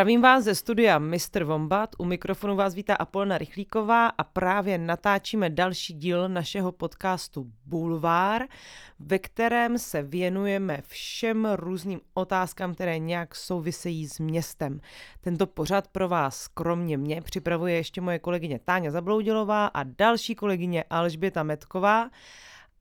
Zdravím 0.00 0.22
vás 0.22 0.44
ze 0.44 0.54
studia 0.54 0.98
Mr. 0.98 1.44
Vombat, 1.44 1.90
u 1.98 2.04
mikrofonu 2.04 2.56
vás 2.56 2.74
vítá 2.74 2.94
Apolna 2.94 3.38
Rychlíková 3.38 4.06
a 4.06 4.24
právě 4.24 4.78
natáčíme 4.78 5.50
další 5.50 5.94
díl 5.94 6.28
našeho 6.28 6.72
podcastu 6.72 7.52
Bulvár, 7.66 8.42
ve 8.98 9.18
kterém 9.18 9.78
se 9.78 10.02
věnujeme 10.02 10.78
všem 10.86 11.48
různým 11.56 12.00
otázkám, 12.14 12.74
které 12.74 12.98
nějak 12.98 13.34
souvisejí 13.34 14.08
s 14.08 14.18
městem. 14.18 14.80
Tento 15.20 15.46
pořad 15.46 15.88
pro 15.88 16.08
vás 16.08 16.48
kromě 16.48 16.96
mě 16.96 17.22
připravuje 17.22 17.74
ještě 17.74 18.00
moje 18.00 18.18
kolegyně 18.18 18.58
Táňa 18.58 18.90
Zabloudilová 18.90 19.66
a 19.66 19.82
další 19.82 20.34
kolegyně 20.34 20.84
Alžběta 20.90 21.42
Metková. 21.42 22.10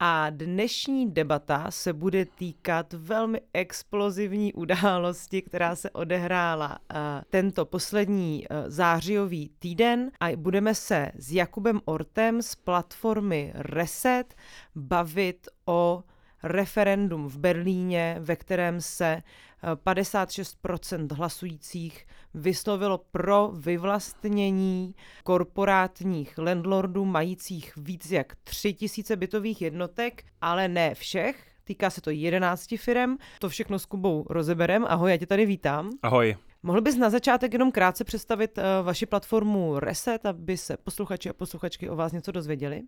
A 0.01 0.29
dnešní 0.29 1.11
debata 1.11 1.71
se 1.71 1.93
bude 1.93 2.25
týkat 2.25 2.93
velmi 2.93 3.41
explozivní 3.53 4.53
události, 4.53 5.41
která 5.41 5.75
se 5.75 5.89
odehrála 5.89 6.69
uh, 6.69 6.97
tento 7.29 7.65
poslední 7.65 8.45
uh, 8.47 8.57
zářijový 8.67 9.51
týden. 9.59 10.11
A 10.19 10.35
budeme 10.35 10.75
se 10.75 11.11
s 11.15 11.31
Jakubem 11.31 11.81
Ortem 11.85 12.41
z 12.41 12.55
platformy 12.55 13.51
Reset 13.55 14.35
bavit 14.75 15.47
o 15.65 16.03
referendum 16.43 17.27
v 17.29 17.37
Berlíně, 17.37 18.15
ve 18.19 18.35
kterém 18.35 18.81
se 18.81 19.21
56% 19.63 21.15
hlasujících 21.15 22.07
vyslovilo 22.33 22.97
pro 22.97 23.51
vyvlastnění 23.53 24.95
korporátních 25.23 26.37
landlordů 26.37 27.05
majících 27.05 27.73
víc 27.77 28.11
jak 28.11 28.35
3000 28.43 29.15
bytových 29.15 29.61
jednotek, 29.61 30.23
ale 30.41 30.67
ne 30.67 30.95
všech. 30.95 31.45
Týká 31.63 31.89
se 31.89 32.01
to 32.01 32.09
11 32.09 32.75
firm. 32.77 33.17
To 33.39 33.49
všechno 33.49 33.79
s 33.79 33.85
Kubou 33.85 34.25
rozeberem. 34.29 34.85
Ahoj, 34.89 35.11
já 35.11 35.17
tě 35.17 35.25
tady 35.25 35.45
vítám. 35.45 35.89
Ahoj. 36.03 36.35
Mohl 36.63 36.81
bys 36.81 36.97
na 36.97 37.09
začátek 37.09 37.53
jenom 37.53 37.71
krátce 37.71 38.03
představit 38.03 38.57
uh, 38.57 38.63
vaši 38.85 39.05
platformu 39.05 39.79
Reset, 39.79 40.25
aby 40.25 40.57
se 40.57 40.77
posluchači 40.77 41.29
a 41.29 41.33
posluchačky 41.33 41.89
o 41.89 41.95
vás 41.95 42.11
něco 42.11 42.31
dozvěděli? 42.31 42.81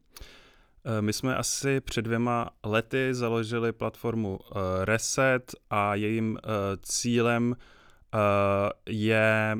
Eh, 0.85 1.01
my 1.01 1.13
jsme 1.13 1.35
asi 1.35 1.81
před 1.81 2.01
dvěma 2.01 2.49
lety 2.63 3.13
založili 3.13 3.71
platformu 3.71 4.39
eh, 4.41 4.85
Reset 4.85 5.55
a 5.69 5.95
jejím 5.95 6.37
eh, 6.37 6.47
cílem 6.81 7.55
je 8.89 9.57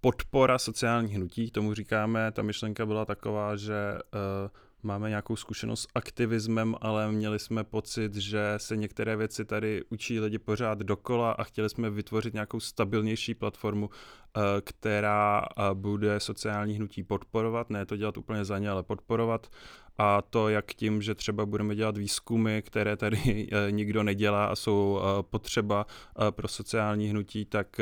podpora 0.00 0.58
sociálních 0.58 1.14
hnutí, 1.14 1.50
tomu 1.50 1.74
říkáme. 1.74 2.32
Ta 2.32 2.42
myšlenka 2.42 2.86
byla 2.86 3.04
taková, 3.04 3.56
že 3.56 3.74
máme 4.82 5.08
nějakou 5.08 5.36
zkušenost 5.36 5.82
s 5.82 5.88
aktivismem, 5.94 6.76
ale 6.80 7.12
měli 7.12 7.38
jsme 7.38 7.64
pocit, 7.64 8.14
že 8.14 8.54
se 8.56 8.76
některé 8.76 9.16
věci 9.16 9.44
tady 9.44 9.82
učí 9.90 10.20
lidi 10.20 10.38
pořád 10.38 10.78
dokola 10.78 11.32
a 11.32 11.44
chtěli 11.44 11.70
jsme 11.70 11.90
vytvořit 11.90 12.34
nějakou 12.34 12.60
stabilnější 12.60 13.34
platformu, 13.34 13.90
která 14.64 15.46
bude 15.74 16.20
sociální 16.20 16.74
hnutí 16.74 17.02
podporovat, 17.02 17.70
ne 17.70 17.86
to 17.86 17.96
dělat 17.96 18.16
úplně 18.16 18.44
za 18.44 18.58
ně, 18.58 18.70
ale 18.70 18.82
podporovat 18.82 19.48
a 19.98 20.22
to 20.22 20.48
jak 20.48 20.74
tím, 20.74 21.02
že 21.02 21.14
třeba 21.14 21.46
budeme 21.46 21.74
dělat 21.74 21.96
výzkumy, 21.96 22.62
které 22.62 22.96
tady 22.96 23.48
eh, 23.52 23.70
nikdo 23.70 24.02
nedělá 24.02 24.46
a 24.46 24.56
jsou 24.56 25.00
eh, 25.00 25.22
potřeba 25.22 25.86
eh, 25.86 26.32
pro 26.32 26.48
sociální 26.48 27.08
hnutí, 27.08 27.44
tak 27.44 27.80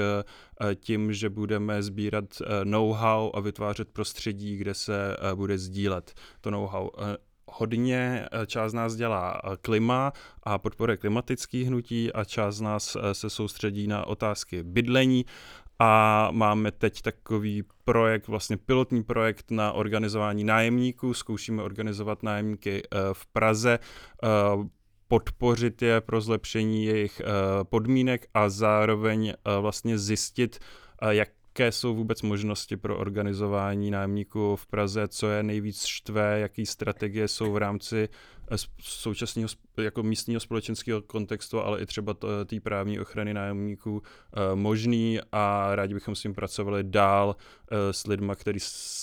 tím, 0.75 1.13
že 1.13 1.31
budeme 1.31 1.83
sbírat 1.83 2.25
know-how 2.65 3.31
a 3.35 3.41
vytvářet 3.41 3.89
prostředí, 3.89 4.57
kde 4.57 4.75
se 4.75 5.17
bude 5.35 5.59
sdílet 5.59 6.15
to 6.41 6.51
know-how. 6.51 6.91
Hodně 7.53 8.29
část 8.47 8.73
nás 8.73 8.97
dělá 8.97 9.41
klima 9.61 10.13
a 10.43 10.59
podporuje 10.59 10.97
klimatických 10.97 11.67
hnutí 11.67 12.13
a 12.13 12.25
část 12.25 12.61
nás 12.61 12.97
se 13.13 13.31
soustředí 13.31 13.87
na 13.87 14.07
otázky 14.07 14.63
bydlení 14.63 15.25
a 15.83 16.29
máme 16.33 16.71
teď 16.71 17.03
takový 17.03 17.65
projekt, 17.85 18.29
vlastně 18.29 18.57
pilotní 18.57 19.03
projekt 19.03 19.51
na 19.51 19.73
organizování 19.73 20.45
nájemníků. 20.45 21.15
Zkoušíme 21.15 21.63
organizovat 21.63 22.23
nájemníky 22.23 22.83
eh, 22.83 22.99
v 23.13 23.27
Praze, 23.27 23.79
eh, 23.79 24.29
podpořit 25.09 25.83
je 25.83 26.01
pro 26.01 26.21
zlepšení 26.21 26.85
jejich 26.85 27.21
eh, 27.21 27.25
podmínek 27.65 28.27
a 28.35 28.49
zároveň 28.49 29.35
vlastně 29.61 29.99
zjistit, 29.99 30.59
jak 31.09 31.29
jaké 31.51 31.73
jsou 31.73 31.95
vůbec 31.95 32.23
možnosti 32.23 32.77
pro 32.77 32.99
organizování 32.99 33.91
nájemníků 33.91 34.57
v 34.57 34.67
Praze, 34.67 35.09
co 35.09 35.29
je 35.29 35.43
nejvíc 35.43 35.85
štve, 35.85 36.41
jaký 36.41 36.67
strategie 36.67 37.29
jsou 37.29 37.53
v 37.53 37.57
rámci 37.57 38.09
eh, 38.51 38.57
současného 38.81 39.49
jako 39.77 40.03
místního 40.03 40.41
společenského 40.41 41.03
kontextu, 41.03 41.61
ale 41.61 41.81
i 41.81 41.87
třeba 41.87 42.15
té 42.47 42.61
právní 42.61 43.01
ochrany 43.01 43.35
nájemníků 43.35 44.03
eh, 44.03 44.57
možný? 44.57 45.19
A 45.33 45.75
rádi 45.75 45.95
bychom 45.95 46.15
s 46.15 46.23
tím 46.23 46.35
pracovali 46.35 46.85
dál 46.85 47.37
eh, 47.71 47.93
s 47.93 48.07
lidmi, 48.07 48.33
kteří 48.35 48.59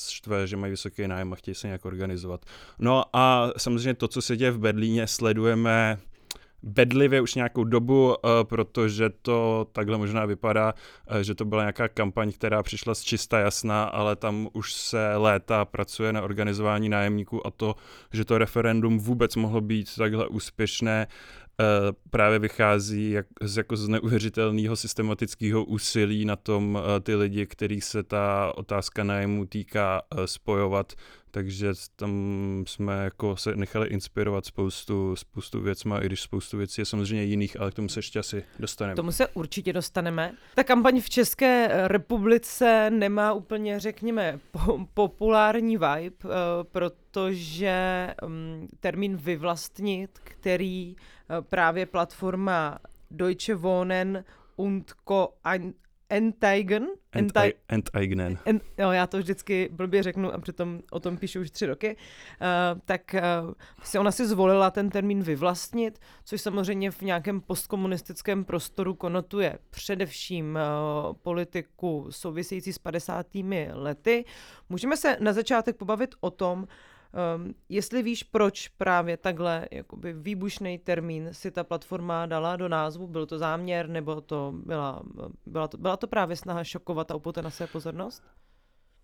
štve, 0.10 0.48
že 0.48 0.58
mají 0.58 0.72
vysoký 0.72 1.08
nájem 1.08 1.34
a 1.34 1.36
chtějí 1.36 1.56
se 1.56 1.68
nějak 1.68 1.86
organizovat. 1.86 2.46
No 2.80 3.04
a 3.14 3.52
samozřejmě 3.58 3.94
to, 3.94 4.08
co 4.08 4.22
se 4.22 4.38
děje 4.38 4.52
v 4.52 4.60
Berlíně, 4.60 5.08
sledujeme 5.08 5.98
bedlivě 6.64 7.22
už 7.22 7.36
nějakou 7.36 7.64
dobu, 7.64 8.08
uh, 8.08 8.14
protože 8.44 9.10
to 9.22 9.68
takhle 9.72 9.98
možná 9.98 10.26
vypadá, 10.26 10.74
uh, 11.12 11.18
že 11.18 11.36
to 11.36 11.46
byla 11.46 11.62
nějaká 11.62 11.88
kampaň, 11.88 12.32
která 12.32 12.64
přišla 12.64 12.96
z 12.96 13.02
čista 13.02 13.40
jasná, 13.40 13.84
ale 13.84 14.16
tam 14.16 14.48
už 14.54 14.74
se 14.74 15.16
léta 15.16 15.66
pracuje 15.66 16.14
na 16.14 16.22
organizování 16.22 16.90
nájemníků 16.90 17.48
a 17.48 17.52
to, 17.52 17.76
že 18.14 18.26
to 18.26 18.38
referendum 18.38 19.00
vůbec 19.00 19.36
mohlo 19.36 19.62
být 19.62 19.96
takhle 19.96 20.28
úspěšné, 20.28 21.08
Uh, 21.60 21.96
právě 22.10 22.40
vychází 22.40 23.12
jak, 23.12 23.26
z 23.42 23.58
jako 23.58 23.78
z 23.78 23.88
neuvěřitelného 23.88 24.76
systematického 24.76 25.66
úsilí 25.66 26.26
na 26.26 26.36
tom 26.36 26.80
ty 27.04 27.16
lidi, 27.16 27.46
kterých 27.46 27.84
se 27.84 28.04
ta 28.04 28.52
otázka 28.56 29.04
nájmu 29.04 29.46
týká, 29.46 30.02
spojovat 30.26 30.94
takže 31.32 31.74
tam 31.96 32.12
jsme 32.68 33.04
jako 33.04 33.38
se 33.38 33.56
nechali 33.56 33.88
inspirovat 33.88 34.46
spoustu, 34.46 35.16
spoustu 35.16 35.62
věcma, 35.62 36.00
i 36.00 36.06
když 36.06 36.22
spoustu 36.22 36.58
věcí 36.58 36.82
je 36.82 36.86
samozřejmě 36.86 37.24
jiných, 37.24 37.60
ale 37.60 37.72
k 37.72 37.74
tomu 37.74 37.90
se 37.90 38.00
ještě 38.00 38.20
asi 38.20 38.44
dostaneme. 38.60 38.94
K 38.94 38.96
tomu 38.96 39.12
se 39.12 39.28
určitě 39.28 39.74
dostaneme. 39.74 40.34
Ta 40.56 40.64
kampaň 40.64 41.02
v 41.02 41.10
České 41.10 41.70
republice 41.88 42.90
nemá 42.90 43.34
úplně, 43.34 43.80
řekněme, 43.80 44.40
po- 44.52 44.88
populární 44.94 45.78
vibe, 45.78 46.16
uh, 46.24 46.32
protože 46.72 48.08
um, 48.24 48.68
termín 48.80 49.18
vyvlastnit, 49.18 50.20
který 50.24 50.96
uh, 50.96 51.42
právě 51.42 51.86
platforma 51.86 52.80
Deutsche 53.12 53.56
Wohnen 53.56 54.24
und 54.56 54.94
Co. 55.08 55.34
Enteigen. 56.10 56.88
Enti- 57.16 57.54
Enteignen. 57.68 58.38
En, 58.46 58.62
no, 58.78 58.92
já 58.92 59.08
to 59.08 59.18
vždycky 59.18 59.70
blbě 59.72 60.04
řeknu 60.04 60.34
a 60.34 60.38
přitom 60.38 60.80
o 60.92 61.00
tom 61.00 61.18
píšu 61.18 61.42
už 61.42 61.52
tři 61.52 61.66
roky. 61.66 61.96
Uh, 61.96 62.80
tak 62.86 63.16
uh, 63.46 63.54
si 63.84 64.00
ona 64.00 64.12
si 64.12 64.28
zvolila 64.28 64.72
ten 64.72 64.90
termín 64.90 65.24
vyvlastnit, 65.24 66.00
což 66.26 66.42
samozřejmě 66.42 66.92
v 66.92 67.02
nějakém 67.02 67.42
postkomunistickém 67.42 68.46
prostoru 68.46 68.94
konotuje 68.94 69.60
především 69.70 70.60
uh, 71.08 71.14
politiku 71.14 72.08
související 72.10 72.74
s 72.74 72.78
50. 72.78 73.26
lety. 73.74 74.26
Můžeme 74.70 74.98
se 74.98 75.18
na 75.20 75.34
začátek 75.34 75.76
pobavit 75.76 76.16
o 76.20 76.32
tom, 76.32 76.68
Um, 77.36 77.54
jestli 77.70 78.04
víš, 78.04 78.24
proč 78.24 78.68
právě 78.68 79.18
takhle 79.18 79.68
jakoby 79.72 80.14
výbušný 80.14 80.78
termín 80.78 81.30
si 81.32 81.52
ta 81.52 81.64
platforma 81.64 82.26
dala 82.26 82.56
do 82.56 82.68
názvu, 82.68 83.08
byl 83.08 83.26
to 83.26 83.38
záměr, 83.38 83.90
nebo 83.90 84.22
to 84.22 84.54
byla, 84.66 85.04
byla, 85.46 85.68
to, 85.68 85.78
byla 85.78 85.98
to 85.98 86.08
právě 86.08 86.36
snaha 86.36 86.64
šokovat 86.64 87.12
a 87.12 87.16
upoutat 87.16 87.44
na 87.44 87.50
své 87.50 87.68
pozornost? 87.68 88.24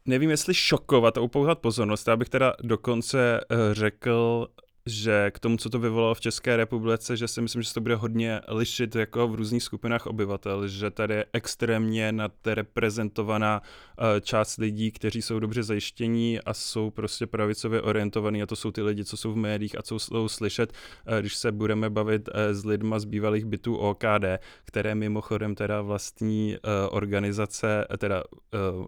Nevím, 0.06 0.30
jestli 0.30 0.54
šokovat 0.54 1.18
a 1.18 1.22
upoutat 1.22 1.60
pozornost. 1.60 2.08
Já 2.08 2.16
bych 2.16 2.30
teda 2.30 2.54
dokonce 2.64 3.40
uh, 3.52 3.58
řekl, 3.72 4.48
že 4.86 5.32
k 5.32 5.40
tomu, 5.40 5.58
co 5.58 5.70
to 5.70 5.80
vyvolalo 5.80 6.14
v 6.14 6.22
České 6.22 6.58
republice, 6.58 7.18
že 7.18 7.28
si 7.28 7.42
myslím, 7.42 7.62
že 7.62 7.68
se 7.68 7.74
to 7.74 7.82
bude 7.82 7.96
hodně 7.96 8.42
lišit 8.48 8.96
jako 8.96 9.28
v 9.28 9.36
různých 9.36 9.64
skupinách 9.64 10.06
obyvatel, 10.06 10.68
že 10.68 10.92
tady 10.92 11.14
je 11.14 11.26
extrémně 11.34 12.12
nadreprezentovaná 12.12 13.62
eh, 13.62 14.22
část 14.22 14.58
lidí, 14.58 14.92
kteří 14.92 15.22
jsou 15.22 15.40
dobře 15.40 15.64
zajištění 15.64 16.40
a 16.40 16.54
jsou 16.54 16.90
prostě 16.90 17.28
pravicově 17.28 17.82
orientovaní 17.82 18.44
a 18.44 18.46
to 18.46 18.56
jsou 18.56 18.72
ty 18.72 18.82
lidi, 18.82 19.06
co 19.06 19.18
jsou 19.18 19.34
v 19.34 19.36
médiích 19.36 19.80
a 19.80 19.82
co 19.82 20.00
jsou 20.00 20.28
slyšet, 20.28 20.74
eh, 21.06 21.20
když 21.20 21.36
se 21.36 21.52
budeme 21.52 21.90
bavit 21.90 22.30
eh, 22.34 22.54
s 22.54 22.66
lidma 22.66 23.00
z 23.00 23.06
bývalých 23.06 23.46
bytů 23.46 23.76
OKD, 23.76 24.40
které 24.66 24.96
mimochodem 24.96 25.56
teda 25.56 25.82
vlastní 25.82 26.58
organizace, 26.90 27.86
teda 27.98 28.24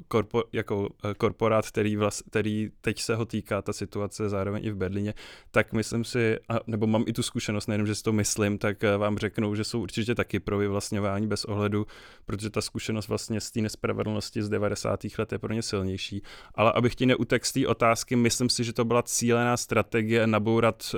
korpo, 0.08 0.44
jako 0.54 0.90
korporát, 1.18 1.68
který, 1.68 1.96
vlast, 1.96 2.24
který 2.30 2.70
teď 2.82 3.02
se 3.02 3.16
ho 3.16 3.26
týká 3.26 3.62
ta 3.62 3.74
situace 3.74 4.30
zároveň 4.30 4.66
i 4.66 4.72
v 4.72 4.76
Berlíně, 4.76 5.14
tak 5.52 5.74
my 5.74 5.84
myslím 5.86 6.04
si, 6.04 6.40
a, 6.50 6.60
nebo 6.68 6.88
mám 6.88 7.04
i 7.08 7.14
tu 7.14 7.24
zkušenost, 7.24 7.68
nejenom, 7.68 7.88
že 7.88 7.96
si 7.96 8.04
to 8.04 8.14
myslím, 8.14 8.58
tak 8.58 8.84
eh, 8.84 8.98
vám 8.98 9.18
řeknou, 9.18 9.56
že 9.56 9.64
jsou 9.64 9.82
určitě 9.82 10.16
taky 10.16 10.40
pro 10.40 10.58
vyvlastňování 10.58 11.28
bez 11.28 11.46
ohledu, 11.46 11.88
protože 12.26 12.50
ta 12.50 12.62
zkušenost 12.62 13.08
vlastně 13.08 13.42
z 13.42 13.52
té 13.52 13.62
nespravedlnosti 13.62 14.44
z 14.44 14.50
90. 14.50 15.00
let 15.18 15.32
je 15.32 15.40
pro 15.40 15.54
ně 15.54 15.62
silnější. 15.62 16.22
Ale 16.56 16.72
abych 16.72 16.96
ti 16.96 17.06
neutek 17.06 17.46
z 17.46 17.52
té 17.52 17.68
otázky, 17.68 18.16
myslím 18.16 18.50
si, 18.50 18.64
že 18.64 18.74
to 18.74 18.86
byla 18.86 19.04
cílená 19.04 19.58
strategie 19.58 20.28
nabourat 20.28 20.96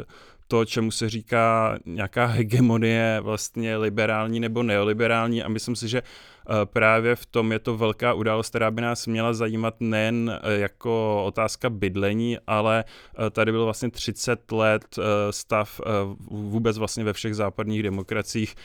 to, 0.47 0.65
čemu 0.65 0.91
se 0.91 1.09
říká 1.09 1.77
nějaká 1.85 2.25
hegemonie 2.25 3.19
vlastně 3.21 3.77
liberální 3.77 4.39
nebo 4.39 4.63
neoliberální. 4.63 5.43
A 5.43 5.47
myslím 5.47 5.75
si, 5.75 5.87
že 5.87 5.97
eh, 6.01 6.65
právě 6.65 7.15
v 7.15 7.25
tom 7.25 7.51
je 7.51 7.59
to 7.59 7.77
velká 7.77 8.13
událost, 8.13 8.49
která 8.49 8.71
by 8.71 8.81
nás 8.81 9.07
měla 9.07 9.33
zajímat 9.33 9.75
nejen 9.79 10.39
eh, 10.43 10.59
jako 10.59 11.23
otázka 11.25 11.69
bydlení, 11.69 12.37
ale 12.47 12.83
eh, 12.87 13.29
tady 13.29 13.51
byl 13.51 13.63
vlastně 13.63 13.91
30 13.91 14.51
let 14.51 14.99
stav 15.31 15.81
vůbec 16.29 16.77
vlastně 16.77 17.03
ve 17.03 17.13
všech 17.13 17.35
západních 17.35 17.83
demokraciích 17.83 18.55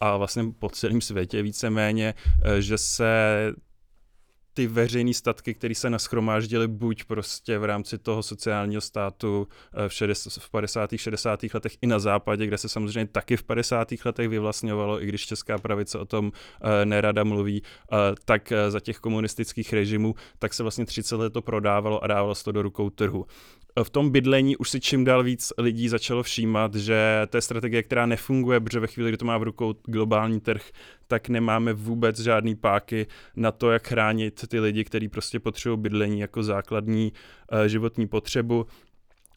a 0.00 0.16
vlastně 0.16 0.44
po 0.58 0.68
celém 0.68 1.00
světě 1.00 1.42
víceméně, 1.42 2.14
že 2.58 2.78
se 2.78 3.06
ty 4.54 4.66
veřejné 4.66 5.14
statky, 5.14 5.54
které 5.54 5.74
se 5.74 5.90
naschromáždily 5.90 6.68
buď 6.68 7.04
prostě 7.04 7.58
v 7.58 7.64
rámci 7.64 7.98
toho 7.98 8.22
sociálního 8.22 8.80
státu 8.80 9.48
eh, 9.74 9.88
v, 9.88 9.92
60, 9.92 10.42
v 10.42 10.50
50. 10.50 10.90
60. 10.96 11.40
letech 11.54 11.76
i 11.82 11.86
na 11.86 11.98
západě, 11.98 12.46
kde 12.46 12.58
se 12.58 12.68
samozřejmě 12.68 13.06
taky 13.06 13.36
v 13.36 13.42
50. 13.42 13.88
letech 14.04 14.28
vyvlastňovalo, 14.28 15.02
i 15.02 15.06
když 15.06 15.26
česká 15.26 15.58
pravice 15.58 15.98
o 15.98 16.04
tom 16.04 16.26
uh, 16.26 16.70
nerada 16.84 17.24
mluví, 17.24 17.62
uh, 17.62 17.98
tak 18.24 18.52
za 18.68 18.80
těch 18.80 18.98
komunistických 18.98 19.72
režimů, 19.72 20.14
tak 20.38 20.54
se 20.54 20.62
vlastně 20.62 20.86
30 20.86 21.16
let 21.16 21.32
to 21.32 21.42
prodávalo 21.42 22.04
a 22.04 22.06
dávalo 22.06 22.34
se 22.34 22.44
to 22.44 22.52
do 22.52 22.62
rukou 22.62 22.90
trhu 22.90 23.26
v 23.82 23.90
tom 23.90 24.10
bydlení 24.10 24.56
už 24.56 24.70
si 24.70 24.80
čím 24.80 25.04
dál 25.04 25.22
víc 25.22 25.52
lidí 25.58 25.88
začalo 25.88 26.22
všímat, 26.22 26.74
že 26.74 27.26
to 27.30 27.36
je 27.36 27.40
strategie, 27.40 27.82
která 27.82 28.06
nefunguje, 28.06 28.60
protože 28.60 28.80
ve 28.80 28.86
chvíli, 28.86 29.10
kdy 29.10 29.16
to 29.16 29.24
má 29.24 29.38
v 29.38 29.42
rukou 29.42 29.74
globální 29.84 30.40
trh, 30.40 30.70
tak 31.06 31.28
nemáme 31.28 31.72
vůbec 31.72 32.20
žádný 32.20 32.54
páky 32.54 33.06
na 33.36 33.52
to, 33.52 33.70
jak 33.70 33.88
chránit 33.88 34.44
ty 34.48 34.60
lidi, 34.60 34.84
kteří 34.84 35.08
prostě 35.08 35.40
potřebují 35.40 35.80
bydlení 35.80 36.20
jako 36.20 36.42
základní 36.42 37.12
uh, 37.52 37.62
životní 37.62 38.08
potřebu. 38.08 38.66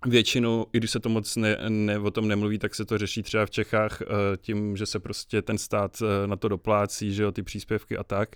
Většinou, 0.07 0.65
i 0.73 0.77
když 0.77 0.91
se 0.91 0.99
to 0.99 1.09
moc 1.09 1.35
ne, 1.35 1.57
ne, 1.69 1.99
o 1.99 2.11
tom 2.11 2.27
nemluví, 2.27 2.59
tak 2.59 2.75
se 2.75 2.85
to 2.85 2.97
řeší 2.97 3.23
třeba 3.23 3.45
v 3.45 3.49
Čechách 3.49 4.01
uh, 4.01 4.07
tím, 4.37 4.77
že 4.77 4.85
se 4.85 4.99
prostě 4.99 5.41
ten 5.41 5.57
stát 5.57 6.01
uh, 6.01 6.07
na 6.25 6.35
to 6.35 6.47
doplácí, 6.47 7.13
že 7.13 7.23
jo, 7.23 7.31
ty 7.31 7.43
příspěvky 7.43 7.97
a 7.97 8.03
tak. 8.03 8.35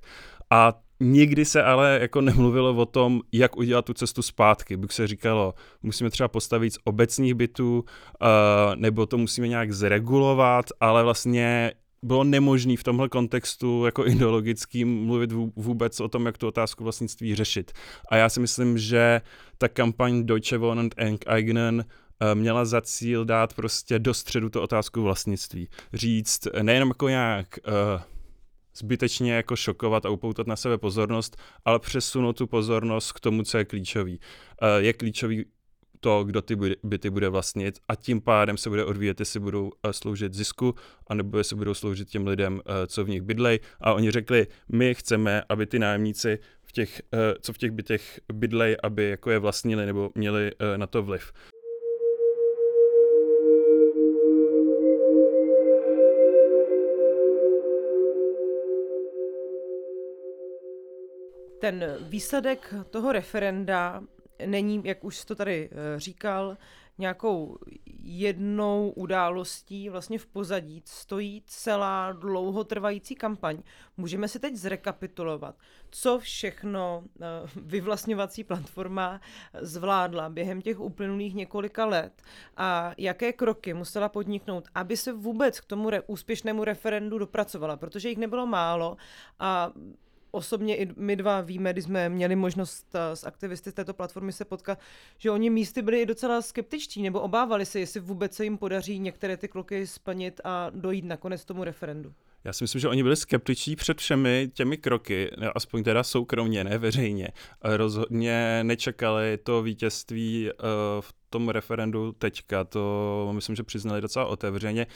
A 0.49 0.81
Nikdy 0.99 1.45
se 1.45 1.63
ale 1.63 1.99
jako 2.01 2.21
nemluvilo 2.21 2.75
o 2.75 2.85
tom, 2.85 3.21
jak 3.31 3.57
udělat 3.57 3.85
tu 3.85 3.93
cestu 3.93 4.21
zpátky. 4.21 4.77
Bych 4.77 4.91
se 4.91 5.07
říkalo, 5.07 5.53
musíme 5.83 6.09
třeba 6.09 6.27
postavit 6.27 6.73
z 6.73 6.77
obecních 6.83 7.33
bytů, 7.33 7.79
uh, 7.79 8.75
nebo 8.75 9.05
to 9.05 9.17
musíme 9.17 9.47
nějak 9.47 9.71
zregulovat, 9.71 10.65
ale 10.79 11.03
vlastně 11.03 11.71
bylo 12.03 12.23
nemožné 12.23 12.77
v 12.77 12.83
tomhle 12.83 13.09
kontextu 13.09 13.85
jako 13.85 14.07
ideologickým 14.07 15.05
mluvit 15.05 15.31
vůbec 15.55 15.99
o 15.99 16.07
tom, 16.07 16.25
jak 16.25 16.37
tu 16.37 16.47
otázku 16.47 16.83
vlastnictví 16.83 17.35
řešit. 17.35 17.71
A 18.09 18.15
já 18.15 18.29
si 18.29 18.39
myslím, 18.39 18.77
že 18.77 19.21
ta 19.57 19.67
kampaň 19.67 20.25
Deutsche 20.25 20.57
Wohnen 20.57 20.89
Enteignen 20.97 21.85
eh, 22.19 22.35
měla 22.35 22.65
za 22.65 22.81
cíl 22.81 23.25
dát 23.25 23.53
prostě 23.53 23.99
do 23.99 24.13
středu 24.13 24.49
tu 24.49 24.61
otázku 24.61 25.01
vlastnictví. 25.01 25.69
Říct 25.93 26.47
nejenom 26.61 26.89
jako 26.89 27.09
nějak 27.09 27.47
uh, 27.67 28.01
zbytečně 28.75 29.33
jako 29.33 29.55
šokovat 29.55 30.05
a 30.05 30.09
upoutat 30.09 30.47
na 30.47 30.55
sebe 30.55 30.77
pozornost, 30.77 31.37
ale 31.65 31.79
přesunout 31.79 32.37
tu 32.37 32.47
pozornost 32.47 33.11
k 33.11 33.19
tomu, 33.19 33.43
co 33.43 33.57
je 33.57 33.65
klíčový. 33.65 34.19
Eh, 34.61 34.81
je 34.81 34.93
klíčový 34.93 35.45
to, 35.99 36.23
kdo 36.23 36.41
ty 36.41 36.57
byty 36.83 37.09
bude 37.09 37.29
vlastnit 37.29 37.79
a 37.87 37.95
tím 37.95 38.21
pádem 38.21 38.57
se 38.57 38.69
bude 38.69 38.85
odvíjet, 38.85 39.19
jestli 39.19 39.39
budou 39.39 39.71
eh, 39.83 39.93
sloužit 39.93 40.33
zisku, 40.33 40.75
anebo 41.07 41.37
jestli 41.37 41.55
budou 41.55 41.73
sloužit 41.73 42.09
těm 42.09 42.27
lidem, 42.27 42.61
eh, 42.65 42.87
co 42.87 43.05
v 43.05 43.09
nich 43.09 43.21
bydlej. 43.21 43.59
A 43.81 43.93
oni 43.93 44.11
řekli, 44.11 44.47
my 44.69 44.95
chceme, 44.95 45.43
aby 45.49 45.65
ty 45.65 45.79
nájemníci, 45.79 46.39
v 46.63 46.71
těch, 46.71 47.01
co 47.41 47.53
v 47.53 47.57
těch 47.57 47.71
bytech 47.71 48.19
bydlej, 48.33 48.77
aby 48.83 49.09
jako 49.09 49.31
je 49.31 49.39
vlastnili 49.39 49.85
nebo 49.85 50.11
měli 50.15 50.51
na 50.77 50.87
to 50.87 51.03
vliv. 51.03 51.31
Ten 61.59 61.97
výsledek 62.01 62.73
toho 62.89 63.11
referenda 63.11 64.03
není, 64.45 64.81
jak 64.85 65.03
už 65.03 65.25
to 65.25 65.35
tady 65.35 65.69
eh, 65.71 65.99
říkal, 65.99 66.57
nějakou 66.97 67.57
jednou 68.03 68.89
událostí 68.95 69.89
vlastně 69.89 70.19
v 70.19 70.25
pozadí 70.25 70.83
stojí 70.85 71.43
celá 71.45 72.11
dlouhotrvající 72.11 73.15
kampaň. 73.15 73.57
Můžeme 73.97 74.27
si 74.27 74.39
teď 74.39 74.55
zrekapitulovat, 74.55 75.55
co 75.89 76.19
všechno 76.19 77.03
eh, 77.21 77.25
vyvlastňovací 77.55 78.43
platforma 78.43 79.21
zvládla 79.61 80.29
během 80.29 80.61
těch 80.61 80.79
uplynulých 80.79 81.35
několika 81.35 81.85
let 81.85 82.21
a 82.57 82.93
jaké 82.97 83.33
kroky 83.33 83.73
musela 83.73 84.09
podniknout, 84.09 84.67
aby 84.75 84.97
se 84.97 85.13
vůbec 85.13 85.59
k 85.59 85.65
tomu 85.65 85.89
re- 85.89 86.01
úspěšnému 86.07 86.63
referendu 86.63 87.17
dopracovala, 87.17 87.77
protože 87.77 88.09
jich 88.09 88.17
nebylo 88.17 88.45
málo 88.45 88.97
a 89.39 89.71
osobně 90.31 90.77
i 90.77 90.87
my 90.95 91.15
dva 91.15 91.41
víme, 91.41 91.73
když 91.73 91.85
jsme 91.85 92.09
měli 92.09 92.35
možnost 92.35 92.95
eh, 92.95 93.15
s 93.15 93.23
aktivisty 93.23 93.71
z 93.71 93.73
této 93.73 93.93
platformy 93.93 94.31
se 94.31 94.45
potkat, 94.45 94.79
že 95.17 95.31
oni 95.31 95.49
místy 95.49 95.81
byli 95.81 96.01
i 96.01 96.05
docela 96.05 96.41
skeptičtí 96.41 97.01
nebo 97.01 97.21
obávali 97.21 97.65
se, 97.65 97.79
jestli 97.79 97.99
vůbec 97.99 98.33
se 98.33 98.43
jim 98.43 98.57
podaří 98.57 98.99
některé 98.99 99.37
ty 99.37 99.47
kroky 99.47 99.87
splnit 99.87 100.41
a 100.43 100.69
dojít 100.69 101.05
nakonec 101.05 101.45
tomu 101.45 101.63
referendu. 101.63 102.13
Já 102.43 102.53
si 102.53 102.63
myslím, 102.63 102.81
že 102.81 102.87
oni 102.87 103.03
byli 103.03 103.15
skeptičtí 103.15 103.75
před 103.75 103.97
všemi 103.97 104.51
těmi 104.53 104.77
kroky, 104.77 105.31
aspoň 105.55 105.83
teda 105.83 106.03
soukromně, 106.03 106.63
ne 106.63 106.77
veřejně. 106.77 107.27
Rozhodně 107.63 108.63
nečekali 108.63 109.37
to 109.43 109.61
vítězství 109.61 110.49
uh, 110.51 110.67
v 111.01 111.13
tom 111.29 111.49
referendu 111.49 112.11
teďka, 112.11 112.63
to 112.63 113.29
myslím, 113.31 113.55
že 113.55 113.63
přiznali 113.63 114.01
docela 114.01 114.25
otevřeně. 114.25 114.87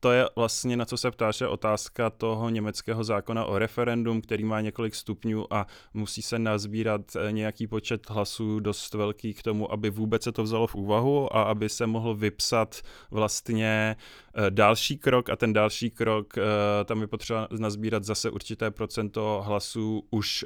To 0.00 0.12
je 0.12 0.28
vlastně, 0.36 0.76
na 0.76 0.84
co 0.84 0.96
se 0.96 1.10
ptáš, 1.10 1.40
je 1.40 1.48
otázka 1.48 2.10
toho 2.10 2.48
německého 2.48 3.04
zákona 3.04 3.44
o 3.44 3.58
referendum, 3.58 4.20
který 4.20 4.44
má 4.44 4.60
několik 4.60 4.94
stupňů 4.94 5.54
a 5.54 5.66
musí 5.94 6.22
se 6.22 6.38
nazbírat 6.38 7.00
eh, 7.16 7.32
nějaký 7.32 7.66
počet 7.66 8.10
hlasů 8.10 8.60
dost 8.60 8.94
velký 8.94 9.34
k 9.34 9.42
tomu, 9.42 9.72
aby 9.72 9.90
vůbec 9.90 10.22
se 10.22 10.32
to 10.32 10.42
vzalo 10.42 10.66
v 10.66 10.74
úvahu 10.74 11.36
a 11.36 11.42
aby 11.42 11.68
se 11.68 11.86
mohl 11.86 12.14
vypsat 12.14 12.80
vlastně 13.10 13.96
další 14.50 14.98
krok 14.98 15.30
a 15.30 15.36
ten 15.36 15.52
další 15.52 15.90
krok, 15.90 16.38
eh, 16.38 16.42
tam 16.84 17.00
je 17.00 17.06
potřeba 17.06 17.48
nazbírat 17.58 18.04
zase 18.04 18.30
určité 18.30 18.70
procento 18.70 19.42
hlasů 19.46 20.06
už, 20.10 20.44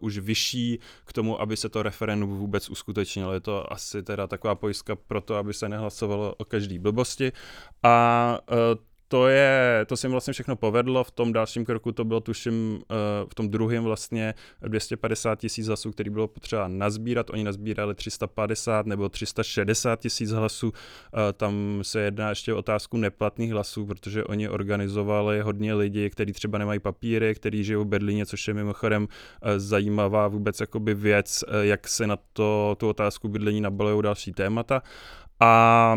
už 0.00 0.18
vyšší 0.18 0.78
k 1.04 1.12
tomu, 1.12 1.40
aby 1.40 1.56
se 1.56 1.68
to 1.68 1.82
referendum 1.82 2.30
vůbec 2.30 2.70
uskutečnilo. 2.70 3.32
Je 3.32 3.40
to 3.40 3.72
asi 3.72 4.02
teda 4.02 4.26
taková 4.26 4.54
pojistka 4.54 4.96
pro 4.96 5.20
to, 5.20 5.34
aby 5.34 5.54
se 5.54 5.68
nehlasovalo 5.68 6.34
o 6.34 6.44
každý 6.44 6.78
blbosti 6.78 7.32
a 7.82 8.38
to 9.08 9.28
je, 9.28 9.84
to 9.88 9.96
se 9.96 10.06
jim 10.06 10.12
vlastně 10.12 10.32
všechno 10.32 10.56
povedlo, 10.56 11.04
v 11.04 11.10
tom 11.10 11.32
dalším 11.32 11.64
kroku 11.64 11.92
to 11.92 12.04
bylo 12.04 12.20
tuším, 12.20 12.80
eh, 12.82 12.94
v 13.30 13.34
tom 13.34 13.48
druhém 13.48 13.84
vlastně 13.84 14.34
250 14.62 15.38
tisíc 15.38 15.66
hlasů, 15.66 15.92
který 15.92 16.10
bylo 16.10 16.28
potřeba 16.28 16.68
nazbírat, 16.68 17.30
oni 17.30 17.44
nazbírali 17.44 17.94
350 17.94 18.86
nebo 18.86 19.08
360 19.08 20.00
tisíc 20.00 20.30
hlasů, 20.30 20.72
eh, 20.72 21.32
tam 21.32 21.78
se 21.82 22.00
jedná 22.00 22.28
ještě 22.28 22.54
o 22.54 22.58
otázku 22.58 22.96
neplatných 22.96 23.52
hlasů, 23.52 23.86
protože 23.86 24.24
oni 24.24 24.48
organizovali 24.48 25.40
hodně 25.40 25.74
lidí, 25.74 26.10
kteří 26.10 26.32
třeba 26.32 26.58
nemají 26.58 26.80
papíry, 26.80 27.34
kteří 27.34 27.64
žijou 27.64 27.84
v 27.84 27.86
Berlíně, 27.86 28.26
což 28.26 28.48
je 28.48 28.54
mimochodem 28.54 29.08
eh, 29.42 29.60
zajímavá 29.60 30.28
vůbec 30.28 30.60
jakoby 30.60 30.94
věc, 30.94 31.44
jak 31.60 31.88
se 31.88 32.06
na 32.06 32.18
to, 32.32 32.76
tu 32.78 32.88
otázku 32.88 33.28
bydlení 33.28 33.60
nabalují 33.60 34.02
další 34.02 34.32
témata. 34.32 34.82
A 35.40 35.96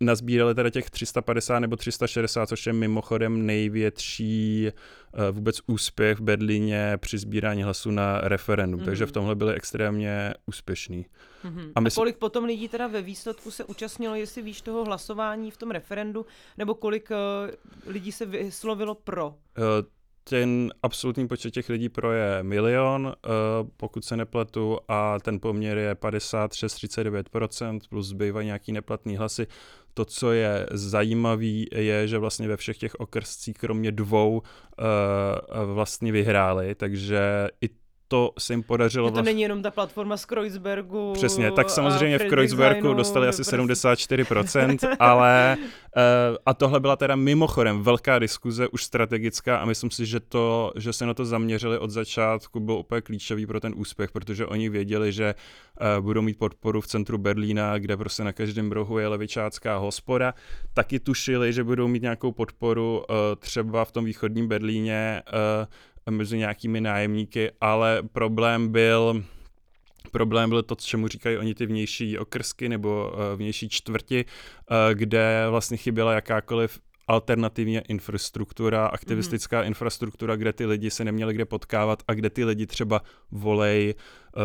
nazbírali 0.00 0.54
teda 0.54 0.70
těch 0.70 0.90
350 0.90 1.58
nebo 1.58 1.76
360, 1.76 2.46
což 2.46 2.66
je 2.66 2.72
mimochodem 2.72 3.46
největší 3.46 4.68
uh, 4.68 5.36
vůbec 5.36 5.60
úspěch 5.66 6.18
v 6.18 6.22
Berlíně 6.22 6.96
při 6.96 7.18
sbírání 7.18 7.62
hlasů 7.62 7.90
na 7.90 8.20
referendum, 8.20 8.80
mm. 8.80 8.86
takže 8.86 9.06
v 9.06 9.12
tomhle 9.12 9.34
byli 9.34 9.54
extrémně 9.54 10.34
úspěšní. 10.46 11.06
Mm-hmm. 11.44 11.72
A, 11.74 11.80
my 11.80 11.90
a 11.90 11.94
kolik 11.94 12.16
potom 12.16 12.44
lidí 12.44 12.68
teda 12.68 12.86
ve 12.86 13.02
výsledku 13.02 13.50
se 13.50 13.64
účastnilo, 13.64 14.14
jestli 14.14 14.42
víš 14.42 14.60
toho 14.60 14.84
hlasování 14.84 15.50
v 15.50 15.56
tom 15.56 15.70
referendu, 15.70 16.26
nebo 16.58 16.74
kolik 16.74 17.10
uh, 17.10 17.16
lidí 17.92 18.12
se 18.12 18.26
vyslovilo 18.26 18.94
pro? 18.94 19.26
Uh, 19.28 19.34
ten 20.28 20.72
absolutní 20.82 21.28
počet 21.28 21.50
těch 21.50 21.68
lidí 21.68 21.88
pro 21.88 22.12
je 22.12 22.42
milion, 22.42 23.14
pokud 23.76 24.04
se 24.04 24.16
nepletu, 24.16 24.78
a 24.88 25.18
ten 25.18 25.40
poměr 25.40 25.78
je 25.78 25.94
56-39%, 25.94 27.80
plus 27.88 28.06
zbývají 28.06 28.46
nějaký 28.46 28.72
neplatný 28.72 29.16
hlasy 29.16 29.46
to, 29.98 30.04
co 30.04 30.32
je 30.32 30.66
zajímavé, 30.70 31.66
je, 31.74 32.08
že 32.08 32.18
vlastně 32.18 32.48
ve 32.48 32.56
všech 32.56 32.78
těch 32.78 32.94
okrscích, 32.94 33.56
kromě 33.56 33.92
dvou, 33.92 34.38
uh, 34.38 35.74
vlastně 35.74 36.12
vyhráli, 36.12 36.74
takže 36.74 37.48
i 37.60 37.68
to 38.08 38.32
se 38.38 38.52
jim 38.52 38.62
podařilo. 38.62 39.06
Že 39.06 39.10
to 39.10 39.14
vlastně... 39.14 39.30
není 39.30 39.42
jenom 39.42 39.62
ta 39.62 39.70
platforma 39.70 40.16
z 40.16 40.24
Kreuzbergu. 40.24 41.12
Přesně, 41.12 41.52
tak 41.52 41.70
samozřejmě 41.70 42.18
v 42.18 42.24
Kreuzbergu 42.24 42.94
dostali 42.94 43.28
asi 43.28 43.42
74%, 43.42 44.96
ale 44.98 45.56
uh, 45.60 46.36
a 46.46 46.54
tohle 46.54 46.80
byla 46.80 46.96
teda 46.96 47.16
mimochodem 47.16 47.82
velká 47.82 48.18
diskuze, 48.18 48.68
už 48.68 48.84
strategická 48.84 49.56
a 49.56 49.64
myslím 49.64 49.90
si, 49.90 50.06
že 50.06 50.20
to, 50.20 50.72
že 50.76 50.92
se 50.92 51.06
na 51.06 51.14
to 51.14 51.24
zaměřili 51.24 51.78
od 51.78 51.90
začátku, 51.90 52.60
bylo 52.60 52.78
úplně 52.78 53.00
klíčový 53.00 53.46
pro 53.46 53.60
ten 53.60 53.74
úspěch, 53.76 54.10
protože 54.10 54.46
oni 54.46 54.68
věděli, 54.68 55.12
že 55.12 55.34
uh, 55.80 56.04
budou 56.04 56.22
mít 56.22 56.38
podporu 56.38 56.80
v 56.80 56.86
centru 56.86 57.18
Berlína, 57.18 57.78
kde 57.78 57.96
prostě 57.96 58.24
na 58.24 58.32
každém 58.32 58.72
rohu 58.72 58.98
je 58.98 59.08
levičácká 59.08 59.76
hospoda. 59.76 60.34
Taky 60.74 61.00
tušili, 61.00 61.52
že 61.52 61.64
budou 61.64 61.88
mít 61.88 62.02
nějakou 62.02 62.32
podporu 62.32 62.98
uh, 62.98 63.16
třeba 63.38 63.84
v 63.84 63.92
tom 63.92 64.04
východním 64.04 64.48
Berlíně 64.48 65.22
mezi 66.10 66.38
nějakými 66.38 66.80
nájemníky, 66.80 67.50
ale 67.60 68.02
problém 68.12 68.68
byl 68.68 69.24
Problém 70.10 70.50
byl 70.50 70.62
to, 70.62 70.74
čemu 70.74 71.08
říkají 71.08 71.38
oni 71.38 71.54
ty 71.54 71.66
vnější 71.66 72.18
okrsky 72.18 72.68
nebo 72.68 73.12
uh, 73.12 73.38
vnější 73.38 73.68
čtvrti, 73.68 74.24
uh, 74.24 74.94
kde 74.94 75.46
vlastně 75.50 75.76
chyběla 75.76 76.12
jakákoliv 76.12 76.80
alternativní 77.08 77.80
infrastruktura, 77.88 78.86
aktivistická 78.86 79.62
mm-hmm. 79.62 79.66
infrastruktura, 79.66 80.36
kde 80.36 80.52
ty 80.52 80.66
lidi 80.66 80.90
se 80.90 81.04
neměli 81.04 81.34
kde 81.34 81.44
potkávat 81.44 82.02
a 82.08 82.14
kde 82.14 82.30
ty 82.30 82.44
lidi 82.44 82.66
třeba 82.66 83.02
volej 83.30 83.94
uh, 84.36 84.42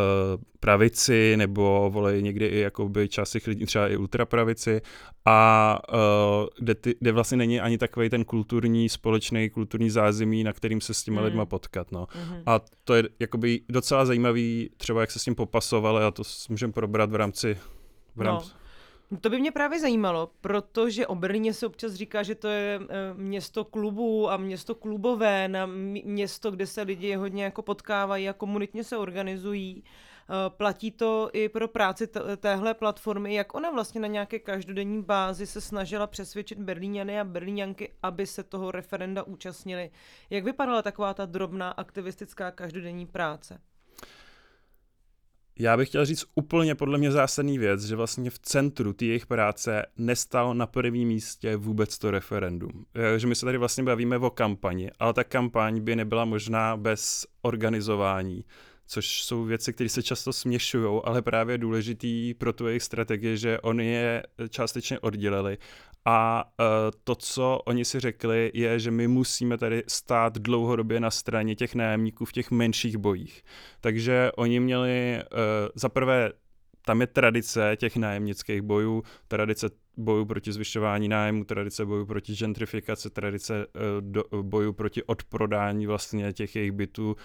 pravici 0.60 1.36
nebo 1.36 1.90
volej 1.92 2.22
někdy 2.22 2.46
i 2.46 2.58
jakoby 2.60 3.08
část 3.08 3.30
těch 3.30 3.46
lidí 3.46 3.66
třeba 3.66 3.88
i 3.88 3.96
ultrapravici 3.96 4.80
a 5.24 5.78
uh, 5.92 5.98
kde, 6.58 6.74
ty, 6.74 6.94
kde 7.00 7.12
vlastně 7.12 7.36
není 7.36 7.60
ani 7.60 7.78
takový 7.78 8.10
ten 8.10 8.24
kulturní, 8.24 8.88
společný 8.88 9.50
kulturní 9.50 9.90
zázemí, 9.90 10.44
na 10.44 10.52
kterým 10.52 10.80
se 10.80 10.94
s 10.94 11.02
těma 11.02 11.20
mm. 11.20 11.24
lidma 11.24 11.46
potkat. 11.46 11.92
No. 11.92 12.06
Mm-hmm. 12.06 12.42
A 12.46 12.60
to 12.84 12.94
je 12.94 13.02
jakoby 13.20 13.60
docela 13.68 14.06
zajímavý, 14.06 14.70
třeba 14.76 15.00
jak 15.00 15.10
se 15.10 15.18
s 15.18 15.24
tím 15.24 15.34
popasovali 15.34 16.04
a 16.04 16.10
to 16.10 16.22
můžeme 16.48 16.72
probrat 16.72 17.10
v 17.10 17.14
rámci 17.14 17.58
v 18.16 18.18
no. 18.18 18.24
rámci, 18.24 18.50
no. 18.54 18.63
To 19.20 19.30
by 19.30 19.40
mě 19.40 19.52
právě 19.52 19.80
zajímalo, 19.80 20.30
protože 20.40 21.06
o 21.06 21.14
Berlíně 21.14 21.54
se 21.54 21.66
občas 21.66 21.92
říká, 21.92 22.22
že 22.22 22.34
to 22.34 22.48
je 22.48 22.80
eh, 22.80 23.14
město 23.14 23.64
klubů 23.64 24.30
a 24.30 24.36
město 24.36 24.74
klubové, 24.74 25.48
na 25.48 25.66
město, 25.66 26.50
kde 26.50 26.66
se 26.66 26.82
lidi 26.82 27.14
hodně 27.14 27.44
jako 27.44 27.62
potkávají 27.62 28.28
a 28.28 28.32
komunitně 28.32 28.84
se 28.84 28.96
organizují. 28.96 29.84
Eh, 29.84 30.50
platí 30.50 30.90
to 30.90 31.30
i 31.32 31.48
pro 31.48 31.68
práci 31.68 32.08
téhle 32.36 32.74
platformy, 32.74 33.34
jak 33.34 33.54
ona 33.54 33.70
vlastně 33.70 34.00
na 34.00 34.08
nějaké 34.08 34.38
každodenní 34.38 35.02
bázi 35.02 35.46
se 35.46 35.60
snažila 35.60 36.06
přesvědčit 36.06 36.58
Berlíňany 36.58 37.20
a 37.20 37.24
Berlíňanky, 37.24 37.92
aby 38.02 38.26
se 38.26 38.42
toho 38.42 38.70
referenda 38.70 39.22
účastnili. 39.22 39.90
Jak 40.30 40.44
vypadala 40.44 40.82
taková 40.82 41.14
ta 41.14 41.26
drobná 41.26 41.70
aktivistická 41.70 42.50
každodenní 42.50 43.06
práce? 43.06 43.60
Já 45.58 45.76
bych 45.76 45.88
chtěl 45.88 46.04
říct 46.04 46.24
úplně 46.34 46.74
podle 46.74 46.98
mě 46.98 47.12
zásadní 47.12 47.58
věc, 47.58 47.84
že 47.84 47.96
vlastně 47.96 48.30
v 48.30 48.38
centru 48.38 48.92
té 48.92 49.04
jejich 49.04 49.26
práce 49.26 49.86
nestalo 49.96 50.54
na 50.54 50.66
prvním 50.66 51.08
místě 51.08 51.56
vůbec 51.56 51.98
to 51.98 52.10
referendum. 52.10 52.84
Že 53.16 53.26
my 53.26 53.34
se 53.34 53.46
tady 53.46 53.58
vlastně 53.58 53.84
bavíme 53.84 54.18
o 54.18 54.30
kampani, 54.30 54.90
ale 54.98 55.12
ta 55.12 55.24
kampaň 55.24 55.80
by 55.80 55.96
nebyla 55.96 56.24
možná 56.24 56.76
bez 56.76 57.26
organizování, 57.42 58.44
což 58.86 59.24
jsou 59.24 59.44
věci, 59.44 59.72
které 59.72 59.88
se 59.88 60.02
často 60.02 60.32
směšují, 60.32 61.00
ale 61.04 61.22
právě 61.22 61.58
důležitý 61.58 62.34
pro 62.34 62.52
tu 62.52 62.66
jejich 62.66 62.82
strategii, 62.82 63.36
že 63.36 63.60
oni 63.60 63.86
je 63.86 64.22
částečně 64.50 64.98
oddělili 64.98 65.58
a 66.04 66.44
uh, 66.44 66.66
to, 67.04 67.14
co 67.14 67.60
oni 67.64 67.84
si 67.84 68.00
řekli, 68.00 68.50
je, 68.54 68.78
že 68.78 68.90
my 68.90 69.08
musíme 69.08 69.58
tady 69.58 69.82
stát 69.88 70.38
dlouhodobě 70.38 71.00
na 71.00 71.10
straně 71.10 71.54
těch 71.54 71.74
nájemníků 71.74 72.24
v 72.24 72.32
těch 72.32 72.50
menších 72.50 72.96
bojích. 72.96 73.42
Takže 73.80 74.30
oni 74.36 74.60
měli 74.60 75.22
uh, 75.22 75.38
za 75.74 75.88
prvé 75.88 76.32
tam 76.84 77.00
je 77.00 77.06
tradice 77.06 77.76
těch 77.76 77.96
nájemnických 77.96 78.62
bojů, 78.62 79.02
tradice 79.28 79.70
bojů 79.96 80.24
proti 80.24 80.52
zvyšování 80.52 81.08
nájmu, 81.08 81.44
tradice 81.44 81.84
bojů 81.84 82.06
proti 82.06 82.34
gentrifikaci, 82.34 83.10
tradice 83.10 83.66
uh, 83.66 83.82
do, 84.00 84.24
bojů 84.42 84.72
proti 84.72 85.02
odprodání 85.02 85.86
vlastně 85.86 86.32
těch 86.32 86.56
jejich 86.56 86.72
bytů 86.72 87.16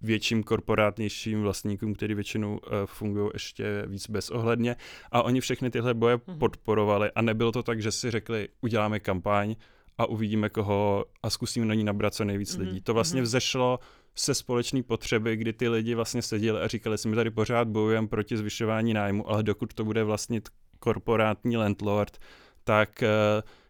větším 0.00 0.42
korporátnějším 0.42 1.42
vlastníkům, 1.42 1.94
který 1.94 2.14
většinou 2.14 2.52
uh, 2.52 2.58
fungují 2.86 3.30
ještě 3.32 3.84
víc 3.86 4.10
bezohledně. 4.10 4.76
A 5.12 5.22
oni 5.22 5.40
všechny 5.40 5.70
tyhle 5.70 5.94
boje 5.94 6.16
mm-hmm. 6.16 6.38
podporovali 6.38 7.10
a 7.14 7.22
nebylo 7.22 7.52
to 7.52 7.62
tak, 7.62 7.82
že 7.82 7.92
si 7.92 8.10
řekli, 8.10 8.48
uděláme 8.60 9.00
kampaň 9.00 9.56
a 9.98 10.06
uvidíme 10.06 10.48
koho 10.48 11.04
a 11.22 11.30
zkusíme 11.30 11.66
na 11.66 11.74
ní 11.74 11.84
nabrat 11.84 12.14
co 12.14 12.24
nejvíc 12.24 12.56
mm-hmm. 12.56 12.60
lidí. 12.60 12.80
To 12.80 12.94
vlastně 12.94 13.20
mm-hmm. 13.20 13.24
vzešlo 13.24 13.78
se 14.14 14.34
společné 14.34 14.82
potřeby, 14.82 15.36
kdy 15.36 15.52
ty 15.52 15.68
lidi 15.68 15.94
vlastně 15.94 16.22
seděli 16.22 16.60
a 16.60 16.68
říkali 16.68 16.98
si, 16.98 17.08
my 17.08 17.16
tady 17.16 17.30
pořád 17.30 17.68
bojujeme 17.68 18.08
proti 18.08 18.36
zvyšování 18.36 18.94
nájmu, 18.94 19.30
ale 19.30 19.42
dokud 19.42 19.74
to 19.74 19.84
bude 19.84 20.04
vlastnit 20.04 20.48
korporátní 20.78 21.56
landlord, 21.56 22.18
tak 22.64 23.02
eh, 23.02 23.08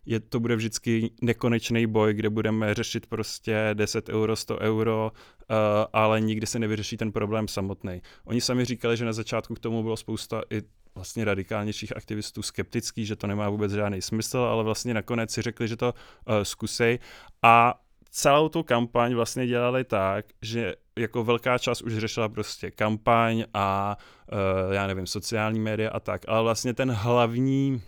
je, 0.07 0.21
to 0.21 0.41
bude 0.41 0.57
vždycky 0.57 1.11
nekonečný 1.23 1.87
boj, 1.87 2.15
kde 2.15 2.31
budeme 2.31 2.75
řešit 2.75 3.07
prostě 3.07 3.71
10 3.75 4.09
euro, 4.09 4.37
100 4.37 4.59
euro, 4.59 5.13
uh, 5.51 5.57
ale 5.93 6.21
nikdy 6.21 6.47
se 6.47 6.59
nevyřeší 6.59 6.97
ten 6.97 7.13
problém 7.13 7.49
samotný. 7.49 8.03
Oni 8.25 8.41
sami 8.41 8.65
říkali, 8.65 8.97
že 8.97 9.05
na 9.05 9.13
začátku 9.13 9.55
k 9.55 9.59
tomu 9.59 9.83
bylo 9.83 9.97
spousta 9.97 10.43
i 10.51 10.63
vlastně 10.97 11.25
radikálnějších 11.25 11.97
aktivistů 11.97 12.43
skeptický, 12.43 13.07
že 13.07 13.17
to 13.17 13.27
nemá 13.27 13.49
vůbec 13.49 13.73
žádný 13.73 14.03
smysl, 14.03 14.39
ale 14.39 14.65
vlastně 14.65 14.95
nakonec 14.95 15.31
si 15.31 15.43
řekli, 15.43 15.69
že 15.69 15.77
to 15.77 15.95
uh, 15.95 16.35
zkusej. 16.43 16.99
A 17.43 17.81
celou 18.11 18.49
tu 18.49 18.63
kampaň 18.63 19.15
vlastně 19.15 19.47
dělali 19.47 19.85
tak, 19.85 20.27
že 20.43 20.75
jako 20.99 21.25
velká 21.25 21.59
část 21.59 21.83
už 21.83 21.99
řešila 21.99 22.29
prostě 22.29 22.71
kampaň 22.71 23.45
a 23.55 23.97
uh, 24.33 24.75
já 24.75 24.87
nevím, 24.87 25.07
sociální 25.07 25.61
média 25.61 25.91
a 25.91 26.01
tak, 26.01 26.23
ale 26.29 26.43
vlastně 26.43 26.75
ten 26.75 26.91
hlavní, 26.91 27.83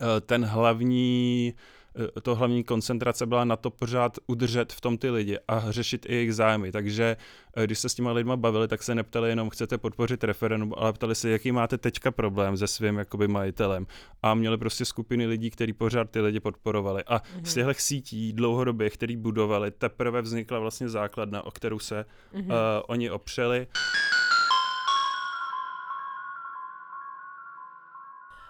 uh, 0.00 0.06
ten 0.20 0.44
hlavní 0.44 1.54
Eh, 1.54 1.56
to 2.22 2.34
hlavní 2.34 2.64
koncentrace 2.64 3.26
byla 3.26 3.44
na 3.44 3.56
to 3.56 3.70
pořád 3.70 4.18
udržet 4.26 4.72
v 4.72 4.80
tom 4.80 4.98
ty 4.98 5.10
lidi 5.10 5.38
a 5.48 5.70
řešit 5.70 6.06
i 6.08 6.14
jejich 6.14 6.34
zájmy. 6.34 6.72
Takže 6.72 7.16
eh, 7.56 7.64
když 7.64 7.78
se 7.78 7.88
s 7.88 7.94
těma 7.94 8.12
lidma 8.12 8.36
bavili, 8.36 8.68
tak 8.68 8.82
se 8.82 8.94
neptali 8.94 9.28
jenom, 9.28 9.50
chcete 9.50 9.78
podpořit 9.78 10.24
referendum, 10.24 10.74
ale 10.76 10.92
ptali 10.92 11.14
se, 11.14 11.30
jaký 11.30 11.52
máte 11.52 11.78
teďka 11.78 12.10
problém 12.10 12.56
se 12.56 12.66
svým 12.66 12.98
jakoby 12.98 13.28
majitelem. 13.28 13.86
A 14.22 14.34
měli 14.34 14.58
prostě 14.58 14.84
skupiny 14.84 15.26
lidí, 15.26 15.50
kteří 15.50 15.72
pořád 15.72 16.10
ty 16.10 16.20
lidi 16.20 16.40
podporovali. 16.40 17.04
A 17.06 17.18
mm-hmm. 17.18 17.44
z 17.44 17.54
těchto 17.54 17.72
sítí 17.74 18.32
dlouhodobě, 18.32 18.90
který 18.90 19.16
budovali, 19.16 19.70
teprve 19.70 20.22
vznikla 20.22 20.58
vlastně 20.58 20.88
základna, 20.88 21.46
o 21.46 21.50
kterou 21.50 21.78
se 21.78 22.04
mm-hmm. 22.34 22.46
uh, 22.46 22.52
oni 22.86 23.10
opřeli. 23.10 23.66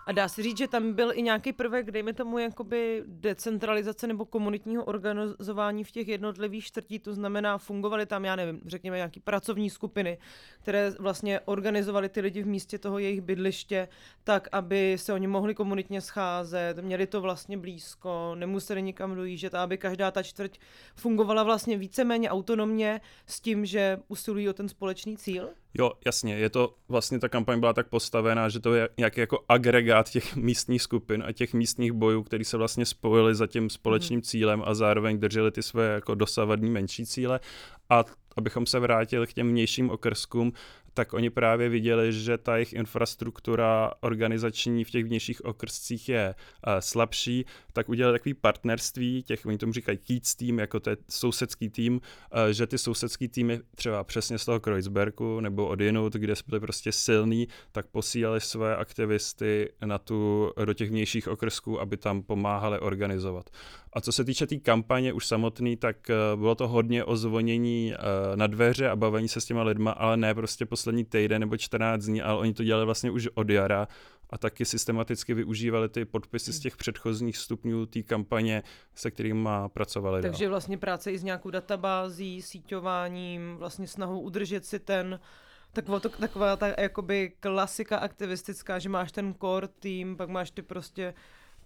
A 0.06 0.12
dá 0.12 0.28
se 0.28 0.42
říct, 0.42 0.58
že 0.58 0.68
tam 0.68 0.92
byl 0.92 1.12
i 1.14 1.22
nějaký 1.22 1.52
prvek, 1.52 1.90
dejme 1.90 2.12
tomu, 2.12 2.38
jakoby 2.38 3.02
decentralizace 3.06 4.06
nebo 4.06 4.24
komunitního 4.24 4.84
organizování 4.84 5.84
v 5.84 5.90
těch 5.90 6.08
jednotlivých 6.08 6.64
čtvrtí, 6.64 6.98
to 6.98 7.14
znamená, 7.14 7.58
fungovaly 7.58 8.06
tam, 8.06 8.24
já 8.24 8.36
nevím, 8.36 8.60
řekněme, 8.66 8.96
nějaký 8.96 9.20
pracovní 9.20 9.70
skupiny, 9.70 10.18
které 10.62 10.92
vlastně 10.98 11.40
organizovaly 11.44 12.08
ty 12.08 12.20
lidi 12.20 12.42
v 12.42 12.46
místě 12.46 12.78
toho 12.78 12.98
jejich 12.98 13.20
bydliště, 13.20 13.88
tak, 14.24 14.48
aby 14.52 14.96
se 14.98 15.12
oni 15.12 15.26
mohli 15.26 15.54
komunitně 15.54 16.00
scházet, 16.00 16.78
měli 16.78 17.06
to 17.06 17.20
vlastně 17.20 17.56
blízko, 17.56 18.34
nemuseli 18.34 18.82
nikam 18.82 19.14
dojíždět, 19.14 19.54
aby 19.54 19.78
každá 19.78 20.10
ta 20.10 20.22
čtvrť 20.22 20.58
fungovala 20.94 21.42
vlastně 21.42 21.78
víceméně 21.78 22.30
autonomně 22.30 23.00
s 23.26 23.40
tím, 23.40 23.66
že 23.66 23.98
usilují 24.08 24.48
o 24.48 24.52
ten 24.52 24.68
společný 24.68 25.16
cíl? 25.16 25.50
Jo, 25.78 25.92
jasně, 26.06 26.34
je 26.34 26.50
to, 26.50 26.74
vlastně 26.88 27.18
ta 27.18 27.28
kampaň 27.28 27.60
byla 27.60 27.72
tak 27.72 27.88
postavená, 27.88 28.48
že 28.48 28.60
to 28.60 28.74
je 28.74 28.88
nějaký 28.98 29.20
jako 29.20 29.44
agregát 29.48 30.10
těch 30.10 30.36
místních 30.36 30.82
skupin 30.82 31.24
a 31.26 31.32
těch 31.32 31.54
místních 31.54 31.92
bojů, 31.92 32.22
který 32.22 32.44
se 32.44 32.56
vlastně 32.56 32.86
spojili 32.86 33.34
za 33.34 33.46
tím 33.46 33.70
společným 33.70 34.18
mm. 34.18 34.22
cílem 34.22 34.62
a 34.66 34.74
zároveň 34.74 35.18
drželi 35.18 35.50
ty 35.50 35.62
své 35.62 35.94
jako 35.94 36.14
dosavadní 36.14 36.70
menší 36.70 37.06
cíle 37.06 37.40
a 37.90 38.04
abychom 38.36 38.66
se 38.66 38.80
vrátili 38.80 39.26
k 39.26 39.32
těm 39.32 39.48
vnějším 39.48 39.90
okrskům, 39.90 40.52
tak 40.94 41.12
oni 41.12 41.30
právě 41.30 41.68
viděli, 41.68 42.12
že 42.12 42.38
ta 42.38 42.56
jejich 42.56 42.72
infrastruktura 42.72 43.92
organizační 44.00 44.84
v 44.84 44.90
těch 44.90 45.04
vnějších 45.04 45.44
okrscích 45.44 46.08
je 46.08 46.34
uh, 46.34 46.72
slabší, 46.80 47.44
tak 47.72 47.88
udělali 47.88 48.18
takový 48.18 48.34
partnerství, 48.34 49.22
těch, 49.22 49.46
oni 49.46 49.58
tomu 49.58 49.72
říkají 49.72 49.98
Keats 49.98 50.34
tým, 50.34 50.58
jako 50.58 50.80
to 50.80 50.90
je 50.90 50.96
sousedský 51.10 51.68
tým, 51.68 51.94
uh, 51.94 52.00
že 52.50 52.66
ty 52.66 52.78
sousedský 52.78 53.28
týmy 53.28 53.60
třeba 53.74 54.04
přesně 54.04 54.38
z 54.38 54.44
toho 54.44 54.60
Kreuzbergu 54.60 55.40
nebo 55.40 55.66
od 55.66 55.80
jinut, 55.80 56.12
kde 56.12 56.34
byly 56.48 56.60
prostě 56.60 56.92
silný, 56.92 57.48
tak 57.72 57.86
posílali 57.86 58.40
své 58.40 58.76
aktivisty 58.76 59.72
na 59.84 59.98
tu, 59.98 60.50
do 60.64 60.74
těch 60.74 60.90
vnějších 60.90 61.28
okrsků, 61.28 61.80
aby 61.80 61.96
tam 61.96 62.22
pomáhali 62.22 62.78
organizovat. 62.78 63.50
A 63.92 64.00
co 64.00 64.12
se 64.12 64.24
týče 64.24 64.46
té 64.46 64.54
tý 64.54 64.60
kampaně 64.60 65.12
už 65.12 65.26
samotný, 65.26 65.76
tak 65.76 65.96
uh, 66.08 66.40
bylo 66.40 66.54
to 66.54 66.68
hodně 66.68 67.04
o 67.04 67.16
zvonění 67.16 67.94
na 68.34 68.46
dveře 68.46 68.88
a 68.88 68.96
bavení 68.96 69.28
se 69.28 69.40
s 69.40 69.44
těma 69.44 69.62
lidma, 69.62 69.90
ale 69.90 70.16
ne 70.16 70.34
prostě 70.34 70.66
poslední 70.82 71.04
týden 71.04 71.40
nebo 71.40 71.56
14 71.56 72.04
dní, 72.04 72.22
ale 72.22 72.38
oni 72.38 72.54
to 72.54 72.64
dělali 72.64 72.84
vlastně 72.84 73.10
už 73.10 73.28
od 73.34 73.50
jara 73.50 73.88
a 74.30 74.38
taky 74.38 74.64
systematicky 74.64 75.34
využívali 75.34 75.88
ty 75.88 76.04
podpisy 76.04 76.52
z 76.52 76.60
těch 76.60 76.76
předchozích 76.76 77.36
stupňů 77.36 77.86
té 77.86 78.02
kampaně, 78.02 78.62
se 78.94 79.10
kterými 79.10 79.48
pracovali. 79.68 80.22
Takže 80.22 80.48
vlastně 80.48 80.78
práce 80.78 81.12
i 81.12 81.18
s 81.18 81.22
nějakou 81.22 81.50
databází, 81.50 82.42
síťováním, 82.42 83.56
vlastně 83.56 83.86
snahou 83.86 84.20
udržet 84.20 84.66
si 84.66 84.78
ten 84.78 85.20
taková, 85.72 86.00
to, 86.00 86.08
taková 86.08 86.56
ta 86.56 86.74
jakoby 86.78 87.32
klasika 87.40 87.98
aktivistická, 87.98 88.78
že 88.78 88.88
máš 88.88 89.12
ten 89.12 89.34
core 89.40 89.68
tým, 89.68 90.16
pak 90.16 90.28
máš 90.28 90.50
ty 90.50 90.62
prostě 90.62 91.14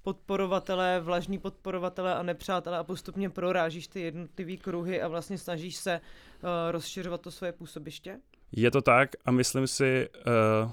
podporovatelé, 0.02 1.00
vlažní 1.00 1.38
podporovatelé 1.38 2.14
a 2.14 2.22
nepřátelé 2.22 2.78
a 2.78 2.84
postupně 2.84 3.30
prorážíš 3.30 3.88
ty 3.88 4.00
jednotlivé 4.00 4.56
kruhy 4.56 5.02
a 5.02 5.08
vlastně 5.08 5.38
snažíš 5.38 5.76
se 5.76 6.00
uh, 6.00 6.48
rozšiřovat 6.70 7.20
to 7.20 7.30
svoje 7.30 7.52
působiště? 7.52 8.20
Je 8.52 8.70
to 8.70 8.82
tak 8.82 9.10
a 9.24 9.30
myslím 9.30 9.66
si, 9.66 10.08
uh, 10.64 10.70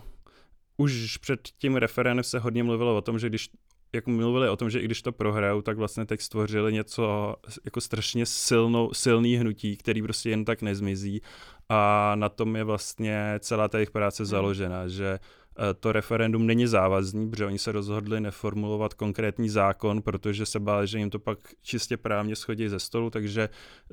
už 0.78 1.18
před 1.18 1.40
tím 1.58 1.76
referendem 1.76 2.24
se 2.24 2.40
hodně 2.40 2.64
mluvilo 2.64 2.98
o 2.98 3.02
tom, 3.02 3.20
že 3.20 3.30
když 3.30 3.50
jak 3.96 4.08
mluvili 4.08 4.50
o 4.50 4.58
tom, 4.58 4.70
že 4.70 4.80
i 4.80 4.86
když 4.86 5.02
to 5.02 5.12
prohrajou, 5.12 5.62
tak 5.62 5.78
vlastně 5.78 6.06
teď 6.06 6.22
stvořili 6.22 6.74
něco 6.74 7.36
jako 7.66 7.82
strašně 7.82 8.26
silnou, 8.26 8.94
silný 8.94 9.36
hnutí, 9.36 9.78
který 9.78 10.02
prostě 10.02 10.30
jen 10.30 10.46
tak 10.46 10.62
nezmizí 10.62 11.22
a 11.70 12.12
na 12.16 12.30
tom 12.30 12.56
je 12.56 12.64
vlastně 12.64 13.36
celá 13.40 13.68
ta 13.68 13.78
jejich 13.78 13.92
práce 13.92 14.24
hmm. 14.24 14.30
založena, 14.30 14.88
že 14.88 15.20
Eh, 15.20 15.43
to 15.80 15.92
referendum 15.92 16.48
není 16.48 16.68
závazný, 16.68 17.30
protože 17.30 17.46
oni 17.46 17.60
se 17.60 17.72
rozhodli 17.72 18.22
neformulovat 18.22 18.94
konkrétní 18.94 19.50
zákon, 19.50 20.02
protože 20.02 20.46
se 20.46 20.60
báli, 20.60 20.88
že 20.88 20.98
jim 20.98 21.10
to 21.10 21.20
pak 21.20 21.40
čistě 21.62 21.98
právně 21.98 22.36
schodí 22.36 22.68
ze 22.68 22.80
stolu, 22.80 23.10
takže 23.10 23.50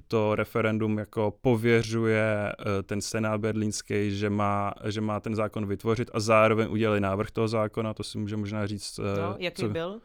to 0.09 0.35
referendum 0.35 0.99
jako 0.99 1.35
pověřuje 1.41 2.53
eh, 2.53 2.83
ten 2.83 3.01
senát 3.01 3.41
berlínský, 3.41 4.19
že 4.19 4.31
má, 4.31 4.75
že 4.85 5.01
má 5.01 5.21
ten 5.21 5.35
zákon 5.35 5.67
vytvořit 5.67 6.11
a 6.15 6.21
zároveň 6.21 6.69
udělali 6.71 7.01
návrh 7.01 7.31
toho 7.31 7.49
zákona, 7.49 7.95
to 7.95 8.03
si 8.03 8.19
může 8.19 8.37
možná 8.37 8.67
říct. 8.67 8.99
Eh, 8.99 9.21
no, 9.21 9.37
jaký 9.39 9.63
co... 9.63 9.69
byl? 9.69 10.01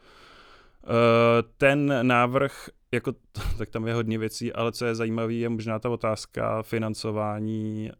Ten 1.58 2.08
návrh, 2.08 2.70
jako, 2.92 3.14
tak 3.58 3.70
tam 3.70 3.88
je 3.88 3.94
hodně 3.94 4.18
věcí, 4.18 4.54
ale 4.54 4.72
co 4.72 4.86
je 4.86 4.96
zajímavé, 4.96 5.34
je 5.34 5.50
možná 5.50 5.80
ta 5.80 5.90
otázka 5.90 6.64
financování 6.64 7.92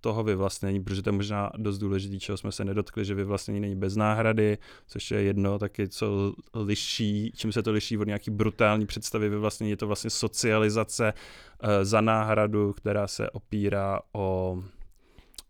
toho 0.00 0.24
vyvlastnění, 0.24 0.84
protože 0.84 1.02
to 1.02 1.08
je 1.08 1.12
možná 1.12 1.50
dost 1.56 1.78
důležitý, 1.78 2.20
čeho 2.20 2.38
jsme 2.38 2.52
se 2.52 2.64
nedotkli, 2.64 3.04
že 3.04 3.14
vyvlastnění 3.14 3.60
není 3.60 3.76
bez 3.76 3.96
náhrady, 3.96 4.58
což 4.86 5.10
je 5.10 5.22
jedno 5.22 5.58
taky, 5.58 5.88
co 5.88 6.34
liší, 6.54 7.32
čím 7.36 7.52
se 7.52 7.62
to 7.62 7.72
liší 7.72 7.98
od 7.98 8.06
nějaký 8.06 8.30
brutální 8.30 8.86
představy 8.86 9.28
vyvlastnění, 9.28 9.70
je 9.70 9.76
to 9.76 9.86
vlastně 9.86 10.10
socializace 10.10 11.12
uh, 11.12 11.68
za 11.82 12.00
náhradu, 12.00 12.72
která 12.72 13.06
se 13.06 13.30
opírá 13.30 14.00
o 14.12 14.58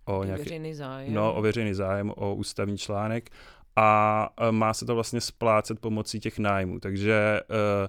o 0.05 0.25
nějaký, 0.25 0.43
veřejný 0.43 0.75
zájem. 0.75 1.14
No, 1.14 1.35
o 1.35 1.43
veřejný 1.43 1.75
zájem, 1.75 2.12
o 2.17 2.35
ústavní 2.35 2.78
článek 2.78 3.31
a 3.76 4.28
uh, 4.40 4.52
má 4.52 4.75
se 4.75 4.87
to 4.87 4.95
vlastně 4.95 5.21
splácet 5.21 5.81
pomocí 5.81 6.21
těch 6.21 6.38
nájmů, 6.38 6.81
takže 6.81 7.40
uh, 7.50 7.88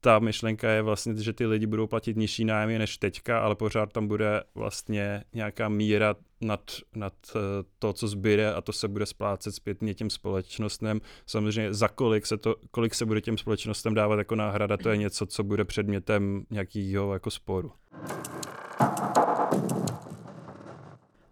ta 0.00 0.18
myšlenka 0.18 0.70
je 0.70 0.82
vlastně, 0.82 1.14
že 1.14 1.32
ty 1.32 1.46
lidi 1.46 1.66
budou 1.66 1.86
platit 1.86 2.16
nižší 2.16 2.44
nájmy 2.44 2.78
než 2.78 2.98
teďka, 2.98 3.40
ale 3.40 3.54
pořád 3.54 3.92
tam 3.92 4.08
bude 4.08 4.42
vlastně 4.54 5.24
nějaká 5.34 5.68
míra 5.68 6.14
nad, 6.40 6.60
nad 6.94 7.12
eh, 7.36 7.38
to, 7.78 7.92
co 7.92 8.08
zbyde 8.08 8.54
a 8.54 8.60
to 8.60 8.72
se 8.72 8.88
bude 8.88 9.06
splácet 9.06 9.54
zpětně 9.54 9.94
těm 9.94 10.10
společnostem. 10.10 11.00
Samozřejmě 11.26 11.74
za 11.74 11.88
kolik 11.88 12.26
se, 12.26 12.36
to, 12.36 12.56
kolik 12.70 12.94
se 12.94 13.06
bude 13.06 13.20
těm 13.20 13.38
společnostem 13.38 13.94
dávat 13.94 14.18
jako 14.18 14.34
náhrada, 14.34 14.76
to 14.76 14.88
je 14.90 14.96
něco, 14.96 15.26
co 15.26 15.44
bude 15.44 15.64
předmětem 15.64 16.44
nějakého 16.50 17.12
jako 17.12 17.30
sporu. 17.30 17.72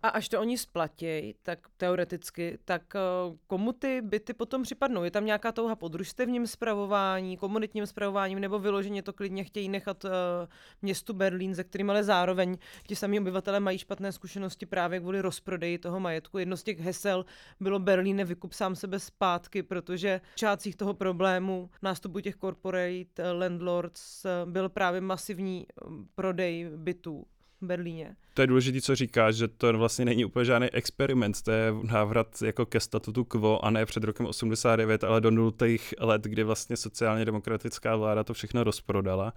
A 0.07 0.09
až 0.09 0.29
to 0.29 0.41
oni 0.41 0.59
splatí, 0.59 1.35
tak 1.43 1.59
teoreticky, 1.77 2.59
tak 2.65 2.83
eh, 2.97 3.01
komu 3.47 3.73
ty 3.73 4.01
byty 4.03 4.35
potom 4.35 4.63
připadnou? 4.63 5.05
Je 5.05 5.11
tam 5.11 5.25
nějaká 5.25 5.53
touha 5.53 5.77
po 5.77 5.89
družstevním 5.89 6.47
zpravování, 6.47 7.37
komunitním 7.37 7.87
zpravováním, 7.87 8.39
nebo 8.39 8.59
vyloženě 8.59 9.03
to 9.03 9.13
klidně 9.13 9.45
chtějí 9.45 9.69
nechat 9.69 10.05
uh, 10.05 10.11
městu 10.83 11.13
Berlín, 11.13 11.55
ze 11.55 11.65
kterým 11.65 11.91
ale 11.91 12.05
zároveň 12.05 12.59
ti 12.87 12.97
sami 12.97 13.21
obyvatele 13.21 13.61
mají 13.61 13.79
špatné 13.79 14.13
zkušenosti 14.13 14.67
právě 14.67 15.01
kvůli 15.01 15.21
rozprodeji 15.21 15.79
toho 15.79 16.01
majetku. 16.01 16.39
Jedno 16.39 16.57
z 16.57 16.63
těch 16.63 16.81
hesel 16.81 17.25
bylo 17.61 17.79
Berlíne 17.79 18.25
vykup 18.25 18.53
sám 18.53 18.77
sebe 18.77 19.01
zpátky, 19.01 19.63
protože 19.63 20.21
v 20.35 20.37
čácích 20.37 20.77
toho 20.77 20.95
problému 20.95 21.71
nástupu 21.83 22.21
těch 22.21 22.37
corporate 22.37 23.07
eh, 23.19 23.33
landlords 23.33 24.27
byl 24.45 24.69
právě 24.69 25.01
masivní 25.01 25.67
prodej 26.15 26.71
bytů 26.77 27.27
Berlíně. 27.61 28.17
To 28.35 28.43
je 28.43 28.47
důležité, 28.47 28.81
co 28.81 28.95
říkáš, 28.95 29.35
že 29.35 29.49
to 29.49 29.79
vlastně 29.79 30.05
není 30.05 30.25
úplně 30.25 30.45
žádný 30.45 30.71
experiment, 30.71 31.43
to 31.43 31.51
je 31.51 31.75
návrat 31.83 32.43
jako 32.43 32.67
ke 32.67 32.81
statutu 32.81 33.25
quo 33.25 33.65
a 33.65 33.71
ne 33.71 33.87
před 33.87 34.05
rokem 34.05 34.27
89, 34.27 35.05
ale 35.05 35.21
do 35.21 35.31
nultých 35.31 35.95
let, 35.99 36.23
kdy 36.23 36.43
vlastně 36.43 36.77
sociálně 36.77 37.25
demokratická 37.25 37.97
vláda 37.97 38.25
to 38.25 38.35
všechno 38.35 38.65
rozprodala. 38.65 39.33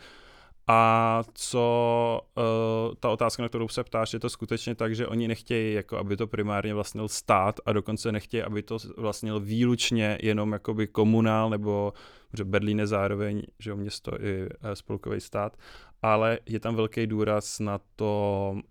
A 0.72 1.24
co 1.34 2.22
uh, 2.38 2.44
ta 3.00 3.10
otázka, 3.10 3.44
na 3.44 3.50
kterou 3.50 3.68
se 3.68 3.84
ptáš, 3.84 4.14
je 4.14 4.20
to 4.20 4.30
skutečně 4.30 4.76
tak, 4.76 4.96
že 4.96 5.08
oni 5.08 5.28
nechtějí, 5.28 5.74
jako 5.74 5.98
aby 5.98 6.18
to 6.18 6.28
primárně 6.28 6.74
vlastnil 6.74 7.08
stát 7.08 7.60
a 7.66 7.74
dokonce 7.74 8.12
nechtějí, 8.12 8.44
aby 8.44 8.64
to 8.64 8.78
vlastnil 8.98 9.40
výlučně 9.40 10.18
jenom 10.22 10.52
jakoby 10.52 10.88
komunál 10.88 11.50
nebo 11.50 11.94
že 12.34 12.46
Berlín 12.46 12.80
je 12.80 12.88
zároveň 12.88 13.42
že 13.60 13.76
město 13.76 14.12
i 14.22 14.50
eh, 14.62 14.76
spolkový 14.76 15.22
stát, 15.22 15.58
ale 16.02 16.40
je 16.46 16.60
tam 16.60 16.76
velký 16.76 17.08
důraz 17.08 17.60
na 17.60 17.80
to, 17.96 18.56
eh, 18.58 18.62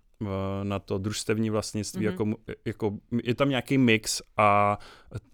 na 0.63 0.79
to 0.79 0.99
družstevní 0.99 1.51
vlastnictví, 1.51 2.07
mm-hmm. 2.07 2.11
jako, 2.11 2.55
jako 2.65 2.99
je 3.23 3.35
tam 3.35 3.49
nějaký 3.49 3.79
mix 3.79 4.23
a 4.37 4.79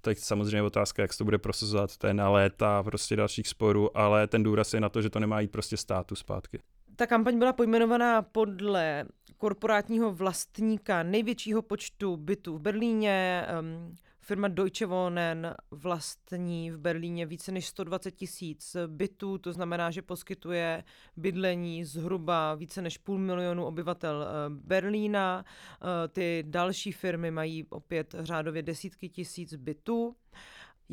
teď 0.00 0.18
samozřejmě 0.18 0.62
otázka, 0.62 1.02
jak 1.02 1.12
se 1.12 1.18
to 1.18 1.24
bude 1.24 1.38
prosazovat, 1.38 1.96
to 1.96 2.06
je 2.06 2.14
na 2.14 2.30
léta 2.30 2.82
prostě 2.82 3.16
dalších 3.16 3.48
sporů, 3.48 3.98
ale 3.98 4.26
ten 4.26 4.42
důraz 4.42 4.74
je 4.74 4.80
na 4.80 4.88
to, 4.88 5.02
že 5.02 5.10
to 5.10 5.20
nemá 5.20 5.40
jít 5.40 5.50
prostě 5.50 5.76
státu 5.76 6.14
zpátky. 6.14 6.58
Ta 6.96 7.06
kampaň 7.06 7.38
byla 7.38 7.52
pojmenovaná 7.52 8.22
podle 8.22 9.04
korporátního 9.38 10.12
vlastníka 10.12 11.02
největšího 11.02 11.62
počtu 11.62 12.16
bytů 12.16 12.56
v 12.58 12.60
Berlíně, 12.60 13.46
um, 13.60 13.94
Firma 14.24 14.48
Deutsche 14.48 14.86
Wohnen 14.86 15.54
vlastní 15.70 16.70
v 16.70 16.78
Berlíně 16.78 17.26
více 17.26 17.52
než 17.52 17.66
120 17.66 18.10
tisíc 18.10 18.76
bytů, 18.86 19.38
to 19.38 19.52
znamená, 19.52 19.90
že 19.90 20.02
poskytuje 20.02 20.84
bydlení 21.16 21.84
zhruba 21.84 22.54
více 22.54 22.82
než 22.82 22.98
půl 22.98 23.18
milionu 23.18 23.64
obyvatel 23.64 24.22
eh, 24.22 24.50
Berlína. 24.50 25.44
Eh, 25.44 26.08
ty 26.08 26.44
další 26.46 26.92
firmy 26.92 27.30
mají 27.30 27.64
opět 27.64 28.14
řádově 28.18 28.62
desítky 28.62 29.08
tisíc 29.08 29.54
bytů. 29.54 30.16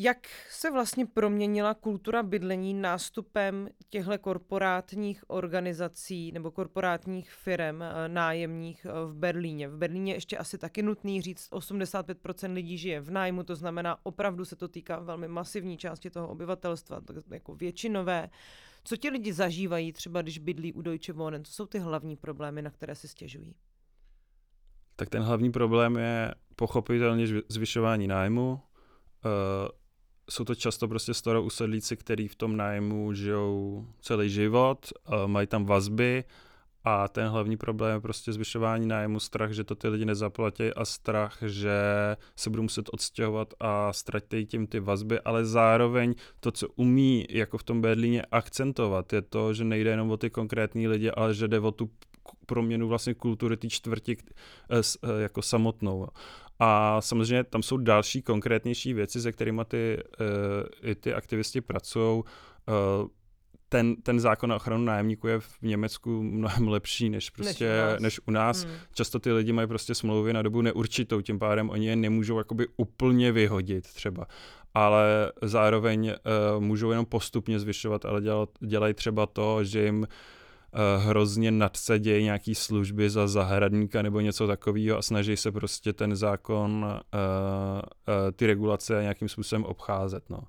Jak 0.04 0.28
se 0.50 0.72
vlastně 0.72 1.06
proměnila 1.06 1.74
kultura 1.74 2.24
bydlení 2.24 2.74
nástupem 2.74 3.70
těchto 3.90 4.20
korporátních 4.20 5.24
organizací 5.28 6.32
nebo 6.32 6.52
korporátních 6.52 7.32
firm 7.32 7.82
eh, 7.82 8.08
nájemních 8.08 8.86
eh, 8.86 9.06
v 9.06 9.16
Berlíně? 9.16 9.68
V 9.68 9.78
Berlíně 9.78 10.14
ještě 10.14 10.38
asi 10.38 10.58
taky 10.58 10.82
nutný 10.82 11.22
říct, 11.22 11.52
85% 11.52 12.54
lidí 12.54 12.78
žije 12.78 13.02
v 13.02 13.12
nájmu, 13.12 13.44
to 13.44 13.56
znamená 13.56 13.98
opravdu 14.04 14.46
se 14.46 14.56
to 14.56 14.68
týká 14.68 15.00
velmi 15.00 15.28
masivní 15.28 15.78
části 15.78 16.10
toho 16.10 16.28
obyvatelstva, 16.28 17.02
jako 17.32 17.56
většinové. 17.56 18.30
Co 18.84 18.98
ti 18.98 19.10
lidi 19.10 19.34
zažívají 19.34 19.94
třeba, 19.94 20.22
když 20.22 20.38
bydlí 20.38 20.74
u 20.74 20.82
Deutsche 20.82 21.14
Wohnen? 21.14 21.46
Co 21.46 21.52
jsou 21.54 21.66
ty 21.66 21.80
hlavní 21.80 22.16
problémy, 22.16 22.62
na 22.62 22.70
které 22.70 22.96
se 22.96 23.08
stěžují? 23.08 23.56
Tak 24.96 25.10
ten 25.10 25.24
hlavní 25.24 25.52
problém 25.52 25.96
je 25.98 26.34
pochopitelně 26.56 27.28
zvyšování 27.50 28.08
nájmu, 28.08 28.60
eh, 29.26 29.81
jsou 30.32 30.44
to 30.44 30.56
často 30.56 30.88
prostě 30.88 31.14
starou 31.14 31.44
usedlíci, 31.44 31.98
kteří 31.98 32.28
v 32.28 32.36
tom 32.36 32.58
nájmu 32.58 33.14
žijou 33.14 33.86
celý 34.02 34.30
život, 34.30 34.94
mají 35.28 35.48
tam 35.48 35.66
vazby 35.66 36.24
a 36.84 37.08
ten 37.08 37.28
hlavní 37.28 37.58
problém 37.58 37.94
je 37.94 38.02
prostě 38.02 38.34
zvyšování 38.34 38.88
nájmu, 38.88 39.20
strach, 39.20 39.52
že 39.52 39.64
to 39.64 39.76
ty 39.76 39.88
lidi 39.88 40.06
nezaplatí 40.06 40.64
a 40.64 40.86
strach, 40.86 41.38
že 41.46 41.72
se 42.36 42.50
budou 42.50 42.64
muset 42.64 42.90
odstěhovat 42.94 43.54
a 43.60 43.94
ztratí 43.94 44.46
tím 44.46 44.68
ty 44.68 44.80
vazby, 44.80 45.20
ale 45.20 45.46
zároveň 45.46 46.16
to, 46.40 46.52
co 46.52 46.68
umí 46.76 47.26
jako 47.30 47.58
v 47.58 47.64
tom 47.64 47.82
Berlíně 47.82 48.22
akcentovat, 48.22 49.14
je 49.14 49.22
to, 49.22 49.54
že 49.54 49.64
nejde 49.64 49.90
jenom 49.90 50.12
o 50.12 50.18
ty 50.18 50.30
konkrétní 50.30 50.88
lidi, 50.88 51.12
ale 51.12 51.34
že 51.34 51.48
jde 51.48 51.60
o 51.60 51.72
tu 51.72 51.90
proměnu 52.46 52.88
vlastně 52.88 53.14
kultury 53.14 53.58
té 53.58 53.70
čtvrti 53.70 54.18
eh, 54.18 54.82
eh, 55.04 55.22
jako 55.22 55.42
samotnou. 55.42 56.08
A 56.64 57.02
samozřejmě 57.02 57.44
tam 57.44 57.64
jsou 57.64 57.78
další 57.78 58.22
konkrétnější 58.22 58.94
věci, 58.94 59.22
se 59.22 59.32
kterými 59.32 59.62
ty, 59.68 59.98
uh, 60.20 60.90
i 60.90 60.96
ty 60.96 61.14
aktivisti 61.14 61.62
pracují. 61.62 62.24
Uh, 62.24 63.08
ten, 63.70 63.96
ten 63.96 64.20
zákon 64.20 64.50
na 64.50 64.56
ochranu 64.56 64.86
nájemníků 64.86 65.28
je 65.28 65.40
v 65.40 65.62
Německu 65.62 66.24
mnohem 66.24 66.68
lepší 66.68 67.10
než, 67.10 67.30
prostě, 67.30 67.66
než 67.66 67.80
u 67.80 67.92
nás. 67.92 68.02
Než 68.02 68.20
u 68.26 68.32
nás. 68.32 68.64
Hmm. 68.64 68.74
Často 68.94 69.20
ty 69.20 69.32
lidi 69.32 69.54
mají 69.54 69.68
prostě 69.68 69.96
smlouvy 69.96 70.34
na 70.34 70.42
dobu 70.42 70.62
neurčitou, 70.62 71.22
tím 71.22 71.40
pádem 71.40 71.70
oni 71.70 71.88
je 71.88 71.96
nemůžou 71.96 72.38
jakoby 72.38 72.68
úplně 72.78 73.32
vyhodit 73.32 73.94
třeba. 73.94 74.28
Ale 74.74 75.32
zároveň 75.42 76.14
uh, 76.56 76.64
můžou 76.64 76.90
jenom 76.90 77.06
postupně 77.06 77.60
zvyšovat, 77.60 78.06
ale 78.06 78.22
dělat, 78.22 78.50
dělají 78.60 78.94
třeba 78.94 79.26
to, 79.26 79.64
že 79.64 79.84
jim 79.86 80.08
hrozně 80.98 81.52
nadsadějí 81.52 82.24
nějaký 82.24 82.56
služby 82.56 83.10
za 83.10 83.28
zahradníka 83.28 84.02
nebo 84.02 84.20
něco 84.20 84.48
takového 84.48 84.98
a 84.98 85.02
snaží 85.02 85.38
se 85.38 85.52
prostě 85.52 85.94
ten 85.94 86.16
zákon, 86.16 86.86
uh, 86.86 87.00
uh, 87.20 88.32
ty 88.36 88.48
regulace 88.48 89.00
nějakým 89.02 89.30
způsobem 89.30 89.64
obcházet. 89.64 90.30
No. 90.30 90.44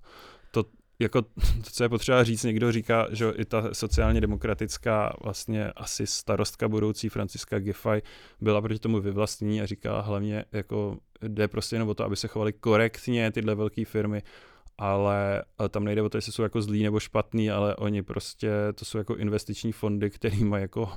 To, 0.50 0.64
jako 0.98 1.22
to, 1.64 1.70
co 1.72 1.82
je 1.82 1.88
potřeba 1.88 2.24
říct, 2.24 2.44
někdo 2.44 2.72
říká, 2.72 3.06
že 3.10 3.30
i 3.36 3.44
ta 3.44 3.74
sociálně 3.74 4.20
demokratická 4.20 5.16
vlastně 5.22 5.72
asi 5.72 6.06
starostka 6.06 6.68
budoucí 6.68 7.08
Franciska 7.08 7.58
Giffey 7.58 8.02
byla 8.40 8.60
proti 8.60 8.78
tomu 8.78 9.00
vyvlastnění 9.00 9.62
a 9.62 9.66
říká 9.66 10.00
hlavně 10.00 10.44
jako 10.52 10.98
jde 11.22 11.48
prostě 11.48 11.76
jenom 11.76 11.88
o 11.88 11.94
to, 11.94 12.04
aby 12.04 12.16
se 12.16 12.28
chovali 12.28 12.52
korektně 12.52 13.30
tyhle 13.30 13.54
velké 13.54 13.84
firmy 13.84 14.22
ale 14.82 15.42
tam 15.68 15.84
nejde 15.84 16.02
o 16.02 16.08
to, 16.08 16.18
jestli 16.18 16.32
jsou 16.32 16.42
jako 16.42 16.62
zlí 16.62 16.82
nebo 16.82 17.00
špatný, 17.00 17.50
ale 17.50 17.76
oni 17.76 18.02
prostě, 18.02 18.50
to 18.74 18.84
jsou 18.84 18.98
jako 18.98 19.16
investiční 19.16 19.72
fondy, 19.72 20.10
který 20.10 20.44
mají 20.44 20.62
jako 20.62 20.88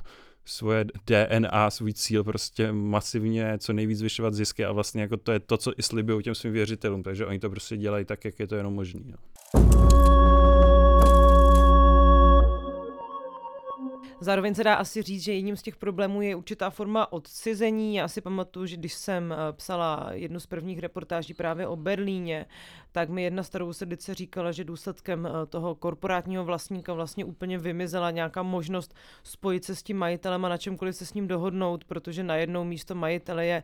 svoje 0.44 0.84
DNA, 1.06 1.70
svůj 1.70 1.92
cíl 1.92 2.24
prostě 2.24 2.72
masivně 2.72 3.58
co 3.58 3.72
nejvíc 3.72 3.98
zvyšovat 3.98 4.34
zisky 4.34 4.64
a 4.64 4.72
vlastně 4.72 5.02
jako 5.02 5.16
to 5.16 5.32
je 5.32 5.40
to, 5.40 5.56
co 5.56 5.72
i 5.76 5.82
slibují 5.82 6.22
těm 6.22 6.34
svým 6.34 6.52
věřitelům, 6.52 7.02
takže 7.02 7.26
oni 7.26 7.38
to 7.38 7.50
prostě 7.50 7.76
dělají 7.76 8.04
tak, 8.04 8.24
jak 8.24 8.38
je 8.38 8.46
to 8.46 8.56
jenom 8.56 8.74
možný. 8.74 9.04
No. 9.06 10.05
Zároveň 14.20 14.54
se 14.54 14.64
dá 14.64 14.74
asi 14.74 15.02
říct, 15.02 15.22
že 15.22 15.32
jedním 15.32 15.56
z 15.56 15.62
těch 15.62 15.76
problémů 15.76 16.22
je 16.22 16.36
určitá 16.36 16.70
forma 16.70 17.12
odcizení. 17.12 17.94
Já 17.94 18.08
si 18.08 18.20
pamatuju, 18.20 18.66
že 18.66 18.76
když 18.76 18.94
jsem 18.94 19.32
eh, 19.32 19.52
psala 19.52 20.08
jednu 20.12 20.40
z 20.40 20.46
prvních 20.46 20.78
reportáží 20.78 21.34
právě 21.34 21.66
o 21.66 21.76
Berlíně, 21.76 22.46
tak 22.92 23.08
mi 23.08 23.22
jedna 23.22 23.42
starou 23.42 23.72
sedice 23.72 24.14
říkala, 24.14 24.52
že 24.52 24.64
důsledkem 24.64 25.26
eh, 25.26 25.46
toho 25.46 25.74
korporátního 25.74 26.44
vlastníka 26.44 26.92
vlastně 26.92 27.24
úplně 27.24 27.58
vymizela 27.58 28.10
nějaká 28.10 28.42
možnost 28.42 28.94
spojit 29.22 29.64
se 29.64 29.74
s 29.74 29.82
tím 29.82 29.96
majitelem 29.96 30.44
a 30.44 30.48
na 30.48 30.56
čemkoliv 30.56 30.96
se 30.96 31.06
s 31.06 31.14
ním 31.14 31.28
dohodnout, 31.28 31.84
protože 31.84 32.22
najednou 32.22 32.64
místo 32.64 32.94
majitele 32.94 33.46
je 33.46 33.62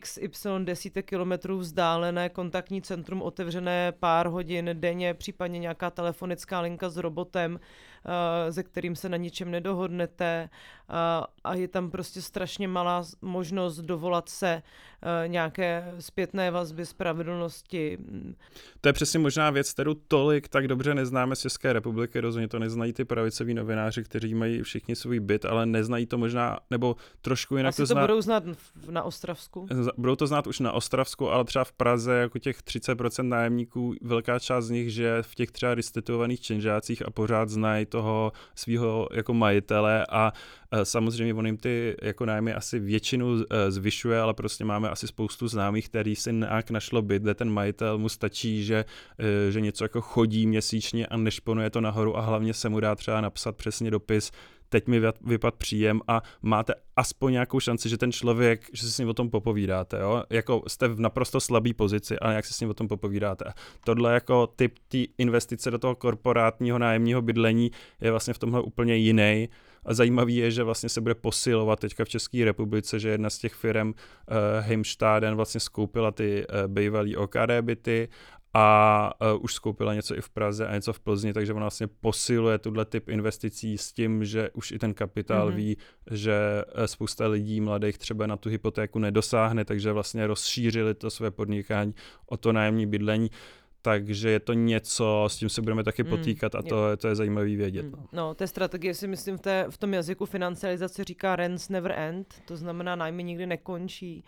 XY 0.00 0.48
desítek 0.64 1.06
kilometrů 1.06 1.58
vzdálené 1.58 2.28
kontaktní 2.28 2.82
centrum 2.82 3.22
otevřené 3.22 3.92
pár 3.92 4.26
hodin 4.26 4.70
denně, 4.72 5.14
případně 5.14 5.58
nějaká 5.58 5.90
telefonická 5.90 6.60
linka 6.60 6.90
s 6.90 6.96
robotem, 6.96 7.60
Eh, 8.06 8.52
ze 8.52 8.62
kterým 8.62 8.96
se 8.96 9.08
na 9.08 9.16
ničem 9.16 9.50
nedohodnete 9.50 10.48
a 11.44 11.54
je 11.54 11.68
tam 11.68 11.90
prostě 11.90 12.22
strašně 12.22 12.68
malá 12.68 13.04
možnost 13.22 13.78
dovolat 13.78 14.28
se 14.28 14.62
eh, 15.02 15.28
nějaké 15.28 15.94
zpětné 16.00 16.50
vazby 16.50 16.86
spravedlnosti. 16.86 17.98
To 18.80 18.88
je 18.88 18.92
přesně 18.92 19.18
možná 19.18 19.50
věc, 19.50 19.72
kterou 19.72 19.94
tolik 19.94 20.48
tak 20.48 20.68
dobře 20.68 20.94
neznáme 20.94 21.36
z 21.36 21.40
České 21.40 21.72
republiky, 21.72 22.20
rozhodně 22.20 22.48
to 22.48 22.58
neznají 22.58 22.92
ty 22.92 23.04
pravicoví 23.04 23.54
novináři, 23.54 24.04
kteří 24.04 24.34
mají 24.34 24.62
všichni 24.62 24.96
svůj 24.96 25.20
byt, 25.20 25.44
ale 25.44 25.66
neznají 25.66 26.06
to 26.06 26.18
možná, 26.18 26.58
nebo 26.70 26.96
trošku 27.20 27.56
jinak 27.56 27.68
Asi 27.68 27.82
to, 27.82 27.86
zná... 27.86 28.00
budou 28.00 28.20
znát 28.20 28.44
na 28.90 29.02
Ostravsku? 29.02 29.66
Budou 29.96 30.16
to 30.16 30.26
znát 30.26 30.46
už 30.46 30.60
na 30.60 30.72
Ostravsku, 30.72 31.30
ale 31.30 31.44
třeba 31.44 31.64
v 31.64 31.72
Praze 31.72 32.14
jako 32.14 32.38
těch 32.38 32.58
30% 32.58 33.28
nájemníků, 33.28 33.94
velká 34.02 34.38
část 34.38 34.64
z 34.64 34.70
nich, 34.70 34.92
že 34.92 35.22
v 35.22 35.34
těch 35.34 35.50
třeba 35.50 35.74
restituovaných 35.74 36.40
činžácích 36.40 37.06
a 37.06 37.10
pořád 37.10 37.48
znají 37.48 37.86
toho 37.94 38.32
svého 38.54 39.08
jako 39.12 39.34
majitele 39.34 40.06
a 40.10 40.32
e, 40.70 40.84
samozřejmě 40.84 41.34
on 41.34 41.46
jim 41.46 41.56
ty 41.56 41.96
jako 42.02 42.26
nájmy 42.26 42.54
asi 42.54 42.78
většinu 42.78 43.44
e, 43.50 43.70
zvyšuje, 43.70 44.20
ale 44.20 44.34
prostě 44.34 44.64
máme 44.64 44.90
asi 44.90 45.06
spoustu 45.06 45.48
známých, 45.48 45.88
který 45.88 46.16
si 46.16 46.32
nějak 46.32 46.70
našlo 46.70 47.02
byt, 47.02 47.22
kde 47.22 47.34
ten 47.34 47.50
majitel 47.50 47.98
mu 47.98 48.08
stačí, 48.08 48.64
že, 48.64 48.84
e, 49.18 49.52
že 49.52 49.60
něco 49.60 49.84
jako 49.84 50.00
chodí 50.00 50.46
měsíčně 50.46 51.06
a 51.06 51.16
nešponuje 51.16 51.70
to 51.70 51.80
nahoru 51.80 52.16
a 52.16 52.20
hlavně 52.20 52.54
se 52.54 52.68
mu 52.68 52.80
dá 52.80 52.94
třeba 52.94 53.20
napsat 53.20 53.56
přesně 53.56 53.90
dopis, 53.90 54.30
teď 54.74 54.86
mi 54.86 55.00
vypad 55.20 55.54
příjem 55.54 56.00
a 56.08 56.22
máte 56.42 56.74
aspoň 56.96 57.32
nějakou 57.32 57.60
šanci, 57.60 57.88
že 57.88 57.98
ten 57.98 58.12
člověk, 58.12 58.60
že 58.72 58.86
si 58.86 58.92
s 58.92 58.98
ním 58.98 59.08
o 59.08 59.14
tom 59.14 59.30
popovídáte, 59.30 60.00
jo? 60.00 60.22
Jako 60.30 60.62
jste 60.66 60.88
v 60.88 61.00
naprosto 61.00 61.40
slabý 61.40 61.74
pozici, 61.74 62.18
ale 62.18 62.34
jak 62.34 62.44
si 62.44 62.54
s 62.54 62.60
ním 62.60 62.70
o 62.70 62.74
tom 62.74 62.88
popovídáte. 62.88 63.44
Tohle 63.84 64.14
jako 64.14 64.46
typ 64.46 64.78
té 64.88 64.98
investice 65.18 65.70
do 65.70 65.78
toho 65.78 65.94
korporátního 65.94 66.78
nájemního 66.78 67.22
bydlení 67.22 67.70
je 68.00 68.10
vlastně 68.10 68.34
v 68.34 68.38
tomhle 68.38 68.62
úplně 68.62 68.96
jiný. 68.96 69.48
A 69.84 69.94
zajímavý 69.94 70.36
je, 70.36 70.50
že 70.50 70.62
vlastně 70.62 70.88
se 70.88 71.00
bude 71.00 71.14
posilovat 71.14 71.80
teďka 71.80 72.04
v 72.04 72.08
České 72.08 72.44
republice, 72.44 73.00
že 73.00 73.08
jedna 73.08 73.30
z 73.30 73.38
těch 73.38 73.54
firm 73.54 73.88
uh, 73.88 73.94
Heimstaden 74.60 75.34
vlastně 75.34 75.60
skoupila 75.60 76.10
ty 76.10 76.46
uh, 76.46 76.72
bývalý 76.72 77.16
OKD 77.16 77.50
byty 77.60 78.08
a 78.54 79.10
uh, 79.34 79.44
už 79.44 79.54
skoupila 79.54 79.94
něco 79.94 80.16
i 80.16 80.20
v 80.20 80.30
Praze 80.30 80.66
a 80.66 80.74
něco 80.74 80.92
v 80.92 81.00
Plzni, 81.00 81.32
takže 81.32 81.52
ona 81.52 81.64
vlastně 81.64 81.86
posiluje 81.86 82.58
tuhle 82.58 82.84
typ 82.84 83.08
investicí 83.08 83.78
s 83.78 83.92
tím, 83.92 84.24
že 84.24 84.50
už 84.50 84.72
i 84.72 84.78
ten 84.78 84.94
kapitál 84.94 85.50
mm-hmm. 85.50 85.54
ví, 85.54 85.76
že 86.10 86.64
e, 86.74 86.88
spousta 86.88 87.26
lidí 87.26 87.60
mladých 87.60 87.98
třeba 87.98 88.26
na 88.26 88.36
tu 88.36 88.48
hypotéku 88.48 88.98
nedosáhne, 88.98 89.64
takže 89.64 89.92
vlastně 89.92 90.26
rozšířili 90.26 90.94
to 90.94 91.10
své 91.10 91.30
podnikání 91.30 91.94
o 92.26 92.36
to 92.36 92.52
nájemní 92.52 92.86
bydlení 92.86 93.30
takže 93.82 94.30
je 94.30 94.40
to 94.40 94.52
něco, 94.52 95.24
s 95.28 95.36
tím 95.36 95.48
se 95.48 95.62
budeme 95.62 95.84
taky 95.84 96.02
mm, 96.02 96.10
potýkat 96.10 96.54
a 96.54 96.62
to, 96.62 96.90
je, 96.90 96.96
to 96.96 97.08
je 97.08 97.14
zajímavý 97.14 97.56
vědět. 97.56 97.82
Mm. 97.82 97.90
No. 97.92 98.06
no, 98.12 98.34
té 98.34 98.46
strategie 98.46 98.94
si 98.94 99.08
myslím 99.08 99.36
v, 99.36 99.40
té, 99.40 99.66
v 99.70 99.78
tom 99.78 99.94
jazyku 99.94 100.26
financializace 100.26 101.04
říká 101.04 101.36
rents 101.36 101.68
never 101.68 101.92
end, 101.92 102.34
to 102.44 102.56
znamená 102.56 102.96
nájmy 102.96 103.24
nikdy 103.24 103.46
nekončí 103.46 104.24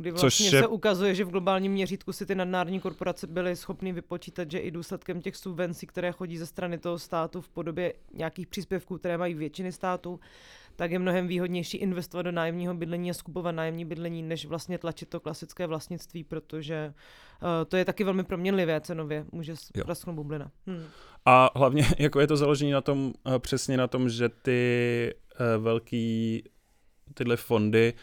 kdy 0.00 0.10
vlastně 0.10 0.46
je... 0.46 0.50
se 0.50 0.66
ukazuje, 0.66 1.14
že 1.14 1.24
v 1.24 1.30
globálním 1.30 1.72
měřítku 1.72 2.12
si 2.12 2.26
ty 2.26 2.34
nadnárodní 2.34 2.80
korporace 2.80 3.26
byly 3.26 3.56
schopny 3.56 3.92
vypočítat, 3.92 4.50
že 4.50 4.58
i 4.58 4.70
důsledkem 4.70 5.22
těch 5.22 5.36
subvencí, 5.36 5.86
které 5.86 6.12
chodí 6.12 6.38
ze 6.38 6.46
strany 6.46 6.78
toho 6.78 6.98
státu 6.98 7.40
v 7.40 7.48
podobě 7.48 7.94
nějakých 8.14 8.46
příspěvků, 8.46 8.98
které 8.98 9.18
mají 9.18 9.34
většiny 9.34 9.72
států, 9.72 10.20
tak 10.76 10.90
je 10.90 10.98
mnohem 10.98 11.28
výhodnější 11.28 11.76
investovat 11.76 12.22
do 12.22 12.32
nájemního 12.32 12.74
bydlení 12.74 13.10
a 13.10 13.14
skupovat 13.14 13.52
nájemní 13.52 13.84
bydlení, 13.84 14.22
než 14.22 14.46
vlastně 14.46 14.78
tlačit 14.78 15.08
to 15.08 15.20
klasické 15.20 15.66
vlastnictví, 15.66 16.24
protože 16.24 16.94
uh, 17.42 17.48
to 17.68 17.76
je 17.76 17.84
taky 17.84 18.04
velmi 18.04 18.24
proměnlivé 18.24 18.80
cenově, 18.80 19.24
může 19.32 19.54
prasknout 19.84 20.16
bublina. 20.16 20.50
Hmm. 20.66 20.84
A 21.24 21.50
hlavně 21.58 21.84
jako 21.98 22.20
je 22.20 22.26
to 22.26 22.36
založené 22.36 22.72
na 22.72 22.80
tom, 22.80 23.12
uh, 23.26 23.38
přesně 23.38 23.76
na 23.76 23.86
tom, 23.86 24.08
že 24.08 24.28
ty 24.28 25.14
uh, 25.40 25.64
velký 25.64 26.42
tyhle 27.14 27.36
fondy 27.36 27.94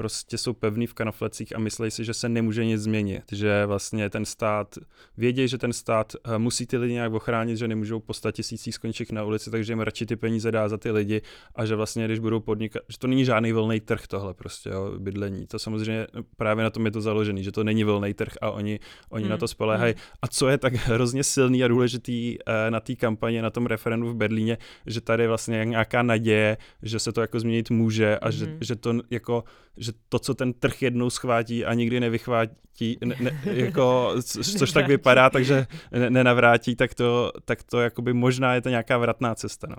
prostě 0.00 0.38
jsou 0.38 0.52
pevný 0.52 0.86
v 0.86 0.94
kanoflecích 0.94 1.56
a 1.56 1.58
myslí 1.58 1.90
si, 1.90 2.04
že 2.04 2.14
se 2.14 2.28
nemůže 2.28 2.64
nic 2.64 2.80
změnit, 2.80 3.22
že 3.32 3.66
vlastně 3.66 4.10
ten 4.10 4.24
stát, 4.24 4.78
vědějí, 5.16 5.48
že 5.48 5.58
ten 5.58 5.72
stát 5.72 6.12
eh, 6.24 6.38
musí 6.38 6.66
ty 6.66 6.76
lidi 6.76 6.92
nějak 6.92 7.12
ochránit, 7.12 7.56
že 7.56 7.68
nemůžou 7.68 8.00
po 8.00 8.12
tisících 8.32 8.74
skončit 8.74 9.12
na 9.12 9.24
ulici, 9.24 9.50
takže 9.50 9.72
jim 9.72 9.80
radši 9.80 10.06
ty 10.06 10.16
peníze 10.16 10.52
dá 10.52 10.68
za 10.68 10.76
ty 10.76 10.90
lidi 10.90 11.22
a 11.54 11.66
že 11.66 11.76
vlastně, 11.76 12.04
když 12.04 12.18
budou 12.18 12.40
podnikat, 12.40 12.82
že 12.88 12.98
to 12.98 13.06
není 13.06 13.24
žádný 13.24 13.52
volný 13.52 13.80
trh 13.80 14.06
tohle 14.06 14.34
prostě, 14.34 14.70
jo, 14.70 14.92
bydlení. 14.98 15.46
To 15.46 15.58
samozřejmě 15.58 16.06
právě 16.36 16.64
na 16.64 16.70
tom 16.70 16.86
je 16.86 16.92
to 16.92 17.00
založený, 17.00 17.44
že 17.44 17.52
to 17.52 17.64
není 17.64 17.84
volný 17.84 18.14
trh 18.14 18.32
a 18.40 18.50
oni, 18.50 18.80
oni 19.10 19.24
hmm. 19.24 19.30
na 19.30 19.36
to 19.36 19.48
spolehají. 19.48 19.92
Hmm. 19.92 20.02
A 20.22 20.28
co 20.28 20.48
je 20.48 20.58
tak 20.58 20.74
hrozně 20.74 21.24
silný 21.24 21.64
a 21.64 21.68
důležitý 21.68 22.38
eh, 22.40 22.70
na 22.70 22.80
té 22.80 22.96
kampani, 22.96 23.42
na 23.42 23.50
tom 23.50 23.66
referendu 23.66 24.08
v 24.08 24.14
Berlíně, 24.14 24.58
že 24.86 25.00
tady 25.00 25.26
vlastně 25.26 25.64
nějaká 25.64 26.02
naděje, 26.02 26.56
že 26.82 26.98
se 26.98 27.12
to 27.12 27.20
jako 27.20 27.40
změnit 27.40 27.70
může 27.70 28.18
a 28.18 28.28
hmm. 28.28 28.32
že, 28.32 28.56
že 28.60 28.76
to 28.76 28.94
jako 29.10 29.44
že 29.80 29.89
to, 30.08 30.18
co 30.18 30.34
ten 30.34 30.52
trh 30.52 30.82
jednou 30.82 31.10
schvátí 31.10 31.64
a 31.64 31.74
nikdy 31.74 32.00
nevychvátí, 32.00 32.98
ne, 33.04 33.16
ne, 33.20 33.40
jako, 33.44 34.14
což 34.58 34.72
tak 34.72 34.88
vypadá, 34.88 35.30
takže 35.30 35.66
ne, 35.92 36.10
nenavrátí, 36.10 36.76
tak 36.76 36.94
to, 36.94 37.32
tak 37.44 37.62
to 37.62 37.80
jakoby 37.80 38.12
možná 38.12 38.54
je 38.54 38.60
to 38.60 38.68
nějaká 38.68 38.98
vratná 38.98 39.34
cesta. 39.34 39.66
No. 39.70 39.76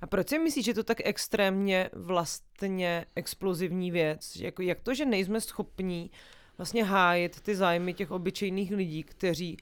A 0.00 0.06
proč 0.06 0.28
si 0.28 0.38
myslíš, 0.38 0.64
že 0.64 0.74
to 0.74 0.84
tak 0.84 0.98
extrémně 1.04 1.90
vlastně 1.92 3.04
explozivní 3.16 3.90
věc? 3.90 4.36
Jako, 4.36 4.62
jak 4.62 4.80
to, 4.80 4.94
že 4.94 5.04
nejsme 5.04 5.40
schopní 5.40 6.10
vlastně 6.58 6.84
hájit 6.84 7.40
ty 7.40 7.54
zájmy 7.54 7.94
těch 7.94 8.10
obyčejných 8.10 8.72
lidí, 8.72 9.02
kteří 9.02 9.56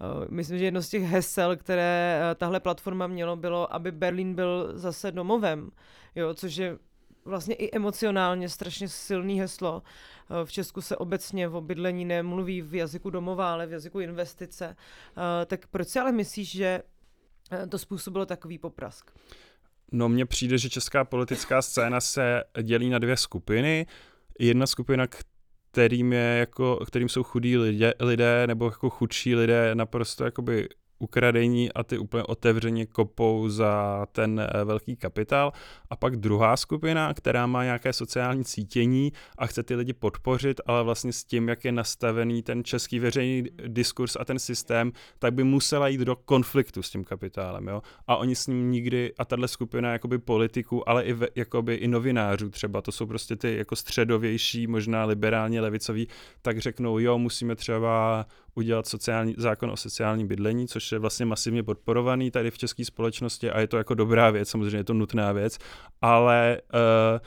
Uh, 0.00 0.24
myslím, 0.30 0.58
že 0.58 0.64
jedno 0.64 0.82
z 0.82 0.88
těch 0.88 1.02
hesel, 1.02 1.56
které 1.56 2.20
uh, 2.20 2.34
tahle 2.34 2.60
platforma 2.60 3.06
mělo, 3.06 3.36
bylo, 3.36 3.74
aby 3.74 3.92
Berlín 3.92 4.34
byl 4.34 4.70
zase 4.74 5.12
domovem, 5.12 5.70
jo, 6.14 6.34
což 6.34 6.56
je 6.56 6.78
vlastně 7.26 7.54
i 7.54 7.76
emocionálně 7.76 8.48
strašně 8.48 8.88
silný 8.88 9.40
heslo. 9.40 9.82
Eh, 10.30 10.44
v 10.44 10.52
Česku 10.52 10.80
se 10.80 10.96
obecně 10.96 11.48
o 11.48 11.60
bydlení 11.60 12.04
nemluví 12.04 12.62
v 12.62 12.74
jazyku 12.74 13.10
domova, 13.10 13.52
ale 13.52 13.66
v 13.66 13.72
jazyku 13.72 14.00
investice. 14.00 14.76
Eh, 14.76 15.46
tak 15.46 15.66
proč 15.66 15.88
si 15.88 15.98
ale 15.98 16.12
myslíš, 16.12 16.50
že 16.50 16.82
eh, 17.52 17.66
to 17.66 17.78
způsobilo 17.78 18.26
takový 18.26 18.58
poprask? 18.58 19.10
No 19.92 20.08
mně 20.08 20.26
přijde, 20.26 20.58
že 20.58 20.70
česká 20.70 21.04
politická 21.04 21.62
scéna 21.62 22.00
se 22.00 22.44
dělí 22.62 22.90
na 22.90 22.98
dvě 22.98 23.16
skupiny. 23.16 23.86
Jedna 24.38 24.66
skupina, 24.66 25.06
kterým, 25.70 26.12
je 26.12 26.36
jako, 26.38 26.84
kterým 26.86 27.08
jsou 27.08 27.22
chudí 27.22 27.56
lidé, 27.56 27.94
lidé 28.00 28.46
nebo 28.46 28.64
jako 28.64 28.90
chudší 28.90 29.34
lidé 29.34 29.74
naprosto 29.74 30.24
jakoby 30.24 30.68
ukradení 30.98 31.72
a 31.72 31.82
ty 31.84 31.98
úplně 31.98 32.22
otevřeně 32.22 32.86
kopou 32.86 33.48
za 33.48 34.06
ten 34.12 34.40
eh, 34.40 34.64
velký 34.64 34.96
kapitál. 34.96 35.52
A 35.90 35.96
pak 35.96 36.16
druhá 36.16 36.56
skupina, 36.56 37.14
která 37.14 37.46
má 37.46 37.64
nějaké 37.64 37.92
sociální 37.92 38.44
cítění 38.44 39.12
a 39.38 39.46
chce 39.46 39.62
ty 39.62 39.74
lidi 39.74 39.92
podpořit, 39.92 40.60
ale 40.66 40.84
vlastně 40.84 41.12
s 41.12 41.24
tím, 41.24 41.48
jak 41.48 41.64
je 41.64 41.72
nastavený 41.72 42.42
ten 42.42 42.64
český 42.64 42.98
veřejný 42.98 43.50
diskurs 43.66 44.16
a 44.20 44.24
ten 44.24 44.38
systém, 44.38 44.92
tak 45.18 45.34
by 45.34 45.44
musela 45.44 45.88
jít 45.88 46.00
do 46.00 46.16
konfliktu 46.16 46.82
s 46.82 46.90
tím 46.90 47.04
kapitálem. 47.04 47.68
Jo? 47.68 47.82
A 48.06 48.16
oni 48.16 48.36
s 48.36 48.46
ním 48.46 48.70
nikdy, 48.70 49.12
a 49.18 49.24
tahle 49.24 49.48
skupina 49.48 49.92
jakoby 49.92 50.18
politiků, 50.18 50.88
ale 50.88 51.04
i, 51.04 51.12
ve, 51.12 51.26
jakoby 51.34 51.74
i 51.74 51.88
novinářů 51.88 52.50
třeba, 52.50 52.82
to 52.82 52.92
jsou 52.92 53.06
prostě 53.06 53.36
ty 53.36 53.56
jako 53.56 53.76
středovější, 53.76 54.66
možná 54.66 55.04
liberálně 55.04 55.60
levicoví, 55.60 56.08
tak 56.42 56.58
řeknou, 56.58 56.98
jo, 56.98 57.18
musíme 57.18 57.56
třeba 57.56 58.26
udělat 58.56 58.86
sociální, 58.86 59.34
zákon 59.38 59.70
o 59.70 59.76
sociálním 59.76 60.28
bydlení, 60.28 60.68
což 60.68 60.92
je 60.92 60.98
vlastně 60.98 61.26
masivně 61.26 61.62
podporovaný 61.62 62.30
tady 62.30 62.50
v 62.50 62.58
české 62.58 62.84
společnosti 62.84 63.50
a 63.50 63.60
je 63.60 63.66
to 63.66 63.76
jako 63.76 63.94
dobrá 63.94 64.30
věc, 64.30 64.48
samozřejmě 64.48 64.76
je 64.76 64.84
to 64.84 64.94
nutná 64.94 65.32
věc, 65.32 65.58
ale 66.02 66.60
uh, 66.74 67.20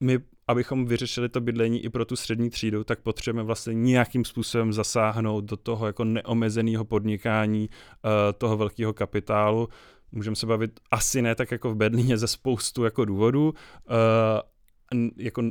my 0.00 0.18
abychom 0.48 0.86
vyřešili 0.86 1.28
to 1.28 1.40
bydlení 1.40 1.84
i 1.84 1.88
pro 1.88 2.04
tu 2.04 2.16
střední 2.16 2.50
třídu, 2.50 2.84
tak 2.84 3.00
potřebujeme 3.00 3.46
vlastně 3.46 3.74
nějakým 3.74 4.24
způsobem 4.24 4.72
zasáhnout 4.72 5.44
do 5.44 5.56
toho 5.56 5.86
jako 5.86 6.04
neomezeného 6.04 6.84
podnikání 6.84 7.68
uh, 7.68 8.10
toho 8.38 8.56
velkého 8.56 8.92
kapitálu. 8.92 9.68
Můžeme 10.12 10.36
se 10.36 10.46
bavit 10.46 10.80
asi 10.90 11.22
ne 11.22 11.34
tak 11.34 11.50
jako 11.50 11.70
v 11.70 11.76
Berlíně 11.76 12.18
ze 12.18 12.28
spoustu 12.28 12.84
jako 12.84 13.04
důvodů, 13.04 13.54
uh, 13.90 15.10
jako 15.16 15.42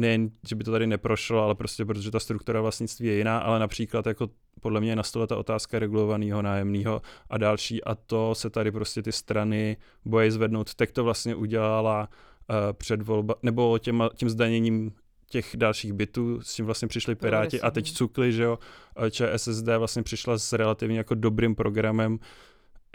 nejen, 0.00 0.30
že 0.48 0.56
by 0.56 0.64
to 0.64 0.72
tady 0.72 0.86
neprošlo, 0.86 1.42
ale 1.42 1.54
prostě 1.54 1.84
protože 1.84 2.10
ta 2.10 2.20
struktura 2.20 2.60
vlastnictví 2.60 3.06
je 3.06 3.16
jiná, 3.16 3.38
ale 3.38 3.58
například 3.58 4.06
jako 4.06 4.30
podle 4.60 4.80
mě 4.80 4.90
je 4.90 4.96
na 4.96 5.02
stole 5.02 5.26
ta 5.26 5.36
otázka 5.36 5.78
regulovaného 5.78 6.42
nájemného 6.42 7.02
a 7.30 7.38
další 7.38 7.84
a 7.84 7.94
to 7.94 8.34
se 8.34 8.50
tady 8.50 8.72
prostě 8.72 9.02
ty 9.02 9.12
strany 9.12 9.76
bojí 10.04 10.30
zvednout. 10.30 10.74
Tak 10.74 10.90
to 10.90 11.04
vlastně 11.04 11.34
udělala 11.34 12.08
uh, 12.08 12.56
před 12.72 13.02
volba, 13.02 13.34
nebo 13.42 13.78
těma, 13.78 14.10
tím 14.14 14.30
zdaněním 14.30 14.92
těch 15.30 15.56
dalších 15.56 15.92
bytů, 15.92 16.40
s 16.40 16.54
tím 16.54 16.64
vlastně 16.66 16.88
přišli 16.88 17.14
Piráti 17.14 17.60
a 17.60 17.70
teď 17.70 17.92
cukli, 17.92 18.32
že 18.32 18.42
jo, 18.42 18.58
ČSSD 19.10 19.66
vlastně 19.78 20.02
přišla 20.02 20.38
s 20.38 20.52
relativně 20.52 20.98
jako 20.98 21.14
dobrým 21.14 21.54
programem, 21.54 22.18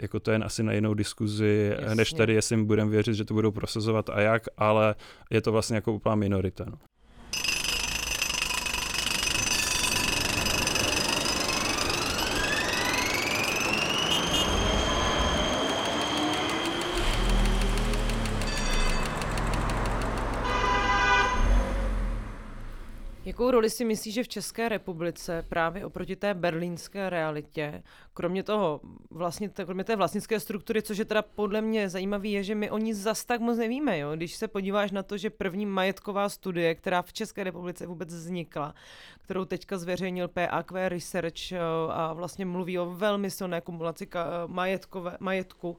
jako 0.02 0.20
to 0.20 0.30
je 0.30 0.38
asi 0.38 0.62
na 0.62 0.72
jinou 0.72 0.94
diskuzi, 0.94 1.72
Jasně. 1.80 1.94
než 1.94 2.12
tady, 2.12 2.34
jestli 2.34 2.64
budeme 2.64 2.90
věřit, 2.90 3.14
že 3.14 3.24
to 3.24 3.34
budou 3.34 3.50
prosazovat 3.50 4.10
a 4.10 4.20
jak, 4.20 4.42
ale 4.56 4.94
je 5.30 5.40
to 5.40 5.52
vlastně 5.52 5.76
jako 5.76 5.92
úplná 5.92 6.14
minorita. 6.14 6.64
No. 6.70 6.78
Jakou 23.34 23.50
roli 23.50 23.70
si 23.70 23.84
myslíš, 23.84 24.14
že 24.14 24.22
v 24.22 24.28
České 24.28 24.68
republice 24.68 25.44
právě 25.48 25.86
oproti 25.86 26.16
té 26.16 26.34
berlínské 26.34 27.10
realitě, 27.10 27.82
kromě 28.14 28.42
toho 28.42 28.80
vlastně, 29.10 29.48
kromě 29.48 29.84
té 29.84 29.96
vlastnické 29.96 30.40
struktury, 30.40 30.82
což 30.82 30.98
je 30.98 31.04
teda 31.04 31.22
podle 31.22 31.60
mě 31.60 31.88
zajímavé, 31.88 32.28
je, 32.28 32.42
že 32.42 32.54
my 32.54 32.70
o 32.70 32.78
ní 32.78 32.94
zas 32.94 33.24
tak 33.24 33.40
moc 33.40 33.58
nevíme. 33.58 33.98
Jo? 33.98 34.16
Když 34.16 34.34
se 34.34 34.48
podíváš 34.48 34.90
na 34.90 35.02
to, 35.02 35.16
že 35.16 35.30
první 35.30 35.66
majetková 35.66 36.28
studie, 36.28 36.74
která 36.74 37.02
v 37.02 37.12
České 37.12 37.44
republice 37.44 37.86
vůbec 37.86 38.14
vznikla, 38.14 38.74
kterou 39.24 39.44
teďka 39.44 39.78
zveřejnil 39.78 40.28
PAQ 40.28 40.88
Research 40.88 41.52
a 41.90 42.12
vlastně 42.12 42.46
mluví 42.46 42.78
o 42.78 42.90
velmi 42.90 43.30
silné 43.30 43.60
kumulaci 43.60 44.08
majetkové, 44.46 45.16
majetku 45.20 45.78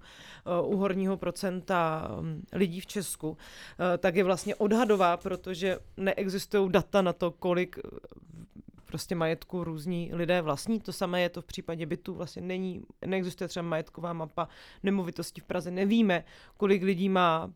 u 0.63 0.77
horního 0.77 1.17
procenta 1.17 2.07
hm, 2.21 2.43
lidí 2.53 2.79
v 2.79 2.85
Česku, 2.85 3.37
tak 3.97 4.15
je 4.15 4.23
vlastně 4.23 4.55
odhadová, 4.55 5.17
protože 5.17 5.79
neexistují 5.97 6.71
data 6.71 7.01
na 7.01 7.13
to, 7.13 7.31
kolik 7.45 7.77
eh, 7.77 7.89
prostě 8.85 9.15
majetku 9.15 9.63
různí 9.63 10.09
lidé 10.13 10.41
vlastní. 10.41 10.79
To 10.79 10.93
samé 10.93 11.21
je 11.21 11.29
to 11.29 11.41
v 11.41 11.45
případě 11.45 11.85
bytů. 11.85 12.13
Vlastně 12.13 12.41
není, 12.41 12.81
neexistuje 13.05 13.47
třeba 13.47 13.63
majetková 13.63 14.13
mapa 14.13 14.47
nemovitostí 14.83 15.41
v 15.41 15.43
Praze. 15.43 15.71
Nevíme, 15.71 16.23
kolik 16.57 16.83
lidí 16.83 17.09
má 17.09 17.53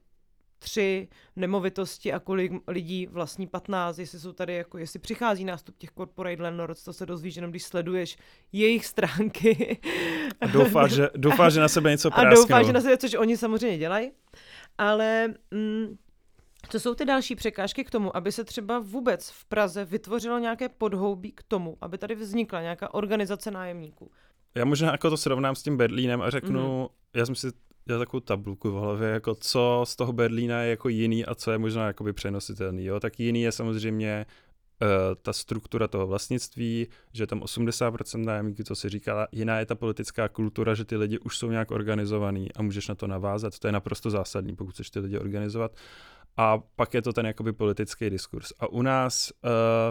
tři 0.60 1.08
nemovitosti 1.36 2.14
a 2.14 2.20
kolik 2.20 2.52
lidí 2.68 3.08
vlastní 3.08 3.48
15, 3.48 3.98
jestli 3.98 4.20
jsou 4.20 4.34
tady, 4.34 4.56
jako 4.56 4.78
jestli 4.78 5.00
přichází 5.00 5.46
nástup 5.46 5.78
těch 5.78 5.92
corporate 5.92 6.44
landlords, 6.44 6.84
to 6.84 6.94
se 6.94 7.06
dozvíš 7.06 7.36
jenom, 7.36 7.52
když 7.52 7.64
sleduješ 7.64 8.18
jejich 8.52 8.86
stránky. 8.86 9.80
A 10.42 10.48
doufá, 10.48 10.88
že, 10.88 11.10
doufá, 11.16 11.50
že 11.50 11.60
na 11.60 11.68
sebe 11.68 11.92
něco 11.92 12.12
prásknou. 12.12 12.32
A 12.32 12.36
doufá, 12.36 12.64
že 12.64 12.74
na 12.74 12.82
sebe, 12.82 12.98
což 12.98 13.14
oni 13.14 13.38
samozřejmě 13.38 13.78
dělají. 13.78 14.12
Ale 14.78 15.28
mm, 15.52 15.98
co 16.70 16.80
jsou 16.80 16.96
ty 16.96 17.06
další 17.06 17.36
překážky 17.36 17.84
k 17.84 17.92
tomu, 17.92 18.18
aby 18.18 18.32
se 18.32 18.44
třeba 18.44 18.80
vůbec 18.80 19.30
v 19.30 19.46
Praze 19.46 19.86
vytvořilo 19.86 20.40
nějaké 20.40 20.70
podhoubí 20.70 21.32
k 21.32 21.44
tomu, 21.44 21.78
aby 21.82 21.98
tady 21.98 22.16
vznikla 22.16 22.62
nějaká 22.62 22.94
organizace 22.94 23.52
nájemníků? 23.52 24.12
Já 24.56 24.66
možná 24.66 24.92
jako 24.92 25.10
to 25.10 25.18
srovnám 25.18 25.56
s 25.56 25.64
tím 25.64 25.78
Berlínem 25.78 26.22
a 26.22 26.30
řeknu, 26.30 26.60
mm-hmm. 26.60 27.20
já 27.20 27.26
jsem 27.26 27.36
si 27.36 27.48
dělal 27.86 28.02
takovou 28.02 28.20
tabulku 28.20 28.72
v 28.72 28.74
hlavě, 28.74 29.10
jako 29.10 29.36
co 29.36 29.84
z 29.88 29.96
toho 29.96 30.14
Berlína 30.14 30.62
je 30.62 30.70
jako 30.70 30.90
jiný 30.90 31.26
a 31.26 31.36
co 31.36 31.52
je 31.52 31.58
možná 31.58 31.88
jakoby 31.88 32.14
přenositelný. 32.14 32.86
Jo? 32.86 33.00
Tak 33.00 33.20
jiný 33.20 33.42
je 33.42 33.52
samozřejmě 33.52 34.26
uh, 34.82 34.88
ta 35.22 35.34
struktura 35.34 35.88
toho 35.88 36.08
vlastnictví, 36.08 36.88
že 37.14 37.24
je 37.24 37.28
tam 37.28 37.40
80% 37.40 38.26
nájemníků, 38.26 38.64
co 38.64 38.76
si 38.76 38.90
říkala. 38.90 39.28
Jiná 39.32 39.60
je 39.60 39.66
ta 39.66 39.76
politická 39.76 40.28
kultura, 40.28 40.76
že 40.76 40.86
ty 40.86 40.98
lidi 40.98 41.20
už 41.20 41.38
jsou 41.38 41.52
nějak 41.52 41.72
organizovaný 41.72 42.54
a 42.54 42.62
můžeš 42.62 42.88
na 42.88 42.96
to 42.96 43.08
navázat. 43.08 43.60
To 43.60 43.68
je 43.68 43.72
naprosto 43.72 44.10
zásadní, 44.10 44.56
pokud 44.56 44.72
chceš 44.72 44.90
ty 44.90 45.00
lidi 45.00 45.20
organizovat 45.20 45.72
a 46.40 46.60
pak 46.76 46.94
je 46.94 47.02
to 47.02 47.14
ten 47.14 47.26
jakoby 47.26 47.54
politický 47.54 48.10
diskurs. 48.10 48.54
A 48.60 48.68
u 48.68 48.82
nás... 48.82 49.32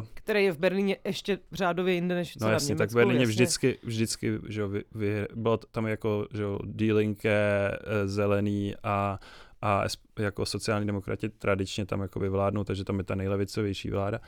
Uh, 0.01 0.07
Který 0.15 0.45
je 0.45 0.53
v 0.53 0.59
Berlíně 0.59 0.97
ještě 1.05 1.39
řádově 1.53 1.95
jinde 1.95 2.15
než 2.15 2.37
No 2.37 2.51
jasně, 2.51 2.77
tak 2.77 2.91
v 2.91 2.95
Berlíně 2.95 3.21
jasně. 3.21 3.33
vždycky, 3.33 3.79
vždycky 3.83 4.39
že 4.49 4.61
jo, 4.61 4.69
vy, 4.69 4.85
vy, 4.95 5.27
bylo 5.35 5.57
tam 5.57 5.87
jako 5.87 6.27
že 6.35 6.43
jo, 6.43 6.59
dílinké, 6.65 7.71
eh, 7.73 8.09
zelený 8.09 8.75
a, 8.83 9.19
a 9.63 9.85
jako 10.19 10.47
sociální 10.47 10.87
demokrati 10.87 11.29
tradičně 11.29 11.87
tam 11.87 12.01
jakoby 12.01 12.29
vládnou, 12.29 12.65
takže 12.65 12.85
tam 12.85 12.99
je 12.99 13.05
ta 13.05 13.15
nejlevicovější 13.15 13.91
vláda. 13.91 14.21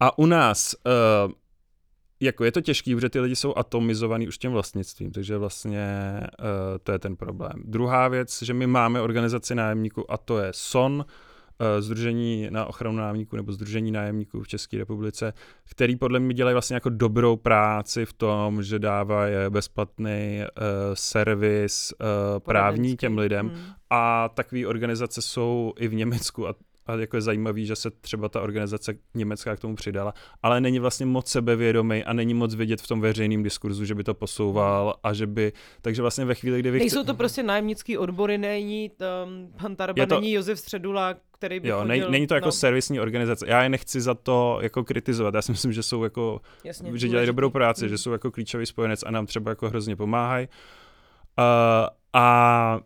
A 0.00 0.18
u 0.18 0.26
nás 0.26 0.74
uh, 1.26 1.32
jako 2.20 2.44
je 2.44 2.52
to 2.52 2.60
těžký, 2.60 2.94
protože 2.94 3.08
ty 3.08 3.20
lidi 3.20 3.36
jsou 3.36 3.56
atomizovaný 3.56 4.28
už 4.28 4.38
tím 4.38 4.52
vlastnictvím, 4.52 5.12
takže 5.12 5.38
vlastně 5.38 6.20
uh, 6.38 6.46
to 6.82 6.92
je 6.92 6.98
ten 6.98 7.16
problém. 7.16 7.62
Druhá 7.64 8.08
věc, 8.08 8.42
že 8.42 8.54
my 8.54 8.66
máme 8.66 9.00
organizaci 9.00 9.54
nájemníků 9.54 10.12
a 10.12 10.16
to 10.16 10.38
je 10.38 10.48
SON, 10.50 11.04
Združení 11.78 12.48
na 12.50 12.66
ochranu 12.66 12.96
nájemníků 12.96 13.36
nebo 13.36 13.52
Združení 13.52 13.90
nájemníků 13.90 14.42
v 14.42 14.48
České 14.48 14.78
republice, 14.78 15.32
který 15.70 15.96
podle 15.96 16.20
mě 16.20 16.34
dělají 16.34 16.54
vlastně 16.54 16.74
jako 16.74 16.88
dobrou 16.88 17.36
práci 17.36 18.06
v 18.06 18.12
tom, 18.12 18.62
že 18.62 18.78
dávají 18.78 19.34
bezplatný 19.48 20.40
uh, 20.40 20.64
servis 20.94 21.92
uh, 21.92 22.06
právní 22.38 22.96
těm 22.96 23.18
lidem 23.18 23.48
hmm. 23.48 23.64
a 23.90 24.28
takové 24.28 24.66
organizace 24.66 25.22
jsou 25.22 25.72
i 25.78 25.88
v 25.88 25.94
Německu 25.94 26.48
a 26.48 26.54
a 26.86 26.94
jako 26.96 27.16
je 27.16 27.20
zajímavý, 27.20 27.66
že 27.66 27.76
se 27.76 27.90
třeba 27.90 28.28
ta 28.28 28.40
organizace 28.40 28.94
německá 29.14 29.56
k 29.56 29.60
tomu 29.60 29.76
přidala, 29.76 30.14
ale 30.42 30.60
není 30.60 30.78
vlastně 30.78 31.06
moc 31.06 31.28
sebevědomý 31.28 32.04
a 32.04 32.12
není 32.12 32.34
moc 32.34 32.54
vidět 32.54 32.80
v 32.80 32.88
tom 32.88 33.00
veřejném 33.00 33.42
diskurzu, 33.42 33.84
že 33.84 33.94
by 33.94 34.04
to 34.04 34.14
posouval 34.14 34.94
a 35.02 35.12
že 35.12 35.26
by, 35.26 35.52
takže 35.82 36.02
vlastně 36.02 36.24
ve 36.24 36.34
chvíli, 36.34 36.58
kdy 36.58 36.70
vy... 36.70 36.78
Nejsou 36.78 37.04
to 37.04 37.14
prostě 37.14 37.42
nájemnický 37.42 37.98
odbory, 37.98 38.38
není 38.38 38.90
um, 38.90 39.52
pan 39.62 39.76
Tarba, 39.76 40.06
to... 40.06 40.14
není 40.14 40.32
Josef 40.32 40.58
Středula, 40.58 41.14
který 41.40 41.60
by 41.60 41.68
jo, 41.68 41.80
chodil, 41.82 42.10
není 42.10 42.26
to 42.26 42.34
jako 42.34 42.48
no. 42.48 42.52
servisní 42.52 43.00
organizace. 43.00 43.46
Já 43.48 43.62
je 43.62 43.68
nechci 43.68 44.00
za 44.00 44.14
to 44.14 44.58
jako 44.62 44.84
kritizovat. 44.84 45.34
Já 45.34 45.42
si 45.42 45.52
myslím, 45.52 45.72
že 45.72 45.82
jsou 45.82 46.04
jako, 46.04 46.40
Jasně, 46.64 46.98
že 46.98 47.08
dělají 47.08 47.26
dobrou 47.26 47.50
práci, 47.50 47.84
mm. 47.84 47.88
že 47.88 47.98
jsou 47.98 48.12
jako 48.12 48.30
klíčový 48.30 48.66
spojenec 48.66 49.02
a 49.06 49.10
nám 49.10 49.26
třeba 49.26 49.50
jako 49.50 49.68
hrozně 49.68 49.96
pomáhají. 49.96 50.48
Uh, 51.38 51.44
a 52.12 52.80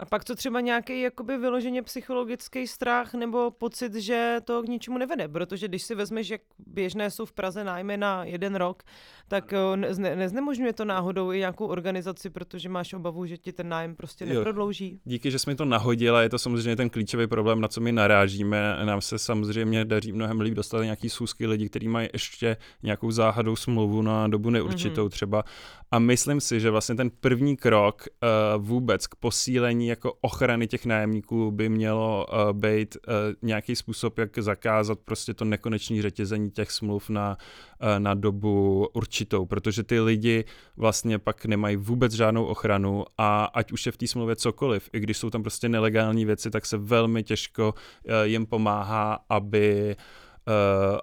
a 0.00 0.04
pak 0.04 0.24
to 0.24 0.34
třeba 0.34 0.60
nějaký 0.60 1.00
jakoby 1.00 1.38
vyloženě 1.38 1.82
psychologický 1.82 2.66
strach 2.66 3.14
nebo 3.14 3.50
pocit, 3.50 3.94
že 3.94 4.36
to 4.44 4.62
k 4.62 4.68
ničemu 4.68 4.98
nevede, 4.98 5.28
protože 5.28 5.68
když 5.68 5.82
si 5.82 5.94
vezmeš, 5.94 6.28
jak 6.28 6.40
běžné 6.66 7.10
jsou 7.10 7.26
v 7.26 7.32
Praze 7.32 7.64
nájmy 7.64 7.96
na 7.96 8.24
jeden 8.24 8.54
rok, 8.54 8.82
tak 9.28 9.52
eh, 9.52 9.76
ne, 9.76 10.16
neznemožňuje 10.16 10.72
to 10.72 10.84
náhodou 10.84 11.32
i 11.32 11.38
nějakou 11.38 11.66
organizaci, 11.66 12.30
protože 12.30 12.68
máš 12.68 12.92
obavu, 12.92 13.26
že 13.26 13.36
ti 13.36 13.52
ten 13.52 13.68
nájem 13.68 13.96
prostě 13.96 14.24
jo. 14.24 14.34
neprodlouží. 14.34 15.00
Díky, 15.04 15.30
že 15.30 15.38
jsme 15.38 15.54
to 15.54 15.64
nahodila, 15.64 16.22
je 16.22 16.28
to 16.28 16.38
samozřejmě 16.38 16.76
ten 16.76 16.90
klíčový 16.90 17.26
problém, 17.26 17.60
na 17.60 17.68
co 17.68 17.80
my 17.80 17.92
narážíme. 17.92 18.76
Nám 18.84 19.00
se 19.00 19.18
samozřejmě 19.18 19.84
daří 19.84 20.12
mnohem 20.12 20.40
líp 20.40 20.54
dostat 20.54 20.82
nějaký 20.82 21.08
schůzky 21.08 21.46
lidí, 21.46 21.68
kteří 21.68 21.88
mají 21.88 22.08
ještě 22.12 22.56
nějakou 22.82 23.10
záhadou 23.10 23.56
smlouvu 23.56 24.02
na 24.02 24.28
dobu 24.28 24.50
neurčitou 24.50 25.06
mm-hmm. 25.06 25.10
třeba. 25.10 25.44
A 25.90 25.98
myslím 25.98 26.40
si, 26.40 26.60
že 26.60 26.70
vlastně 26.70 26.94
ten 26.94 27.10
první 27.10 27.56
krok 27.56 28.02
uh, 28.06 28.66
vůbec 28.66 29.06
k 29.06 29.14
posílení 29.14 29.89
jako 29.90 30.12
ochrany 30.20 30.66
těch 30.66 30.86
nájemníků 30.86 31.50
by 31.50 31.68
mělo 31.68 32.26
uh, 32.26 32.58
být 32.58 32.96
uh, 32.96 33.12
nějaký 33.42 33.76
způsob, 33.76 34.18
jak 34.18 34.38
zakázat 34.38 34.98
prostě 35.04 35.34
to 35.34 35.44
nekonečné 35.44 36.02
řetězení 36.02 36.50
těch 36.50 36.70
smluv 36.70 37.10
na, 37.10 37.36
uh, 37.82 37.98
na 37.98 38.14
dobu 38.14 38.88
určitou, 38.92 39.46
protože 39.46 39.82
ty 39.82 40.00
lidi 40.00 40.44
vlastně 40.76 41.18
pak 41.18 41.46
nemají 41.46 41.76
vůbec 41.76 42.12
žádnou 42.12 42.44
ochranu 42.44 43.04
a 43.18 43.44
ať 43.44 43.72
už 43.72 43.86
je 43.86 43.92
v 43.92 43.96
té 43.96 44.06
smlouvě 44.06 44.36
cokoliv, 44.36 44.90
i 44.92 45.00
když 45.00 45.16
jsou 45.16 45.30
tam 45.30 45.42
prostě 45.42 45.68
nelegální 45.68 46.24
věci, 46.24 46.50
tak 46.50 46.66
se 46.66 46.76
velmi 46.76 47.22
těžko 47.22 47.74
uh, 47.74 48.12
jim 48.24 48.46
pomáhá, 48.46 49.24
aby 49.28 49.96
uh, 49.98 50.04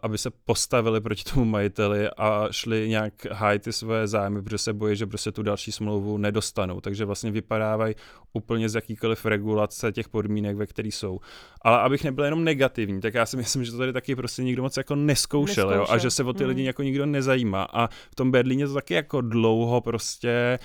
aby 0.01 0.17
se 0.17 0.29
postavili 0.45 1.01
proti 1.01 1.23
tomu 1.33 1.45
majiteli 1.45 2.09
a 2.17 2.47
šli 2.51 2.89
nějak 2.89 3.13
hájit 3.31 3.61
ty 3.63 3.73
svoje 3.73 4.07
zájmy, 4.07 4.41
protože 4.41 4.57
se 4.57 4.73
bojí, 4.73 4.95
že 4.95 5.05
prostě 5.05 5.31
tu 5.31 5.43
další 5.43 5.71
smlouvu 5.71 6.17
nedostanou. 6.17 6.81
Takže 6.81 7.05
vlastně 7.05 7.31
vypadávají 7.31 7.95
úplně 8.33 8.69
z 8.69 8.75
jakýkoliv 8.75 9.25
regulace 9.25 9.91
těch 9.91 10.09
podmínek, 10.09 10.57
ve 10.57 10.65
kterých 10.65 10.95
jsou. 10.95 11.19
Ale 11.61 11.79
abych 11.79 12.03
nebyl 12.03 12.25
jenom 12.25 12.43
negativní, 12.43 13.01
tak 13.01 13.13
já 13.13 13.25
si 13.25 13.37
myslím, 13.37 13.65
že 13.65 13.71
to 13.71 13.77
tady 13.77 13.93
taky 13.93 14.15
prostě 14.15 14.43
nikdo 14.43 14.63
moc 14.63 14.77
jako 14.77 14.95
neskoušel, 14.95 15.67
neskoušel. 15.67 15.81
Jo? 15.81 15.95
a 15.95 15.97
že 15.97 16.11
se 16.11 16.23
o 16.23 16.33
ty 16.33 16.43
hmm. 16.43 16.49
lidi 16.49 16.63
jako 16.63 16.83
nikdo 16.83 17.05
nezajímá. 17.05 17.63
A 17.73 17.87
v 17.87 18.15
tom 18.15 18.31
Berlíně 18.31 18.67
to 18.67 18.73
taky 18.73 18.93
jako 18.93 19.21
dlouho 19.21 19.81
prostě 19.81 20.59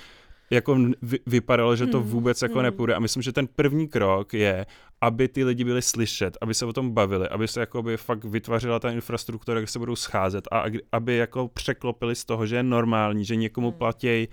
jako 0.53 0.77
vypadalo, 1.25 1.75
že 1.75 1.87
to 1.87 1.99
hmm, 1.99 2.09
vůbec 2.09 2.41
jako 2.41 2.53
hmm. 2.53 2.63
nepůjde. 2.63 2.95
A 2.95 2.99
myslím, 2.99 3.23
že 3.23 3.31
ten 3.31 3.47
první 3.47 3.87
krok 3.87 4.33
je, 4.33 4.65
aby 5.01 5.27
ty 5.27 5.43
lidi 5.43 5.63
byli 5.63 5.81
slyšet, 5.81 6.37
aby 6.41 6.53
se 6.53 6.65
o 6.65 6.73
tom 6.73 6.91
bavili, 6.91 7.27
aby 7.27 7.47
se 7.47 7.59
jakoby 7.59 7.97
fakt 7.97 8.25
vytvořila 8.25 8.79
ta 8.79 8.91
infrastruktura, 8.91 9.59
kde 9.59 9.67
se 9.67 9.79
budou 9.79 9.95
scházet 9.95 10.47
a 10.51 10.63
aby 10.91 11.15
jako 11.15 11.47
překlopili 11.47 12.15
z 12.15 12.25
toho, 12.25 12.45
že 12.45 12.55
je 12.55 12.63
normální, 12.63 13.25
že 13.25 13.35
někomu 13.35 13.69
hmm. 13.69 13.77
platí 13.77 14.27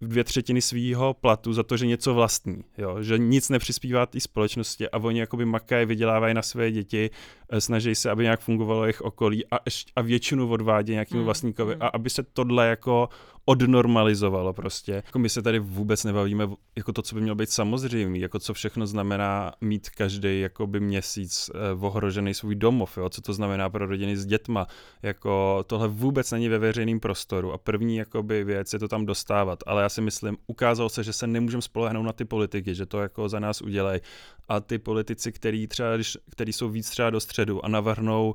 dvě 0.00 0.24
třetiny 0.24 0.62
svýho 0.62 1.14
platu 1.14 1.52
za 1.52 1.62
to, 1.62 1.76
že 1.76 1.86
něco 1.86 2.14
vlastní, 2.14 2.64
jo? 2.78 3.02
že 3.02 3.18
nic 3.18 3.48
nepřispívá 3.48 4.06
té 4.06 4.20
společnosti 4.20 4.90
a 4.90 4.98
oni 4.98 5.20
jakoby 5.20 5.44
makají, 5.44 5.86
vydělávají 5.86 6.34
na 6.34 6.42
své 6.42 6.70
děti, 6.70 7.10
eh, 7.50 7.60
snaží 7.60 7.94
se, 7.94 8.10
aby 8.10 8.22
nějak 8.22 8.40
fungovalo 8.40 8.84
jejich 8.84 9.02
okolí 9.02 9.44
a, 9.50 9.58
a 9.96 10.02
většinu 10.02 10.48
odvádí 10.48 10.92
nějakému 10.92 11.18
hmm. 11.18 11.24
vlastníkovi 11.24 11.72
hmm. 11.72 11.82
a 11.82 11.86
aby 11.86 12.10
se 12.10 12.22
tohle 12.22 12.68
jako 12.68 13.08
odnormalizovalo 13.48 14.52
prostě. 14.52 14.92
Jako 14.92 15.18
my 15.18 15.28
se 15.28 15.42
tady 15.42 15.58
vůbec 15.58 16.04
nebavíme 16.04 16.48
jako 16.76 16.92
to, 16.92 17.02
co 17.02 17.14
by 17.14 17.20
mělo 17.20 17.34
být 17.34 17.50
samozřejmé, 17.50 18.18
jako 18.18 18.38
co 18.38 18.54
všechno 18.54 18.86
znamená 18.86 19.52
mít 19.60 19.90
každý 19.90 20.40
jakoby 20.40 20.80
měsíc 20.80 21.50
eh, 21.54 21.58
ohrožený 21.80 22.34
svůj 22.34 22.54
domov, 22.54 22.98
jo? 22.98 23.08
co 23.08 23.20
to 23.22 23.32
znamená 23.32 23.70
pro 23.70 23.86
rodiny 23.86 24.16
s 24.16 24.26
dětma. 24.26 24.66
Jako 25.02 25.64
tohle 25.66 25.88
vůbec 25.88 26.30
není 26.30 26.48
ve 26.48 26.58
veřejném 26.58 27.00
prostoru 27.00 27.52
a 27.52 27.58
první 27.58 27.96
jakoby 27.96 28.44
věc 28.44 28.72
je 28.72 28.78
to 28.78 28.88
tam 28.88 29.06
dostávat, 29.06 29.58
ale 29.66 29.82
já 29.82 29.88
si 29.88 30.00
myslím, 30.00 30.36
ukázalo 30.46 30.88
se, 30.88 31.04
že 31.04 31.12
se 31.12 31.26
nemůžeme 31.26 31.62
spolehnout 31.62 32.06
na 32.06 32.12
ty 32.12 32.24
politiky, 32.24 32.74
že 32.74 32.86
to 32.86 33.00
jako 33.00 33.28
za 33.28 33.40
nás 33.40 33.62
udělají 33.62 34.00
a 34.48 34.60
ty 34.60 34.78
politici, 34.78 35.32
který 35.32 35.66
třeba, 35.66 35.88
který 36.30 36.52
jsou 36.52 36.68
víc 36.68 36.90
třeba 36.90 37.10
do 37.10 37.20
středu 37.20 37.64
a 37.64 37.68
navrhnou 37.68 38.34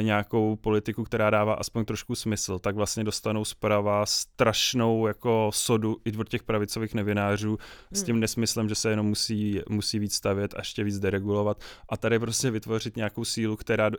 nějakou 0.00 0.56
politiku, 0.56 1.04
která 1.04 1.30
dává 1.30 1.54
aspoň 1.54 1.84
trošku 1.84 2.14
smysl, 2.14 2.58
tak 2.58 2.76
vlastně 2.76 3.04
dostanou 3.04 3.44
zprava 3.44 4.06
strašnou 4.06 5.06
jako 5.06 5.50
sodu 5.54 5.96
i 6.04 6.16
od 6.16 6.28
těch 6.28 6.42
pravicových 6.42 6.94
nevinářů 6.94 7.48
hmm. 7.48 7.58
s 7.92 8.02
tím 8.02 8.20
nesmyslem, 8.20 8.68
že 8.68 8.74
se 8.74 8.90
jenom 8.90 9.06
musí, 9.06 9.60
musí 9.68 9.98
víc 9.98 10.14
stavět 10.14 10.54
a 10.54 10.58
ještě 10.58 10.84
víc 10.84 10.98
deregulovat 10.98 11.60
a 11.88 11.96
tady 11.96 12.18
prostě 12.18 12.50
vytvořit 12.50 12.96
nějakou 12.96 13.24
sílu, 13.24 13.56
která, 13.56 13.90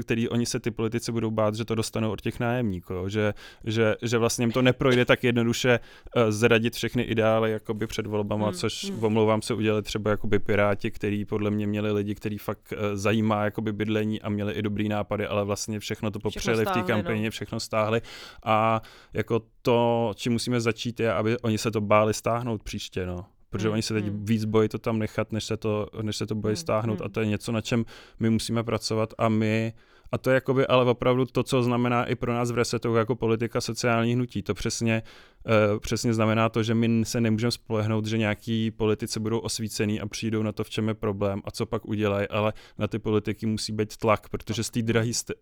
který 0.00 0.28
oni 0.28 0.46
se 0.46 0.60
ty 0.60 0.70
politici 0.70 1.12
budou 1.12 1.30
bát, 1.30 1.54
že 1.54 1.64
to 1.64 1.74
dostanou 1.74 2.10
od 2.10 2.20
těch 2.20 2.40
nájemníků, 2.40 2.92
jo? 2.92 3.08
Že, 3.08 3.34
že, 3.64 3.96
že 4.02 4.18
vlastně 4.18 4.42
jim 4.42 4.52
to 4.52 4.62
neprojde 4.62 5.04
tak 5.04 5.24
jednoduše 5.24 5.80
uh, 6.16 6.22
zradit 6.30 6.74
všechny 6.74 7.02
ideály 7.02 7.52
jakoby 7.52 7.86
před 7.86 8.06
volbama, 8.06 8.46
hmm. 8.46 8.54
což 8.54 8.90
hmm. 8.90 9.04
omlouvám 9.04 9.42
se 9.42 9.54
udělali 9.54 9.82
třeba 9.82 10.10
jakoby 10.10 10.38
Piráti, 10.38 10.90
který 10.90 11.24
podle 11.24 11.50
mě 11.50 11.66
měli 11.66 11.92
lidi, 11.92 12.14
který 12.14 12.38
fakt 12.38 12.72
uh, 12.72 12.78
zajímá 12.94 13.44
jakoby 13.44 13.72
bydlení 13.72 14.22
a 14.22 14.28
měli 14.28 14.52
i 14.52 14.62
dobrý 14.62 14.88
nápad 14.88 15.15
nápady, 15.16 15.26
ale 15.26 15.44
vlastně 15.44 15.80
všechno 15.80 16.10
to 16.10 16.18
popřeli 16.18 16.56
všechno 16.56 16.72
stáhli, 16.72 16.82
v 16.82 16.86
té 16.86 16.92
kampani, 16.92 17.24
no. 17.24 17.30
všechno 17.30 17.60
stáhli 17.60 18.02
a 18.44 18.82
jako 19.12 19.42
to, 19.62 20.12
čím 20.16 20.32
musíme 20.32 20.60
začít 20.60 21.00
je, 21.00 21.12
aby 21.12 21.38
oni 21.38 21.58
se 21.58 21.70
to 21.70 21.80
báli 21.80 22.14
stáhnout 22.14 22.62
příště, 22.62 23.06
no 23.06 23.26
protože 23.50 23.68
hmm, 23.68 23.72
oni 23.72 23.82
se 23.82 23.94
teď 23.94 24.04
hmm. 24.04 24.24
víc 24.24 24.44
bojí 24.44 24.68
to 24.68 24.78
tam 24.78 24.98
nechat, 24.98 25.32
než 25.32 25.44
se 25.44 25.56
to, 25.56 25.88
než 26.02 26.16
se 26.16 26.26
to 26.26 26.34
bojí 26.34 26.52
hmm, 26.52 26.56
stáhnout 26.56 26.98
hmm. 26.98 27.06
a 27.06 27.08
to 27.08 27.20
je 27.20 27.26
něco, 27.26 27.52
na 27.52 27.60
čem 27.60 27.84
my 28.20 28.30
musíme 28.30 28.64
pracovat 28.64 29.14
a 29.18 29.28
my 29.28 29.72
a 30.12 30.18
to 30.18 30.30
je 30.30 30.34
jakoby 30.34 30.66
ale 30.66 30.84
opravdu 30.84 31.26
to, 31.26 31.42
co 31.42 31.62
znamená 31.62 32.04
i 32.04 32.14
pro 32.14 32.32
nás 32.34 32.50
v 32.50 32.54
Resetu 32.54 32.94
jako 32.94 33.16
politika 33.16 33.60
sociální 33.60 34.14
hnutí. 34.14 34.42
To 34.42 34.54
přesně, 34.54 35.02
uh, 35.46 35.80
přesně 35.80 36.14
znamená 36.14 36.48
to, 36.48 36.62
že 36.62 36.74
my 36.74 37.04
se 37.04 37.20
nemůžeme 37.20 37.50
spolehnout, 37.50 38.06
že 38.06 38.18
nějaký 38.18 38.70
politici 38.70 39.20
budou 39.20 39.38
osvícený 39.38 40.00
a 40.00 40.06
přijdou 40.06 40.42
na 40.42 40.52
to, 40.52 40.64
v 40.64 40.70
čem 40.70 40.88
je 40.88 40.94
problém 40.94 41.42
a 41.44 41.50
co 41.50 41.66
pak 41.66 41.86
udělají, 41.86 42.28
ale 42.28 42.52
na 42.78 42.86
ty 42.86 42.98
politiky 42.98 43.46
musí 43.46 43.72
být 43.72 43.96
tlak, 43.96 44.28
protože 44.28 44.62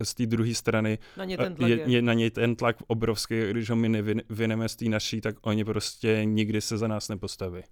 z 0.02 0.14
té 0.14 0.26
druhé 0.26 0.54
strany 0.54 0.98
na 1.16 1.24
ně, 1.24 1.38
ten 1.38 1.54
tlak 1.54 1.70
je, 1.70 1.80
je 1.86 2.02
na 2.02 2.12
něj 2.12 2.30
ten 2.30 2.56
tlak 2.56 2.76
obrovský, 2.86 3.34
když 3.50 3.70
ho 3.70 3.76
my 3.76 3.88
nevyneme 3.88 4.68
z 4.68 4.76
té 4.76 4.84
naší, 4.84 5.20
tak 5.20 5.36
oni 5.42 5.64
prostě 5.64 6.20
nikdy 6.24 6.60
se 6.60 6.78
za 6.78 6.88
nás 6.88 7.08
nepostaví. 7.08 7.62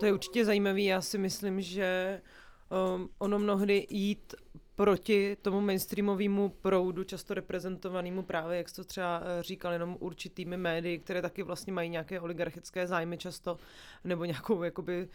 To 0.00 0.06
je 0.06 0.12
určitě 0.12 0.44
zajímavý. 0.44 0.84
Já 0.84 1.00
si 1.00 1.18
myslím, 1.18 1.60
že 1.60 2.20
um, 2.94 3.08
ono 3.18 3.38
mnohdy 3.38 3.86
jít 3.90 4.34
proti 4.76 5.36
tomu 5.42 5.60
mainstreamovému 5.60 6.48
proudu, 6.48 7.04
často 7.04 7.34
reprezentovanému 7.34 8.22
právě, 8.22 8.56
jak 8.58 8.72
to 8.72 8.84
třeba 8.84 9.22
eh, 9.22 9.42
říkal, 9.42 9.72
jenom 9.72 9.96
určitými 10.00 10.56
médii, 10.56 10.98
které 10.98 11.22
taky 11.22 11.42
vlastně 11.42 11.72
mají 11.72 11.90
nějaké 11.90 12.20
oligarchické 12.20 12.86
zájmy 12.86 13.18
často, 13.18 13.58
nebo 14.04 14.24
nějakou 14.24 14.62
jakoby 14.62 15.08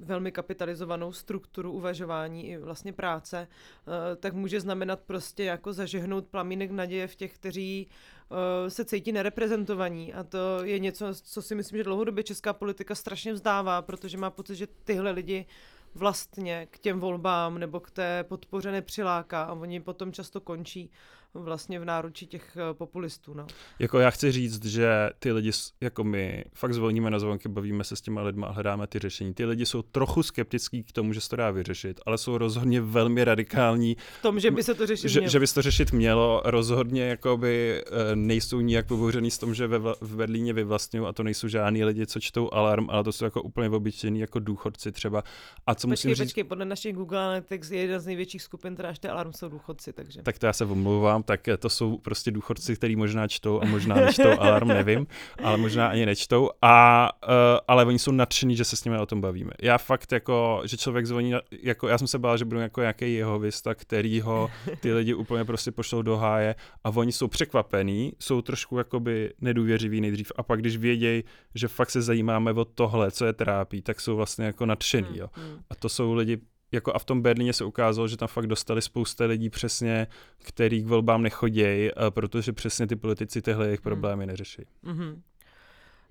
velmi 0.00 0.32
kapitalizovanou 0.32 1.12
strukturu 1.12 1.72
uvažování 1.72 2.48
i 2.48 2.58
vlastně 2.58 2.92
práce, 2.92 3.48
eh, 3.48 4.16
tak 4.16 4.34
může 4.34 4.60
znamenat 4.60 5.00
prostě 5.00 5.44
jako 5.44 5.72
zažehnout 5.72 6.26
plamínek 6.26 6.70
naděje 6.70 7.06
v 7.06 7.14
těch, 7.14 7.34
kteří 7.34 7.86
eh, 7.86 8.70
se 8.70 8.84
cítí 8.84 9.12
nereprezentovaní. 9.12 10.14
A 10.14 10.24
to 10.24 10.64
je 10.64 10.78
něco, 10.78 11.06
co 11.14 11.42
si 11.42 11.54
myslím, 11.54 11.78
že 11.78 11.84
dlouhodobě 11.84 12.24
česká 12.24 12.52
politika 12.52 12.94
strašně 12.94 13.32
vzdává, 13.32 13.82
protože 13.82 14.18
má 14.18 14.30
pocit, 14.30 14.56
že 14.56 14.66
tyhle 14.84 15.10
lidi 15.10 15.46
vlastně 15.94 16.68
k 16.70 16.78
těm 16.78 17.00
volbám 17.00 17.58
nebo 17.58 17.80
k 17.80 17.90
té 17.90 18.24
podpoře 18.24 18.72
nepřiláká 18.72 19.42
a 19.42 19.52
oni 19.52 19.80
potom 19.80 20.12
často 20.12 20.40
končí 20.40 20.90
vlastně 21.34 21.80
v 21.80 21.84
náručí 21.84 22.26
těch 22.26 22.56
eh, 22.56 22.74
populistů. 22.74 23.34
No. 23.34 23.46
Jako 23.78 23.98
já 23.98 24.10
chci 24.10 24.32
říct, 24.32 24.64
že 24.64 25.10
ty 25.18 25.32
lidi, 25.32 25.50
jako 25.80 26.04
my, 26.04 26.44
fakt 26.54 26.74
zvolníme 26.74 27.10
na 27.10 27.18
zvonky, 27.18 27.48
bavíme 27.48 27.84
se 27.84 27.96
s 27.96 28.00
těma 28.00 28.22
lidma 28.22 28.46
a 28.46 28.52
hledáme 28.52 28.86
ty 28.86 28.98
řešení. 28.98 29.34
Ty 29.34 29.44
lidi 29.44 29.66
jsou 29.66 29.82
trochu 29.82 30.22
skeptický 30.22 30.84
k 30.84 30.92
tomu, 30.92 31.12
že 31.12 31.20
se 31.20 31.28
to 31.28 31.36
dá 31.36 31.50
vyřešit, 31.50 32.00
ale 32.06 32.18
jsou 32.18 32.38
rozhodně 32.38 32.80
velmi 32.80 33.24
radikální. 33.24 33.96
V 34.18 34.22
tom, 34.22 34.40
že 34.40 34.50
by 34.50 34.62
se 34.62 34.74
to 34.74 34.86
řešit 34.86 35.08
že, 35.08 35.20
mělo. 35.20 35.30
Že 35.30 35.40
by 35.40 35.46
se 35.46 35.54
to 35.54 35.62
řešit 35.62 35.92
mělo. 35.92 36.42
Rozhodně 36.44 37.02
jakoby 37.02 37.84
eh, 37.86 38.16
nejsou 38.16 38.60
nijak 38.60 38.86
pobouřený 38.86 39.30
s 39.30 39.38
tom, 39.38 39.54
že 39.54 39.66
ve, 39.66 39.78
v 40.00 40.16
Berlíně 40.16 40.52
vyvlastňují 40.52 41.06
a 41.06 41.12
to 41.12 41.22
nejsou 41.22 41.48
žádní 41.48 41.84
lidi, 41.84 42.06
co 42.06 42.20
čtou 42.20 42.50
alarm, 42.52 42.90
ale 42.90 43.04
to 43.04 43.12
jsou 43.12 43.24
jako 43.24 43.42
úplně 43.42 43.68
obyčejní 43.68 44.20
jako 44.20 44.38
důchodci 44.38 44.92
třeba. 44.92 45.24
A 45.66 45.74
co 45.74 45.88
počkej, 45.88 45.90
musím 45.90 46.14
říct... 46.14 46.28
Počkej, 46.28 46.44
podle 46.44 46.64
našich 46.64 46.94
Google 46.94 47.18
Analytics 47.18 47.70
je 47.70 47.80
jedna 47.80 47.98
z 47.98 48.06
největších 48.06 48.42
skupin, 48.42 48.74
která 48.74 48.94
alarm, 49.10 49.32
jsou 49.32 49.48
důchodci, 49.48 49.92
takže. 49.92 50.22
Tak 50.22 50.38
to 50.38 50.46
já 50.46 50.52
se 50.52 50.64
omlouvám 50.64 51.19
říkám, 51.20 51.36
tak 51.36 51.48
to 51.58 51.68
jsou 51.68 51.98
prostě 51.98 52.30
důchodci, 52.30 52.76
kteří 52.76 52.96
možná 52.96 53.28
čtou 53.28 53.60
a 53.62 53.64
možná 53.64 53.94
nečtou 53.94 54.30
alarm, 54.40 54.68
nevím, 54.68 55.06
ale 55.42 55.56
možná 55.56 55.88
ani 55.88 56.06
nečtou. 56.06 56.50
A, 56.62 57.10
uh, 57.28 57.58
ale 57.68 57.84
oni 57.84 57.98
jsou 57.98 58.12
nadšení, 58.12 58.56
že 58.56 58.64
se 58.64 58.76
s 58.76 58.84
nimi 58.84 58.98
o 58.98 59.06
tom 59.06 59.20
bavíme. 59.20 59.52
Já 59.62 59.78
fakt 59.78 60.12
jako, 60.12 60.62
že 60.64 60.76
člověk 60.76 61.06
zvoní, 61.06 61.34
jako 61.62 61.88
já 61.88 61.98
jsem 61.98 62.06
se 62.06 62.18
bál, 62.18 62.36
že 62.36 62.44
budu 62.44 62.60
jako 62.60 62.80
nějaký 62.80 63.14
jeho 63.14 63.38
vista, 63.38 63.74
který 63.74 64.20
ho 64.20 64.50
ty 64.80 64.92
lidi 64.92 65.14
úplně 65.14 65.44
prostě 65.44 65.72
pošlou 65.72 66.02
do 66.02 66.16
háje 66.16 66.54
a 66.84 66.90
oni 66.90 67.12
jsou 67.12 67.28
překvapení, 67.28 68.12
jsou 68.18 68.42
trošku 68.42 68.78
jakoby 68.78 69.32
nedůvěřiví 69.40 70.00
nejdřív 70.00 70.32
a 70.36 70.42
pak 70.42 70.60
když 70.60 70.76
vědějí, 70.76 71.24
že 71.54 71.68
fakt 71.68 71.90
se 71.90 72.02
zajímáme 72.02 72.52
o 72.52 72.64
tohle, 72.64 73.10
co 73.10 73.26
je 73.26 73.32
trápí, 73.32 73.82
tak 73.82 74.00
jsou 74.00 74.16
vlastně 74.16 74.44
jako 74.44 74.66
nadšení, 74.66 75.08
hmm, 75.08 75.16
jo. 75.16 75.28
Hmm. 75.32 75.58
A 75.70 75.74
to 75.74 75.88
jsou 75.88 76.14
lidi 76.14 76.38
jako 76.72 76.94
a 76.94 76.98
v 76.98 77.04
tom 77.04 77.22
Berlíně 77.22 77.52
se 77.52 77.64
ukázalo, 77.64 78.08
že 78.08 78.16
tam 78.16 78.28
fakt 78.28 78.46
dostali 78.46 78.82
spousta 78.82 79.24
lidí 79.24 79.50
přesně, 79.50 80.06
který 80.38 80.82
k 80.82 80.86
volbám 80.86 81.22
nechodějí, 81.22 81.90
protože 82.10 82.52
přesně 82.52 82.86
ty 82.86 82.96
politici 82.96 83.42
tyhle 83.42 83.66
jejich 83.66 83.80
hmm. 83.80 83.84
problémy 83.84 84.26
neřeší. 84.26 84.62
Mm-hmm. 84.84 85.20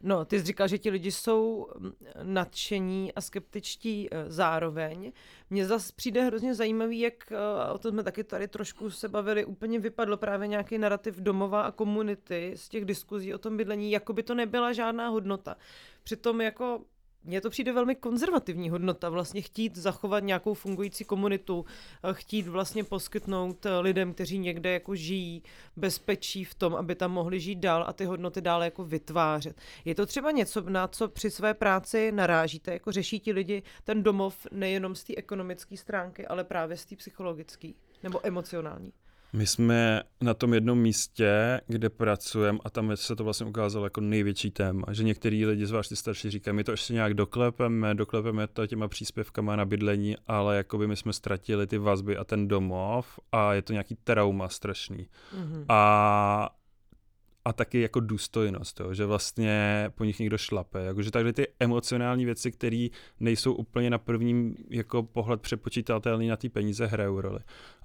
No, 0.03 0.25
ty 0.25 0.39
jsi 0.39 0.45
říkal, 0.45 0.67
že 0.67 0.77
ti 0.77 0.89
lidi 0.89 1.11
jsou 1.11 1.67
mm, 1.77 1.91
nadšení 2.23 3.13
a 3.13 3.21
skeptičtí 3.21 4.07
e, 4.11 4.31
zároveň. 4.31 5.11
Mně 5.49 5.65
zase 5.65 5.93
přijde 5.95 6.23
hrozně 6.23 6.55
zajímavý, 6.55 6.99
jak, 6.99 7.31
e, 7.31 7.71
o 7.71 7.77
tom 7.77 7.91
jsme 7.91 8.03
taky 8.03 8.23
tady 8.23 8.47
trošku 8.47 8.89
se 8.89 9.07
bavili, 9.07 9.45
úplně 9.45 9.79
vypadlo 9.79 10.17
právě 10.17 10.47
nějaký 10.47 10.77
narrativ 10.77 11.15
domova 11.15 11.61
a 11.61 11.71
komunity 11.71 12.53
z 12.55 12.69
těch 12.69 12.85
diskuzí 12.85 13.33
o 13.33 13.37
tom 13.37 13.57
bydlení, 13.57 13.91
jako 13.91 14.13
by 14.13 14.23
to 14.23 14.35
nebyla 14.35 14.73
žádná 14.73 15.07
hodnota. 15.07 15.55
Přitom 16.03 16.41
jako 16.41 16.81
mně 17.23 17.41
to 17.41 17.49
přijde 17.49 17.73
velmi 17.73 17.95
konzervativní 17.95 18.69
hodnota, 18.69 19.09
vlastně 19.09 19.41
chtít 19.41 19.75
zachovat 19.75 20.23
nějakou 20.23 20.53
fungující 20.53 21.03
komunitu, 21.03 21.65
eh, 22.03 22.13
chtít 22.13 22.47
vlastně 22.47 22.83
poskytnout 22.83 23.65
eh, 23.65 23.79
lidem, 23.79 24.13
kteří 24.13 24.37
někde 24.37 24.71
jako 24.71 24.95
žijí, 24.95 25.43
bezpečí 25.75 26.43
v 26.43 26.55
tom, 26.55 26.75
aby 26.75 26.95
tam 26.95 27.11
mohli 27.11 27.39
žít 27.39 27.59
dál 27.59 27.85
a 27.87 27.93
ty 27.93 28.05
hodnoty 28.05 28.41
dále 28.41 28.65
jako 28.65 28.83
vytvářet. 28.83 29.57
Je 29.85 29.95
to 29.95 30.05
třeba 30.05 30.31
něco, 30.31 30.61
na 30.61 30.87
co 30.87 31.07
při 31.07 31.31
své 31.31 31.53
práci 31.53 32.11
narážíte, 32.11 32.73
jako 32.73 32.91
řeší 32.91 33.19
ti 33.19 33.31
lidi 33.31 33.63
ten 33.83 34.03
domov 34.03 34.47
nejenom 34.51 34.95
z 34.95 35.03
té 35.03 35.15
ekonomické 35.15 35.77
stránky, 35.77 36.27
ale 36.27 36.43
právě 36.43 36.77
z 36.77 36.85
té 36.85 36.95
psychologické 36.95 37.71
nebo 38.03 38.27
emocionální? 38.27 38.93
My 39.33 39.47
jsme 39.47 40.03
na 40.21 40.33
tom 40.33 40.53
jednom 40.53 40.79
místě, 40.79 41.61
kde 41.67 41.89
pracujeme 41.89 42.59
a 42.65 42.69
tam 42.69 42.91
se 42.95 43.15
to 43.15 43.23
vlastně 43.23 43.45
ukázalo 43.45 43.85
jako 43.85 44.01
největší 44.01 44.51
téma, 44.51 44.83
že 44.91 45.03
některý 45.03 45.45
lidi, 45.45 45.65
zvlášť 45.65 45.89
ty 45.89 45.95
starší, 45.95 46.29
říkají, 46.29 46.55
my 46.55 46.63
to 46.63 46.71
ještě 46.71 46.93
nějak 46.93 47.13
doklepeme, 47.13 47.95
doklepeme 47.95 48.47
to 48.47 48.67
těma 48.67 48.87
příspěvkama 48.87 49.55
na 49.55 49.65
bydlení, 49.65 50.15
ale 50.27 50.57
jakoby 50.57 50.87
my 50.87 50.95
jsme 50.95 51.13
ztratili 51.13 51.67
ty 51.67 51.77
vazby 51.77 52.17
a 52.17 52.23
ten 52.23 52.47
domov 52.47 53.19
a 53.31 53.53
je 53.53 53.61
to 53.61 53.73
nějaký 53.73 53.95
trauma 54.03 54.49
strašný. 54.49 55.07
Mm-hmm. 55.35 55.65
A 55.69 56.49
a 57.49 57.53
taky 57.53 57.81
jako 57.81 57.99
důstojnost, 57.99 58.79
jo, 58.79 58.93
že 58.93 59.05
vlastně 59.05 59.85
po 59.95 60.03
nich 60.03 60.19
někdo 60.19 60.37
šlape. 60.37 60.85
Jakože 60.85 61.11
takhle 61.11 61.33
ty 61.33 61.47
emocionální 61.59 62.25
věci, 62.25 62.51
které 62.51 62.87
nejsou 63.19 63.53
úplně 63.53 63.89
na 63.89 63.97
prvním 63.97 64.55
jako 64.69 65.03
pohled 65.03 65.41
přepočítatelné 65.41 66.27
na 66.27 66.37
ty 66.37 66.49
peníze, 66.49 66.85
hrajou 66.85 67.21
roli. 67.21 67.39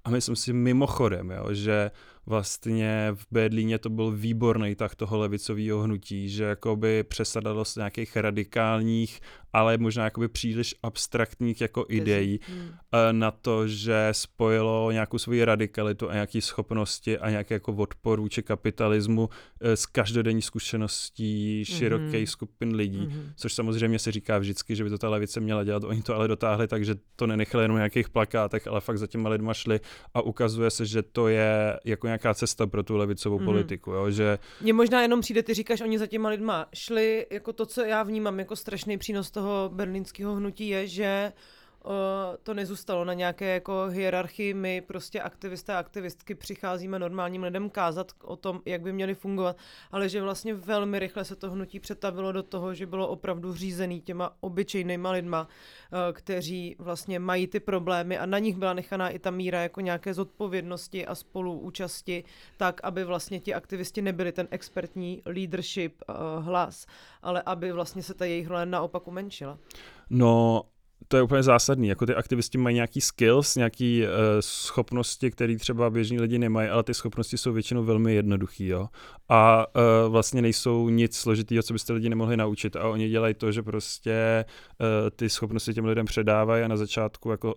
A 0.05 0.11
myslím 0.11 0.37
si 0.37 0.53
mimochodem, 0.53 1.31
jo, 1.31 1.55
že 1.55 1.91
vlastně 2.27 3.11
v 3.15 3.27
Berlíně 3.31 3.79
to 3.79 3.91
byl 3.91 4.11
výborný 4.11 4.75
tak 4.75 4.95
toho 4.95 5.19
levicového 5.19 5.83
hnutí, 5.83 6.29
že 6.29 6.45
jakoby 6.45 7.03
přesadalo 7.03 7.65
z 7.65 7.77
nějakých 7.77 8.17
radikálních, 8.17 9.21
ale 9.55 9.79
možná 9.79 10.05
jakoby 10.05 10.29
příliš 10.29 10.75
abstraktních 10.83 11.61
jako 11.61 11.87
ideí 11.89 12.41
hmm. 12.49 12.71
na 13.13 13.31
to, 13.31 13.69
že 13.69 14.09
spojilo 14.13 14.91
nějakou 14.91 15.19
svoji 15.19 15.45
radikalitu 15.45 16.11
a 16.11 16.13
nějaké 16.13 16.41
schopnosti 16.41 17.19
a 17.19 17.31
nějaké 17.31 17.55
jako 17.55 17.73
odpor 17.73 18.21
vůči 18.21 18.43
kapitalismu 18.43 19.29
eh, 19.61 19.77
s 19.77 19.87
každodenní 19.87 20.43
zkušeností 20.43 21.65
širokých 21.65 22.15
hmm. 22.15 22.27
skupin 22.27 22.75
lidí, 22.75 23.07
hmm. 23.07 23.33
což 23.37 23.55
samozřejmě 23.55 23.99
se 23.99 24.13
říká 24.13 24.39
vždycky, 24.39 24.77
že 24.77 24.85
by 24.85 24.91
to 24.91 24.99
ta 24.99 25.09
levice 25.09 25.41
měla 25.41 25.65
dělat, 25.65 25.85
oni 25.85 26.03
to 26.03 26.15
ale 26.15 26.29
dotáhli 26.29 26.69
tak, 26.69 26.85
že 26.85 26.95
to 27.17 27.27
nenechali 27.27 27.65
jenom 27.65 27.77
nějakých 27.77 28.09
plakátech, 28.09 28.67
ale 28.67 28.81
fakt 28.81 28.99
za 28.99 29.07
těma 29.07 29.29
lidma 29.29 29.55
šli 29.55 29.81
a 30.15 30.21
ukazuje 30.21 30.71
se, 30.71 30.87
že 30.87 31.03
to 31.03 31.29
je 31.29 31.81
jako 31.85 32.07
nějaká 32.15 32.35
cesta 32.35 32.67
pro 32.67 32.83
tu 32.83 32.97
levicovou 32.97 33.39
mm. 33.39 33.45
politiku. 33.45 33.91
Jo? 33.91 34.11
Že... 34.11 34.39
Mně 34.61 34.73
možná 34.73 35.03
jenom 35.03 35.21
přijde, 35.21 35.43
ty 35.43 35.55
říkáš, 35.55 35.81
oni 35.81 35.99
za 35.99 36.07
těma 36.07 36.29
lidma 36.29 36.67
šli, 36.75 37.27
jako 37.31 37.53
to, 37.53 37.67
co 37.67 37.85
já 37.85 38.03
vnímám 38.03 38.39
jako 38.39 38.57
strašný 38.57 38.99
přínos 38.99 39.31
toho 39.31 39.71
berlínského 39.75 40.35
hnutí 40.35 40.69
je, 40.69 40.87
že 40.87 41.33
to 42.43 42.55
nezůstalo 42.55 43.05
na 43.05 43.15
nějaké 43.15 43.55
jako 43.55 43.87
hierarchii. 43.87 44.55
My 44.55 44.81
prostě 44.81 45.21
aktivisté 45.21 45.75
a 45.75 45.79
aktivistky 45.79 46.35
přicházíme 46.35 46.99
normálním 46.99 47.43
lidem 47.43 47.71
kázat 47.71 48.13
o 48.23 48.37
tom, 48.37 48.61
jak 48.65 48.81
by 48.81 48.93
měli 48.93 49.15
fungovat, 49.15 49.57
ale 49.91 50.09
že 50.09 50.23
vlastně 50.23 50.55
velmi 50.55 50.99
rychle 50.99 51.25
se 51.25 51.37
to 51.37 51.51
hnutí 51.51 51.81
přetavilo 51.81 52.33
do 52.33 52.43
toho, 52.43 52.75
že 52.75 52.87
bylo 52.87 53.09
opravdu 53.09 53.55
řízený 53.55 54.01
těma 54.01 54.37
obyčejnýma 54.41 55.11
lidma, 55.11 55.49
kteří 56.13 56.77
vlastně 56.79 57.19
mají 57.19 57.47
ty 57.47 57.61
problémy 57.61 58.19
a 58.19 58.27
na 58.27 58.39
nich 58.39 58.57
byla 58.57 58.73
nechaná 58.73 59.09
i 59.09 59.19
ta 59.19 59.31
míra 59.31 59.63
jako 59.63 59.81
nějaké 59.81 60.15
zodpovědnosti 60.15 61.07
a 61.07 61.15
spoluúčasti, 61.15 62.25
tak, 62.57 62.81
aby 62.85 63.05
vlastně 63.05 63.41
ti 63.41 63.55
aktivisti 63.55 64.03
nebyli 64.03 64.33
ten 64.33 64.49
expertní 64.51 65.23
leadership 65.27 66.03
hlas, 66.39 66.87
ale 67.23 67.43
aby 67.47 67.73
vlastně 67.73 68.03
se 68.03 68.15
ta 68.15 68.25
jejich 68.25 68.49
role 68.49 68.67
naopak 68.67 69.09
umenšila. 69.09 69.59
No 70.11 70.63
to 71.09 71.17
je 71.17 71.23
úplně 71.23 71.43
zásadní. 71.43 71.89
Jako 71.89 72.07
ty 72.07 72.15
aktivisti 72.15 72.59
mají 72.59 72.75
nějaký 72.75 73.01
skills, 73.01 73.57
nějaký 73.57 74.03
uh, 74.03 74.09
schopnosti, 74.41 75.31
které 75.31 75.57
třeba 75.57 75.91
běžní 75.91 76.21
lidi 76.21 76.39
nemají, 76.39 76.69
ale 76.69 76.83
ty 76.83 76.95
schopnosti 76.95 77.39
jsou 77.39 77.53
většinou 77.53 77.85
velmi 77.85 78.15
jednoduché. 78.15 78.65
Jo? 78.65 78.89
A 79.29 79.67
uh, 79.67 80.13
vlastně 80.13 80.43
nejsou 80.43 80.89
nic 80.89 81.17
složitého, 81.17 81.63
co 81.63 81.73
byste 81.73 81.93
lidi 81.93 82.09
nemohli 82.09 82.37
naučit. 82.37 82.77
A 82.77 82.89
oni 82.89 83.09
dělají 83.09 83.35
to, 83.35 83.53
že 83.53 83.63
prostě 83.63 84.45
uh, 84.81 84.87
ty 85.17 85.29
schopnosti 85.29 85.75
těm 85.75 85.85
lidem 85.85 86.07
předávají 86.07 86.65
a 86.65 86.69
na 86.69 86.77
začátku 86.77 87.31
jako 87.31 87.55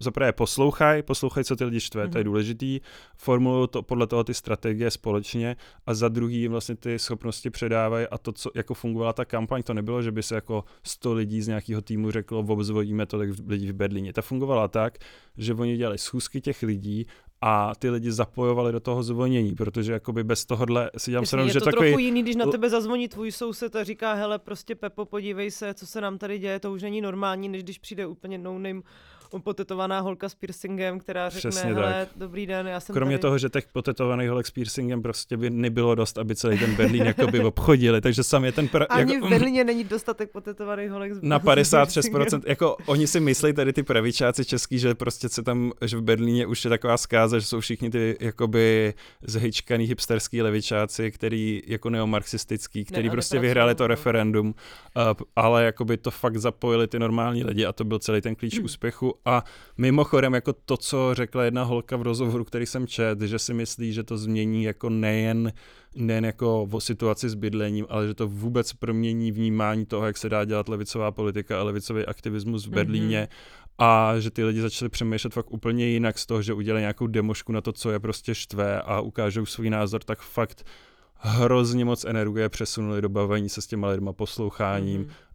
za, 0.00 0.10
prvé 0.10 0.32
poslouchaj, 0.32 1.02
poslouchaj, 1.02 1.44
co 1.44 1.56
ty 1.56 1.64
lidi 1.64 1.80
štve, 1.80 2.06
mm-hmm. 2.06 2.12
to 2.12 2.18
je 2.18 2.24
mhm. 2.24 2.30
důležitý, 2.30 2.80
formulují 3.16 3.68
to 3.68 3.82
podle 3.82 4.06
toho 4.06 4.24
ty 4.24 4.34
strategie 4.34 4.90
společně 4.90 5.56
a 5.86 5.94
za 5.94 6.08
druhý 6.08 6.48
vlastně 6.48 6.74
ty 6.74 6.98
schopnosti 6.98 7.50
předávají 7.50 8.06
a 8.06 8.18
to, 8.18 8.32
co 8.32 8.50
jako 8.54 8.74
fungovala 8.74 9.12
ta 9.12 9.24
kampaň, 9.24 9.62
to 9.62 9.74
nebylo, 9.74 10.02
že 10.02 10.12
by 10.12 10.22
se 10.22 10.34
jako 10.34 10.64
100 10.82 11.14
lidí 11.14 11.42
z 11.42 11.48
nějakého 11.48 11.82
týmu 11.82 12.10
řeklo, 12.10 12.38
obzvodíme 12.38 13.06
tolik 13.06 13.30
lidí 13.46 13.72
v 13.72 13.74
Berlíně. 13.74 14.12
Ta 14.12 14.22
fungovala 14.22 14.68
tak, 14.68 14.98
že 15.36 15.54
oni 15.54 15.76
dělali 15.76 15.98
schůzky 15.98 16.40
těch 16.40 16.62
lidí 16.62 17.06
a 17.40 17.72
ty 17.78 17.90
lidi 17.90 18.12
zapojovali 18.12 18.72
do 18.72 18.80
toho 18.80 19.02
zvonění, 19.02 19.54
protože 19.54 19.92
jakoby 19.92 20.24
bez 20.24 20.44
tohohle 20.44 20.90
si 20.96 21.10
dělám 21.10 21.26
se 21.26 21.48
že 21.48 21.58
to 21.58 21.64
takový... 21.64 21.88
trochu 21.88 21.98
jiný, 21.98 22.22
když 22.22 22.36
na 22.36 22.46
tebe 22.46 22.70
zazvoní 22.70 23.08
tvůj 23.08 23.32
soused 23.32 23.76
a 23.76 23.84
říká, 23.84 24.14
hele, 24.14 24.38
prostě 24.38 24.74
Pepo, 24.74 25.04
podívej 25.04 25.50
se, 25.50 25.74
co 25.74 25.86
se 25.86 26.00
nám 26.00 26.18
tady 26.18 26.38
děje, 26.38 26.60
to 26.60 26.72
už 26.72 26.82
není 26.82 27.00
normální, 27.00 27.48
než 27.48 27.62
když 27.62 27.78
přijde 27.78 28.06
úplně 28.06 28.38
no-name 28.38 28.82
potetovaná 29.38 30.00
holka 30.00 30.28
s 30.28 30.34
piercingem, 30.34 30.98
která 30.98 31.28
řekne, 31.28 31.50
Přesně 31.50 31.74
hele, 31.74 32.06
tak. 32.08 32.08
dobrý 32.16 32.46
den, 32.46 32.66
já 32.66 32.80
jsem 32.80 32.94
Kromě 32.94 33.18
tady... 33.18 33.22
toho, 33.22 33.38
že 33.38 33.48
těch 33.48 33.66
potetovaných 33.72 34.30
holek 34.30 34.46
s 34.46 34.50
piercingem 34.50 35.02
prostě 35.02 35.36
by 35.36 35.50
nebylo 35.50 35.94
dost, 35.94 36.18
aby 36.18 36.36
celý 36.36 36.58
ten 36.58 36.74
Berlín 36.74 37.02
jakoby 37.02 37.40
obchodili, 37.40 38.00
takže 38.00 38.22
sam 38.22 38.44
je 38.44 38.52
ten... 38.52 38.68
Pra... 38.68 38.84
Ani 38.84 39.14
jako... 39.14 39.26
v 39.26 39.30
Berlíně 39.30 39.64
není 39.64 39.84
dostatek 39.84 40.30
potetovaných 40.30 40.90
holek 40.90 41.14
s 41.14 41.18
Na 41.22 41.40
56%, 41.40 42.42
jako 42.46 42.76
oni 42.86 43.06
si 43.06 43.20
myslí 43.20 43.52
tady 43.52 43.72
ty 43.72 43.82
pravičáci 43.82 44.44
český, 44.44 44.78
že 44.78 44.94
prostě 44.94 45.28
se 45.28 45.42
tam, 45.42 45.72
že 45.84 45.96
v 45.96 46.02
Berlíně 46.02 46.46
už 46.46 46.64
je 46.64 46.68
taková 46.68 46.96
zkáza, 46.96 47.38
že 47.38 47.46
jsou 47.46 47.60
všichni 47.60 47.90
ty 47.90 48.16
jakoby 48.20 48.94
zhyčkaný 49.22 49.84
hipsterský 49.84 50.42
levičáci, 50.42 51.10
který 51.10 51.62
jako 51.66 51.90
neomarxistický, 51.90 52.84
který 52.84 53.08
ne, 53.08 53.12
prostě 53.12 53.38
vyhráli 53.38 53.74
to 53.74 53.86
referendum, 53.86 54.46
uh, 54.46 55.02
ale 55.36 55.64
jakoby 55.64 55.96
to 55.96 56.10
fakt 56.10 56.36
zapojili 56.36 56.88
ty 56.88 56.98
normální 56.98 57.44
lidi 57.44 57.66
a 57.66 57.72
to 57.72 57.84
byl 57.84 57.98
celý 57.98 58.20
ten 58.20 58.34
klíč 58.34 58.58
úspěchu 58.58 59.14
a 59.24 59.44
mimochodem, 59.78 60.34
jako 60.34 60.52
to, 60.52 60.76
co 60.76 61.14
řekla 61.14 61.44
jedna 61.44 61.62
holka 61.62 61.96
v 61.96 62.02
rozhovoru, 62.02 62.44
který 62.44 62.66
jsem 62.66 62.86
čet, 62.86 63.20
že 63.20 63.38
si 63.38 63.54
myslí, 63.54 63.92
že 63.92 64.02
to 64.02 64.18
změní 64.18 64.64
jako 64.64 64.90
nejen 64.90 65.52
nejen 65.94 66.24
jako 66.24 66.62
o 66.62 66.80
situaci 66.80 67.30
s 67.30 67.34
bydlením, 67.34 67.86
ale 67.88 68.06
že 68.06 68.14
to 68.14 68.28
vůbec 68.28 68.72
promění 68.72 69.32
vnímání 69.32 69.86
toho, 69.86 70.06
jak 70.06 70.16
se 70.16 70.28
dá 70.28 70.44
dělat 70.44 70.68
levicová 70.68 71.10
politika 71.10 71.60
a 71.60 71.62
levicový 71.62 72.06
aktivismus 72.06 72.66
v 72.66 72.70
Berlíně 72.70 73.28
mm-hmm. 73.30 73.84
a 73.86 74.18
že 74.18 74.30
ty 74.30 74.44
lidi 74.44 74.60
začali 74.60 74.88
přemýšlet 74.88 75.34
fakt 75.34 75.50
úplně 75.50 75.86
jinak 75.86 76.18
z 76.18 76.26
toho, 76.26 76.42
že 76.42 76.52
udělají 76.52 76.82
nějakou 76.82 77.06
demošku 77.06 77.52
na 77.52 77.60
to, 77.60 77.72
co 77.72 77.90
je 77.90 78.00
prostě 78.00 78.34
štve 78.34 78.82
a 78.82 79.00
ukážou 79.00 79.46
svůj 79.46 79.70
názor, 79.70 80.02
tak 80.04 80.20
fakt 80.20 80.66
hrozně 81.14 81.84
moc 81.84 82.04
energie 82.04 82.48
přesunuli 82.48 83.02
do 83.02 83.08
bavení 83.08 83.48
se 83.48 83.62
s 83.62 83.66
těma 83.66 83.88
lidma, 83.88 84.12
posloucháním, 84.12 85.04
mm-hmm. 85.04 85.29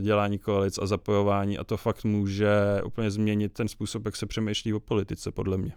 Dělání 0.00 0.38
koalic 0.38 0.78
a 0.78 0.86
zapojování 0.86 1.58
a 1.58 1.64
to 1.64 1.76
fakt 1.76 2.04
může 2.04 2.50
úplně 2.84 3.10
změnit 3.10 3.52
ten 3.52 3.68
způsob, 3.68 4.04
jak 4.04 4.16
se 4.16 4.26
přemýšlí 4.26 4.74
o 4.74 4.80
politice, 4.80 5.32
podle 5.32 5.56
mě. 5.56 5.72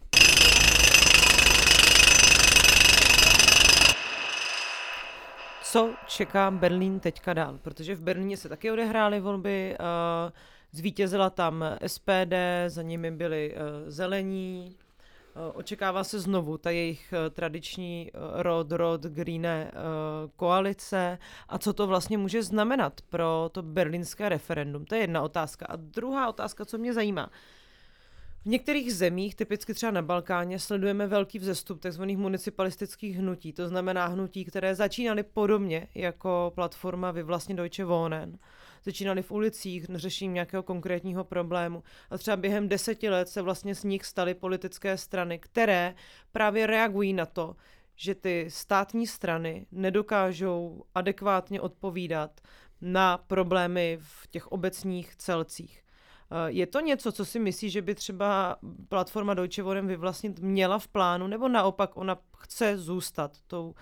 Co 5.64 5.94
čeká 6.08 6.52
Berlín 6.52 7.00
teďka 7.00 7.34
dál? 7.34 7.60
Protože 7.62 7.96
v 7.96 8.02
Berlíně 8.02 8.38
se 8.38 8.50
taky 8.50 8.72
odehrály 8.72 9.20
volby, 9.20 9.78
zvítězila 10.72 11.30
tam 11.30 11.66
SPD, 11.88 12.34
za 12.68 12.82
nimi 12.82 13.12
byli 13.12 13.56
zelení, 13.88 14.76
Eh, 14.80 14.89
očekává 15.54 16.04
se 16.04 16.20
znovu 16.20 16.58
ta 16.58 16.70
jejich 16.70 17.14
eh, 17.14 17.30
tradiční 17.30 18.12
eh, 18.14 18.44
rod, 18.44 18.72
rod, 18.72 19.02
greené 19.02 19.72
koalice 20.36 21.18
a 21.50 21.58
co 21.58 21.74
to 21.74 21.88
vlastně 21.88 22.18
může 22.18 22.44
znamenat 22.44 23.02
pro 23.10 23.50
to 23.52 23.62
berlínské 23.62 24.30
referendum. 24.30 24.86
To 24.86 24.96
je 24.96 25.02
jedna 25.02 25.22
otázka. 25.22 25.66
A 25.70 25.76
druhá 25.76 26.30
otázka, 26.30 26.66
co 26.66 26.78
mě 26.78 26.94
zajímá. 26.94 27.30
V 28.42 28.46
některých 28.46 28.96
zemích, 28.96 29.36
typicky 29.36 29.74
třeba 29.74 29.92
na 29.92 30.02
Balkáně, 30.02 30.60
sledujeme 30.60 31.08
velký 31.08 31.40
vzestup 31.40 31.80
tzv. 31.80 32.04
municipalistických 32.04 33.18
hnutí, 33.18 33.54
to 33.54 33.68
znamená 33.68 34.06
hnutí, 34.06 34.46
které 34.46 34.76
začínaly 34.76 35.24
podobně 35.24 35.88
jako 35.96 36.52
platforma 36.56 37.12
Vy 37.12 37.24
vlastně 37.24 37.56
Deutsche 37.56 37.86
Wohnen 37.86 38.38
začínali 38.84 39.22
v 39.22 39.32
ulicích, 39.32 39.86
řešením 39.96 40.34
nějakého 40.34 40.64
konkrétního 40.64 41.24
problému. 41.24 41.84
A 42.10 42.18
třeba 42.18 42.38
během 42.38 42.70
deseti 42.70 43.10
let 43.10 43.30
se 43.30 43.42
vlastně 43.42 43.76
z 43.76 43.84
nich 43.84 44.06
staly 44.06 44.34
politické 44.34 44.98
strany, 44.98 45.40
které 45.40 45.96
právě 46.32 46.68
reagují 46.68 47.14
na 47.14 47.26
to, 47.26 47.56
že 47.96 48.16
ty 48.16 48.46
státní 48.50 49.08
strany 49.08 49.66
nedokážou 49.72 50.84
adekvátně 50.96 51.62
odpovídat 51.62 52.42
na 52.82 53.18
problémy 53.18 53.98
v 54.02 54.28
těch 54.28 54.48
obecních 54.48 55.16
celcích. 55.16 55.84
Eh, 56.32 56.52
je 56.52 56.68
to 56.68 56.80
něco, 56.80 57.12
co 57.12 57.26
si 57.26 57.40
myslí, 57.40 57.70
že 57.70 57.82
by 57.82 57.96
třeba 57.96 58.58
platforma 58.90 59.34
Deutsche 59.34 59.64
Wohnen 59.64 59.88
vyvlastnit 59.88 60.40
měla 60.40 60.80
v 60.80 60.88
plánu, 60.88 61.28
nebo 61.28 61.48
naopak 61.48 61.98
ona 61.98 62.18
chce 62.38 62.78
zůstat 62.78 63.38
tou 63.48 63.76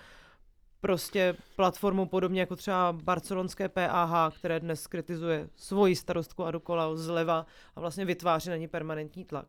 prostě 0.80 1.34
platformou 1.56 2.06
podobně 2.06 2.40
jako 2.40 2.56
třeba 2.56 2.92
barcelonské 2.92 3.68
PAH, 3.68 4.34
které 4.38 4.60
dnes 4.60 4.86
kritizuje 4.86 5.48
svoji 5.56 5.96
starostku 5.96 6.44
a 6.44 6.50
dokola 6.50 6.96
zleva 6.96 7.46
a 7.76 7.80
vlastně 7.80 8.04
vytváří 8.04 8.50
na 8.50 8.56
ní 8.56 8.68
permanentní 8.68 9.24
tlak. 9.24 9.46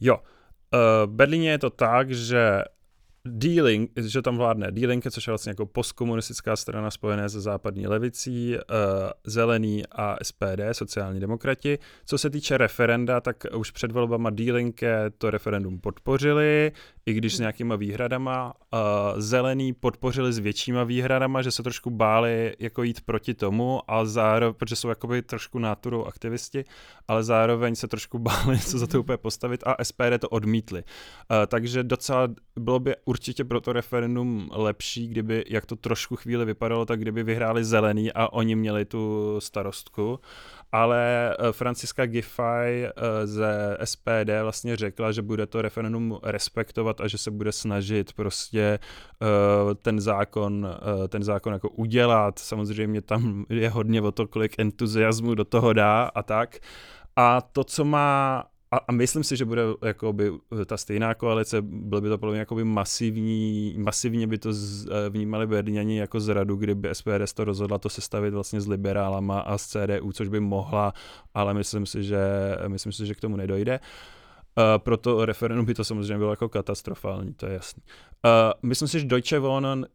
Jo, 0.00 0.18
v 1.06 1.10
Berlíně 1.10 1.50
je 1.50 1.58
to 1.58 1.70
tak, 1.70 2.10
že 2.10 2.62
D-Link, 3.24 3.90
že 3.96 4.22
tam 4.22 4.36
vládne 4.36 4.70
D-Link, 4.70 5.10
což 5.10 5.26
je 5.26 5.30
vlastně 5.30 5.50
jako 5.50 5.66
postkomunistická 5.66 6.56
strana 6.56 6.90
spojené 6.90 7.28
se 7.28 7.40
západní 7.40 7.86
levicí, 7.86 8.56
uh, 8.56 8.62
zelený 9.24 9.82
a 9.92 10.16
SPD, 10.22 10.60
sociální 10.72 11.20
demokrati. 11.20 11.78
Co 12.04 12.18
se 12.18 12.30
týče 12.30 12.58
referenda, 12.58 13.20
tak 13.20 13.36
už 13.56 13.70
před 13.70 13.92
volbama 13.92 14.30
D-Link 14.30 14.80
to 15.18 15.30
referendum 15.30 15.80
podpořili, 15.80 16.72
i 17.06 17.12
když 17.12 17.34
s 17.34 17.36
hmm. 17.36 17.42
nějakýma 17.42 17.76
výhradama. 17.76 18.54
Uh, 18.72 18.80
zelený 19.20 19.72
podpořili 19.72 20.32
s 20.32 20.38
většíma 20.38 20.84
výhradama, 20.84 21.42
že 21.42 21.50
se 21.50 21.62
trošku 21.62 21.90
báli 21.90 22.54
jako 22.58 22.82
jít 22.82 23.00
proti 23.00 23.34
tomu, 23.34 23.80
a 23.88 24.04
zároveň, 24.04 24.54
protože 24.54 24.76
jsou 24.76 24.88
jakoby 24.88 25.22
trošku 25.22 25.58
náturou 25.58 26.04
aktivisti, 26.04 26.64
ale 27.08 27.24
zároveň 27.24 27.74
se 27.74 27.88
trošku 27.88 28.18
báli 28.28 28.58
se 28.58 28.78
za 28.78 28.86
to 28.86 29.00
úplně 29.00 29.16
postavit 29.16 29.62
a 29.66 29.84
SPD 29.84 30.18
to 30.20 30.28
odmítli. 30.28 30.82
Uh, 30.82 31.36
takže 31.46 31.82
docela 31.82 32.28
bylo 32.58 32.78
by 32.78 32.94
určitě 33.10 33.44
pro 33.44 33.60
to 33.60 33.72
referendum 33.72 34.50
lepší, 34.52 35.08
kdyby, 35.08 35.44
jak 35.48 35.66
to 35.66 35.76
trošku 35.76 36.16
chvíli 36.16 36.44
vypadalo, 36.44 36.86
tak 36.86 37.00
kdyby 37.00 37.22
vyhráli 37.22 37.64
zelený 37.64 38.12
a 38.12 38.32
oni 38.32 38.56
měli 38.56 38.84
tu 38.84 39.36
starostku. 39.38 40.20
Ale 40.72 41.34
eh, 41.38 41.52
Franciska 41.52 42.06
Giffey 42.06 42.84
eh, 42.84 43.26
ze 43.26 43.78
SPD 43.84 44.30
vlastně 44.42 44.76
řekla, 44.76 45.12
že 45.12 45.22
bude 45.22 45.46
to 45.46 45.62
referendum 45.62 46.18
respektovat 46.22 47.00
a 47.00 47.08
že 47.08 47.18
se 47.18 47.30
bude 47.30 47.52
snažit 47.52 48.12
prostě 48.12 48.78
eh, 48.78 49.74
ten 49.74 50.00
zákon, 50.00 50.68
ten 51.08 51.22
zákon 51.22 51.52
jako 51.52 51.68
udělat. 51.68 52.38
Samozřejmě 52.38 53.02
tam 53.02 53.44
je 53.48 53.70
hodně 53.70 54.02
o 54.02 54.12
to, 54.12 54.26
kolik 54.26 54.58
entuziasmu 54.58 55.34
do 55.34 55.44
toho 55.44 55.72
dá 55.72 56.02
a 56.14 56.22
tak. 56.22 56.58
A 57.16 57.40
to, 57.40 57.64
co 57.64 57.84
má 57.84 58.44
a, 58.72 58.76
a 58.76 58.92
myslím 58.92 59.24
si, 59.24 59.36
že 59.36 59.44
bude 59.44 59.62
jakoby 59.84 60.32
ta 60.66 60.76
stejná 60.76 61.14
koalice, 61.14 61.62
byl 61.62 62.00
by 62.00 62.08
to 62.08 62.18
podle 62.18 62.32
mě 62.32 62.40
jakoby 62.40 62.64
masivní, 62.64 63.74
masivně 63.78 64.26
by 64.26 64.38
to 64.38 64.52
z, 64.52 64.86
eh, 64.86 65.10
vnímali 65.10 65.46
Berlíňani 65.46 65.98
jako 65.98 66.20
zradu, 66.20 66.56
kdyby 66.56 66.88
SPD 66.88 67.34
to 67.34 67.44
rozhodla 67.44 67.78
to 67.78 67.88
sestavit 67.88 68.34
vlastně 68.34 68.60
s 68.60 68.66
liberálama 68.66 69.40
a 69.40 69.58
s 69.58 69.66
CDU, 69.66 70.12
což 70.12 70.28
by 70.28 70.40
mohla, 70.40 70.94
ale 71.34 71.54
myslím 71.54 71.86
si, 71.86 72.04
že, 72.04 72.20
myslím 72.68 72.92
si, 72.92 73.06
že 73.06 73.14
k 73.14 73.20
tomu 73.20 73.36
nedojde. 73.36 73.80
Uh, 74.58 74.64
proto 74.78 75.26
referendum 75.26 75.66
by 75.66 75.74
to 75.74 75.84
samozřejmě 75.84 76.18
bylo 76.18 76.32
jako 76.32 76.48
katastrofální, 76.48 77.34
to 77.34 77.46
je 77.46 77.52
jasný. 77.52 77.82
Uh, 78.24 78.68
myslím 78.68 78.88
si, 78.88 79.00
že 79.00 79.06
Deutsche 79.06 79.38
Wohnen 79.38 79.86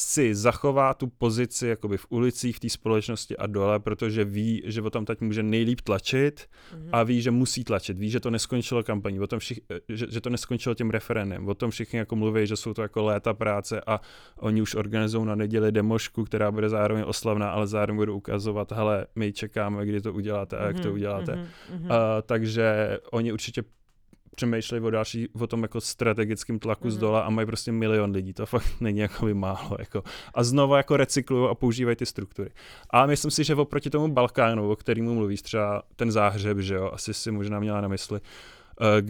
si 0.00 0.34
zachová 0.34 0.94
tu 0.94 1.06
pozici 1.06 1.66
jakoby 1.66 1.96
v 1.96 2.06
ulicích, 2.08 2.56
v 2.56 2.60
té 2.60 2.68
společnosti 2.68 3.36
a 3.36 3.46
dole, 3.46 3.80
protože 3.80 4.24
ví, 4.24 4.62
že 4.64 4.82
o 4.82 4.90
tom 4.90 5.04
teď 5.04 5.20
může 5.20 5.42
nejlíp 5.42 5.80
tlačit 5.80 6.40
mm-hmm. 6.40 6.88
a 6.92 7.02
ví, 7.02 7.22
že 7.22 7.30
musí 7.30 7.64
tlačit. 7.64 7.98
Ví, 7.98 8.10
že 8.10 8.20
to 8.20 8.30
neskončilo 8.30 8.82
kampaní, 8.82 9.20
o 9.20 9.26
tom 9.26 9.38
všich, 9.38 9.60
že, 9.88 10.06
že 10.10 10.20
to 10.20 10.30
neskončilo 10.30 10.74
tím 10.74 10.90
referendem. 10.90 11.48
O 11.48 11.54
tom 11.54 11.70
všichni 11.70 11.98
jako 11.98 12.16
mluví, 12.16 12.46
že 12.46 12.56
jsou 12.56 12.74
to 12.74 12.82
jako 12.82 13.04
léta 13.04 13.34
práce 13.34 13.80
a 13.86 14.00
oni 14.36 14.62
už 14.62 14.74
organizují 14.74 15.26
na 15.26 15.34
neděli 15.34 15.72
demošku, 15.72 16.24
která 16.24 16.50
bude 16.50 16.68
zároveň 16.68 17.04
oslavná, 17.06 17.50
ale 17.50 17.66
zároveň 17.66 17.96
budou 17.96 18.16
ukazovat, 18.16 18.72
hele, 18.72 19.06
my 19.16 19.32
čekáme, 19.32 19.86
kdy 19.86 20.00
to 20.00 20.12
uděláte 20.12 20.56
a 20.56 20.66
jak 20.66 20.76
mm-hmm. 20.76 20.82
to 20.82 20.88
mhm, 20.88 20.94
uděláte. 20.96 21.32
Mm-hmm. 21.32 21.84
Uh, 21.84 21.90
takže 22.26 22.98
oni 23.10 23.32
určitě 23.32 23.62
přemýšleli 24.38 24.84
o 24.84 24.90
další, 24.90 25.28
o 25.40 25.46
tom 25.46 25.62
jako 25.62 25.80
strategickém 25.80 26.58
tlaku 26.58 26.88
mm-hmm. 26.88 26.90
z 26.90 26.94
mhm. 26.94 27.00
dola 27.00 27.20
a 27.20 27.30
mají 27.30 27.46
prostě 27.46 27.72
milion 27.72 28.10
lidí, 28.10 28.32
to 28.32 28.46
fakt 28.46 28.66
není 28.80 28.98
jako 28.98 29.26
by 29.26 29.34
málo. 29.34 29.76
Jako. 29.78 30.02
A 30.34 30.44
znovu 30.44 30.74
jako 30.74 30.96
recyklují 30.96 31.50
a 31.50 31.54
používají 31.54 31.96
ty 31.96 32.06
struktury. 32.06 32.50
A 32.90 33.06
myslím 33.06 33.30
si, 33.30 33.44
že 33.44 33.54
oproti 33.54 33.90
tomu 33.90 34.08
Balkánu, 34.08 34.70
o 34.70 34.76
kterému 34.76 35.14
mluvíš, 35.14 35.42
třeba 35.42 35.82
ten 35.96 36.12
záhřeb, 36.12 36.58
že 36.58 36.74
jo, 36.74 36.90
asi 36.92 37.14
si 37.14 37.30
možná 37.30 37.60
měla 37.60 37.80
na 37.80 37.88
mysli, 37.88 38.20
eh, 38.80 39.02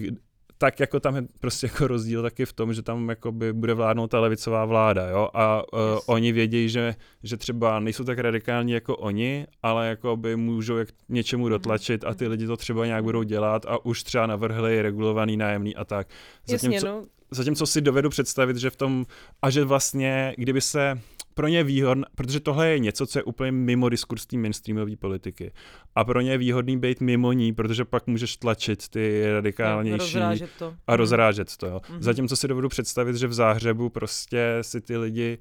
tak 0.59 0.81
jako 0.81 1.01
tam 1.01 1.17
je 1.17 1.23
prostě 1.41 1.67
jako 1.67 1.87
rozdíl 1.87 2.23
taky 2.23 2.47
v 2.47 2.53
tom, 2.53 2.75
že 2.75 2.83
tam 2.83 3.09
jako 3.09 3.33
by 3.33 3.53
bude 3.53 3.75
vládnout 3.75 4.07
ta 4.07 4.21
levicová 4.21 4.65
vláda, 4.65 5.09
jo, 5.09 5.29
a 5.35 5.63
uh, 5.73 5.81
yes. 5.95 6.05
oni 6.07 6.33
vědí, 6.33 6.69
že, 6.69 6.95
že 7.23 7.37
třeba 7.37 7.81
nejsou 7.81 8.05
tak 8.05 8.19
radikální 8.19 8.73
jako 8.73 8.97
oni, 8.97 9.47
ale 9.63 9.89
jako 9.89 10.17
by 10.17 10.37
můžou 10.37 10.77
jak 10.77 10.89
něčemu 11.09 11.45
mhm. 11.45 11.51
dotlačit 11.51 12.05
a 12.05 12.15
ty 12.15 12.25
mhm. 12.25 12.31
lidi 12.31 12.47
to 12.47 12.57
třeba 12.57 12.87
nějak 12.87 13.05
budou 13.05 13.23
dělat 13.23 13.67
a 13.67 13.85
už 13.85 14.03
třeba 14.03 14.27
navrhli 14.27 14.83
regulovaný 14.83 15.37
nájemný 15.37 15.77
a 15.77 15.85
tak. 15.85 16.09
Zatímco, 16.47 16.75
Jasně, 16.75 16.89
no. 16.89 17.05
zatímco 17.31 17.67
si 17.67 17.81
dovedu 17.81 18.11
představit, 18.11 18.57
že 18.57 18.71
v 18.71 18.77
tom, 18.77 19.07
a 19.43 19.51
že 19.51 19.65
vlastně, 19.65 20.35
kdyby 20.37 20.61
se 20.61 21.01
pro 21.39 21.49
ně 21.49 21.65
výhodné, 21.65 22.05
protože 22.15 22.41
tohle 22.41 22.69
je 22.69 22.79
něco, 22.79 23.07
co 23.07 23.19
je 23.19 23.23
úplně 23.23 23.53
mimo 23.53 23.89
diskurs 23.89 24.27
té 24.27 24.37
mainstreamové 24.37 24.97
politiky. 24.97 25.53
A 25.95 26.05
pro 26.05 26.21
ně 26.21 26.31
je 26.31 26.39
výhodný 26.39 26.79
být 26.79 27.01
mimo 27.01 27.33
ní, 27.33 27.53
protože 27.53 27.85
pak 27.85 28.07
můžeš 28.07 28.37
tlačit 28.37 28.89
ty 28.89 29.25
radikálnější 29.33 29.95
a 29.95 30.05
rozrážet 30.05 30.51
to. 30.59 30.75
A 30.87 30.97
rozrážet 30.97 31.57
to 31.57 31.67
jo. 31.67 31.79
Mm-hmm. 31.79 32.01
Zatímco 32.01 32.37
si 32.37 32.49
dovedu 32.49 32.69
představit, 32.69 33.17
že 33.17 33.27
v 33.27 33.33
záhřebu 33.33 33.89
prostě 33.89 34.59
si 34.63 34.81
ty 34.81 34.97
lidi 34.97 35.39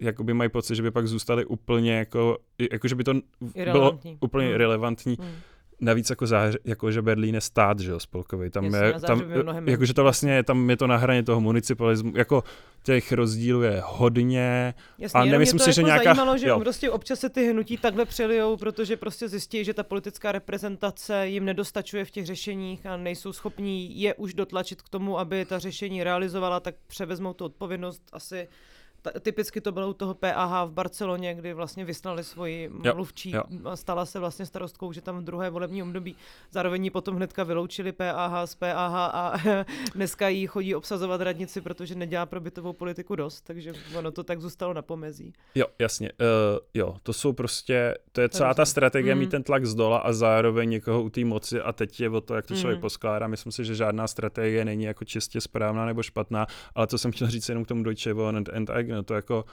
jakoby 0.00 0.34
mají 0.34 0.50
pocit, 0.50 0.76
že 0.76 0.82
by 0.82 0.90
pak 0.90 1.08
zůstali 1.08 1.44
úplně 1.44 1.92
jako, 1.92 2.38
jako 2.70 2.88
že 2.88 2.94
by 2.94 3.04
to 3.04 3.14
bylo 3.72 4.00
úplně 4.20 4.48
mm. 4.48 4.54
relevantní. 4.54 5.16
Mm 5.20 5.26
navíc 5.80 6.10
jako, 6.10 6.26
zář, 6.26 6.56
jako 6.64 6.92
že 6.92 7.02
Berlín 7.02 7.34
je 7.34 7.40
stát, 7.40 7.80
že 7.80 7.90
jo, 7.90 8.00
spolkový. 8.00 8.50
Tam 8.50 8.64
Jasně, 8.64 8.78
je, 8.78 8.92
tam, 8.92 9.22
jako, 9.66 9.84
že 9.84 9.94
to 9.94 10.02
vlastně, 10.02 10.42
tam 10.42 10.70
je 10.70 10.76
to 10.76 10.86
na 10.86 10.96
hraně 10.96 11.22
toho 11.22 11.40
municipalismu, 11.40 12.12
jako 12.16 12.44
těch 12.82 13.12
rozdílů 13.12 13.62
je 13.62 13.82
hodně. 13.84 14.74
Jasně, 14.98 15.20
a 15.20 15.24
nemyslím 15.24 15.58
si, 15.58 15.70
jako 15.70 15.74
že 15.74 15.82
nějaká... 15.82 16.04
zajímalo, 16.04 16.38
že 16.38 16.48
jo. 16.48 16.60
prostě 16.60 16.90
občas 16.90 17.20
se 17.20 17.28
ty 17.28 17.50
hnutí 17.50 17.76
takhle 17.76 18.04
přelijou, 18.04 18.56
protože 18.56 18.96
prostě 18.96 19.28
zjistí, 19.28 19.64
že 19.64 19.74
ta 19.74 19.82
politická 19.82 20.32
reprezentace 20.32 21.28
jim 21.28 21.44
nedostačuje 21.44 22.04
v 22.04 22.10
těch 22.10 22.26
řešeních 22.26 22.86
a 22.86 22.96
nejsou 22.96 23.32
schopní 23.32 24.00
je 24.00 24.14
už 24.14 24.34
dotlačit 24.34 24.82
k 24.82 24.88
tomu, 24.88 25.18
aby 25.18 25.44
ta 25.44 25.58
řešení 25.58 26.04
realizovala, 26.04 26.60
tak 26.60 26.74
převezmou 26.86 27.32
tu 27.32 27.44
odpovědnost 27.44 28.02
asi 28.12 28.48
typicky 29.20 29.60
to 29.60 29.72
bylo 29.72 29.90
u 29.90 29.92
toho 29.92 30.14
PAH 30.14 30.64
v 30.64 30.70
Barceloně, 30.70 31.34
kdy 31.34 31.54
vlastně 31.54 31.84
vyslali 31.84 32.24
svoji 32.24 32.70
mluvčí 32.94 33.30
jo, 33.30 33.42
jo. 33.50 33.68
a 33.68 33.76
stala 33.76 34.06
se 34.06 34.18
vlastně 34.18 34.46
starostkou, 34.46 34.92
že 34.92 35.00
tam 35.00 35.18
v 35.18 35.24
druhé 35.24 35.50
volební 35.50 35.82
období 35.82 36.16
zároveň 36.50 36.84
ji 36.84 36.90
potom 36.90 37.16
hnedka 37.16 37.44
vyloučili 37.44 37.92
PAH 37.92 38.46
z 38.46 38.54
PAH 38.54 38.94
a 38.94 39.34
dneska 39.94 40.28
jí 40.28 40.46
chodí 40.46 40.74
obsazovat 40.74 41.20
radnici, 41.20 41.60
protože 41.60 41.94
nedělá 41.94 42.26
pro 42.26 42.40
bytovou 42.40 42.72
politiku 42.72 43.16
dost, 43.16 43.40
takže 43.40 43.72
ono 43.98 44.10
to 44.10 44.24
tak 44.24 44.40
zůstalo 44.40 44.74
na 44.74 44.82
pomezí. 44.82 45.32
Jo, 45.54 45.66
jasně. 45.78 46.12
Uh, 46.12 46.58
jo, 46.74 46.96
to 47.02 47.12
jsou 47.12 47.32
prostě, 47.32 47.94
to 48.12 48.20
je 48.20 48.28
celá 48.28 48.54
ta 48.54 48.64
strategie 48.64 49.14
mm. 49.14 49.18
mít 49.18 49.30
ten 49.30 49.42
tlak 49.42 49.66
z 49.66 49.74
dola 49.74 49.98
a 49.98 50.12
zároveň 50.12 50.70
někoho 50.70 51.02
u 51.02 51.10
té 51.10 51.24
moci 51.24 51.60
a 51.60 51.72
teď 51.72 52.00
je 52.00 52.10
o 52.10 52.20
to, 52.20 52.34
jak 52.34 52.46
to 52.46 52.54
člověk 52.54 52.78
mm. 52.78 52.80
poskládá. 52.80 53.26
Myslím 53.26 53.52
si, 53.52 53.64
že 53.64 53.74
žádná 53.74 54.06
strategie 54.06 54.64
není 54.64 54.84
jako 54.84 55.04
čistě 55.04 55.40
správná 55.40 55.86
nebo 55.86 56.02
špatná, 56.02 56.46
ale 56.74 56.86
co 56.86 56.98
jsem 56.98 57.12
chtěl 57.12 57.28
říct 57.28 57.48
jenom 57.48 57.64
k 57.64 57.68
tomu 57.68 57.82
Deutsche 57.82 58.12
Wohnen 58.12 58.44
and, 58.56 58.70
no 58.96 59.02
to 59.02 59.14
jako 59.14 59.44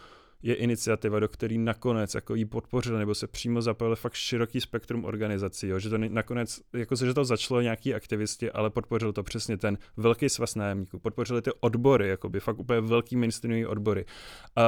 je 0.44 0.56
iniciativa, 0.56 1.20
do 1.20 1.28
které 1.28 1.58
nakonec 1.58 2.16
jako 2.16 2.36
jí 2.36 2.46
podpořili 2.46 3.00
nebo 3.00 3.16
se 3.16 3.28
přímo 3.28 3.62
zapojili 3.62 3.96
fakt 3.96 4.14
široký 4.14 4.62
spektrum 4.62 5.06
organizací, 5.06 5.68
jo? 5.68 5.80
že 5.80 5.90
to 5.90 5.98
nakonec, 5.98 6.62
jako 6.74 6.98
se, 6.98 7.06
že 7.06 7.14
to 7.14 7.26
začalo 7.26 7.62
nějaký 7.62 7.94
aktivisti, 7.94 8.52
ale 8.52 8.70
podpořil 8.70 9.14
to 9.14 9.24
přesně 9.24 9.58
ten 9.58 9.78
velký 9.98 10.30
svaz 10.30 10.56
nájemníků, 10.56 11.00
podpořili 11.00 11.42
ty 11.42 11.52
odbory, 11.60 12.10
jakoby 12.10 12.40
fakt 12.40 12.60
úplně 12.60 12.82
velký 12.82 13.16
mainstreamový 13.16 13.66
odbory. 13.66 14.06
Uh, 14.06 14.64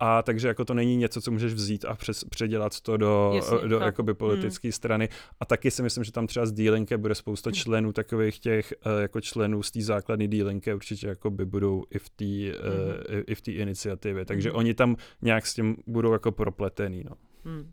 a 0.00 0.22
takže 0.22 0.48
jako 0.48 0.64
to 0.64 0.74
není 0.74 0.96
něco, 0.96 1.20
co 1.20 1.30
můžeš 1.30 1.52
vzít 1.52 1.84
a 1.84 1.94
přes, 1.94 2.24
předělat 2.24 2.80
to 2.80 2.96
do, 2.96 3.32
Jasně, 3.34 3.68
do 3.68 3.78
jakoby 3.78 4.14
politické 4.14 4.68
hmm. 4.68 4.72
strany. 4.72 5.08
A 5.40 5.44
taky 5.44 5.70
si 5.70 5.82
myslím, 5.82 6.04
že 6.04 6.12
tam 6.12 6.26
třeba 6.26 6.46
z 6.46 6.52
dílenky 6.52 6.96
bude 6.96 7.14
spousta 7.14 7.52
členů 7.52 7.92
takových 7.92 8.38
těch, 8.38 8.74
uh, 8.86 9.02
jako 9.02 9.20
členů 9.20 9.62
z 9.62 9.70
té 9.70 9.82
základní 9.82 10.28
dílenky 10.28 10.74
určitě 10.74 11.06
jako 11.06 11.30
by 11.30 11.44
budou 11.44 11.84
i 11.90 11.98
v 11.98 12.08
té 12.10 12.24
uh, 12.24 13.22
i 13.26 13.34
v 13.34 13.40
té 13.40 13.52
iniciativě. 13.52 14.24
Takže 14.24 14.48
hmm. 14.48 14.58
oni 14.58 14.74
tam 14.74 14.96
nějak 15.22 15.46
s 15.46 15.54
tím 15.54 15.76
budou 15.86 16.12
jako 16.12 16.32
propletený. 16.32 17.04
No. 17.04 17.16
Hmm. 17.44 17.72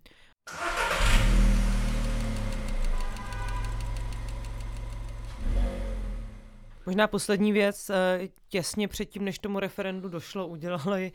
Možná 6.85 7.07
poslední 7.07 7.51
věc, 7.51 7.89
eh, 7.89 8.27
těsně 8.49 8.87
předtím, 8.87 9.25
než 9.25 9.39
tomu 9.39 9.59
referendu 9.59 10.09
došlo, 10.09 10.47
udělali, 10.47 11.11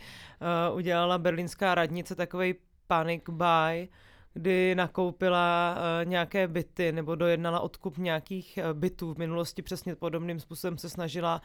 uh, 0.70 0.76
udělala 0.76 1.18
berlínská 1.18 1.74
radnice 1.74 2.14
takový 2.14 2.54
panic 2.86 3.22
buy, 3.30 3.88
kdy 4.34 4.74
nakoupila 4.74 5.76
uh, 5.76 6.10
nějaké 6.10 6.48
byty 6.48 6.92
nebo 6.92 7.14
dojednala 7.14 7.60
odkup 7.60 7.98
nějakých 7.98 8.58
bytů. 8.72 9.14
V 9.14 9.18
minulosti 9.18 9.62
přesně 9.62 9.94
podobným 9.96 10.40
způsobem 10.40 10.78
se 10.78 10.88
snažila 10.88 11.42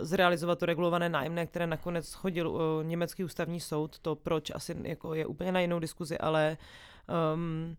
zrealizovat 0.00 0.58
to 0.58 0.66
regulované 0.66 1.08
nájemné, 1.08 1.46
které 1.46 1.66
nakonec 1.66 2.08
schodil 2.08 2.50
uh, 2.50 2.60
německý 2.82 3.24
ústavní 3.24 3.60
soud. 3.60 3.98
To 3.98 4.16
proč 4.16 4.50
asi 4.54 4.76
jako 4.82 5.14
je 5.14 5.26
úplně 5.26 5.52
na 5.52 5.60
jinou 5.60 5.78
diskuzi, 5.78 6.18
ale 6.18 6.56
um, 7.34 7.76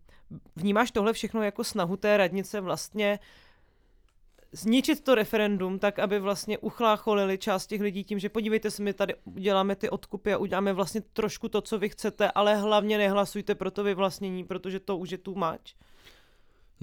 vnímáš 0.56 0.90
tohle 0.90 1.12
všechno 1.12 1.42
jako 1.42 1.64
snahu 1.64 1.96
té 1.96 2.16
radnice 2.16 2.60
vlastně 2.60 3.18
zničit 4.52 5.04
to 5.04 5.14
referendum 5.14 5.78
tak, 5.78 5.98
aby 5.98 6.18
vlastně 6.18 6.58
uchlácholili 6.58 7.38
část 7.38 7.66
těch 7.66 7.80
lidí 7.80 8.04
tím, 8.04 8.18
že 8.18 8.28
podívejte 8.28 8.70
se, 8.70 8.82
my 8.82 8.94
tady 8.94 9.14
uděláme 9.24 9.76
ty 9.76 9.90
odkupy 9.90 10.32
a 10.32 10.38
uděláme 10.38 10.72
vlastně 10.72 11.00
trošku 11.00 11.48
to, 11.48 11.60
co 11.60 11.78
vy 11.78 11.88
chcete, 11.88 12.30
ale 12.30 12.56
hlavně 12.56 12.98
nehlasujte 12.98 13.54
pro 13.54 13.70
to 13.70 13.84
vyvlastnění, 13.84 14.44
protože 14.44 14.80
to 14.80 14.96
už 14.96 15.10
je 15.10 15.18
tu 15.18 15.34
mač. 15.34 15.74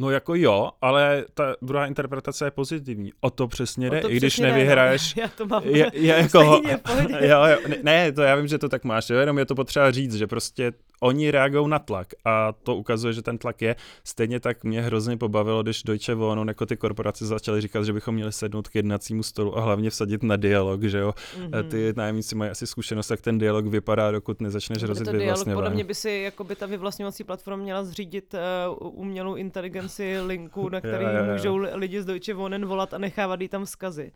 No 0.02 0.10
jako 0.10 0.36
jo, 0.36 0.70
ale 0.82 1.26
ta 1.34 1.56
druhá 1.62 1.86
interpretace 1.86 2.46
je 2.46 2.52
pozitivní. 2.52 3.12
O 3.20 3.30
to 3.30 3.48
přesně 3.48 3.90
jde, 3.90 4.02
to 4.02 4.12
i 4.12 4.18
když 4.18 4.40
no. 4.40 4.48
nevyhraješ. 4.48 5.16
Já 5.18 5.28
to 5.28 5.46
mám 5.46 5.64
Je, 5.66 5.92
je 5.94 6.14
jako, 6.18 6.62
stejně, 6.62 6.80
jo, 7.28 7.44
jo, 7.46 7.58
ne- 7.68 7.78
ne, 7.84 8.12
to 8.12 8.22
já 8.22 8.36
vím, 8.36 8.48
že 8.48 8.58
to 8.58 8.70
tak 8.70 8.84
máš, 8.84 9.10
jo, 9.10 9.18
jenom 9.18 9.38
je 9.38 9.46
to 9.46 9.56
potřeba 9.56 9.92
říct, 9.92 10.16
že 10.16 10.28
prostě 10.28 10.72
oni 11.04 11.32
reagují 11.32 11.68
na 11.70 11.80
tlak 11.80 12.08
a 12.26 12.54
to 12.64 12.76
ukazuje, 12.76 13.14
že 13.14 13.22
ten 13.22 13.38
tlak 13.38 13.62
je. 13.62 13.76
Stejně 14.04 14.40
tak 14.40 14.64
mě 14.64 14.82
hrozně 14.82 15.18
pobavilo, 15.18 15.64
když 15.64 15.84
Deutsche 15.84 16.14
Wohnen 16.16 16.48
jako 16.48 16.66
ty 16.66 16.78
korporace 16.78 17.26
začaly 17.26 17.62
říkat, 17.62 17.84
že 17.84 17.94
bychom 17.94 18.16
měli 18.16 18.32
sednout 18.32 18.68
k 18.68 18.76
jednacímu 18.76 19.24
stolu 19.24 19.58
a 19.58 19.62
hlavně 19.62 19.90
vsadit 19.90 20.24
na 20.24 20.36
dialog, 20.36 20.84
že 20.84 20.98
jo. 20.98 21.14
Mhm. 21.40 21.70
Ty 21.70 21.94
nájemníci 21.96 22.36
mají 22.36 22.52
asi 22.52 22.68
zkušenost, 22.68 23.12
jak 23.12 23.22
ten 23.22 23.38
dialog 23.38 23.66
vypadá, 23.66 24.12
dokud 24.12 24.42
nezačneš 24.42 24.78
to 24.78 24.86
dialog, 24.88 24.98
podle 25.06 25.20
vyvlastňování. 25.20 25.74
mě 25.76 25.84
by 25.84 25.96
si 25.96 26.12
jako 26.12 26.44
by 26.44 26.56
ta 26.56 26.66
vyvlastňovací 26.66 27.24
platforma 27.24 27.64
měla 27.64 27.84
zřídit 27.84 28.36
uh, 28.80 29.00
umělou 29.02 29.36
inteligenci 29.36 30.20
linku, 30.22 30.70
na 30.70 30.80
který 30.82 31.04
Jo, 31.06 31.12
jo, 31.12 31.26
jo. 31.26 31.32
můžou 31.32 31.58
li- 31.58 31.70
lidi 31.74 32.02
z 32.02 32.06
Deutsche 32.06 32.34
Wohnen 32.34 32.66
volat 32.66 32.94
a 32.94 32.98
nechávat 32.98 33.42
jí 33.42 33.48
tam 33.48 33.66
vzkazy. 33.66 34.12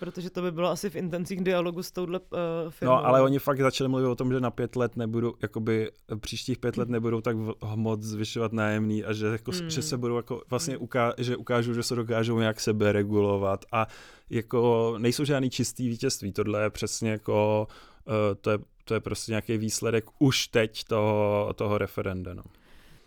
Protože 0.00 0.30
to 0.30 0.42
by 0.42 0.52
bylo 0.52 0.68
asi 0.68 0.90
v 0.90 0.96
intencích 0.96 1.40
dialogu 1.40 1.82
s 1.82 1.90
touhle 1.90 2.20
uh, 2.20 2.38
firmou. 2.70 2.94
No, 2.94 3.06
ale 3.06 3.22
oni 3.22 3.38
fakt 3.38 3.60
začali 3.60 3.88
mluvit 3.88 4.06
o 4.06 4.14
tom, 4.14 4.32
že 4.32 4.40
na 4.40 4.50
pět 4.50 4.76
let 4.76 4.96
nebudou, 4.96 5.34
jakoby 5.42 5.90
příštích 6.20 6.58
pět 6.58 6.76
let 6.76 6.88
nebudou 6.88 7.20
tak 7.20 7.36
v- 7.36 7.54
moc 7.74 8.02
zvyšovat 8.02 8.52
nájemný 8.52 9.04
a 9.04 9.12
že, 9.12 9.26
jako, 9.26 9.50
Hmm. 9.50 9.70
že 9.70 9.82
se 9.82 9.96
budou 9.96 10.16
jako 10.16 10.42
vlastně 10.50 10.76
uká, 10.76 11.14
že 11.18 11.36
ukážou, 11.36 11.72
že 11.74 11.82
se 11.82 11.94
dokážou 11.94 12.38
nějak 12.38 12.60
sebe 12.60 12.92
regulovat 12.92 13.64
a 13.72 13.86
jako 14.30 14.94
nejsou 14.98 15.24
žádný 15.24 15.50
čistý 15.50 15.88
vítězství. 15.88 16.32
Tohle 16.32 16.62
je 16.62 16.70
přesně 16.70 17.10
jako, 17.10 17.66
uh, 18.04 18.14
to 18.40 18.50
je, 18.50 18.58
to 18.84 18.94
je 18.94 19.00
prostě 19.00 19.32
nějaký 19.32 19.56
výsledek 19.58 20.04
už 20.18 20.48
teď 20.48 20.84
toho, 20.84 21.52
toho 21.54 21.78
referenda. 21.78 22.34
No. 22.34 22.42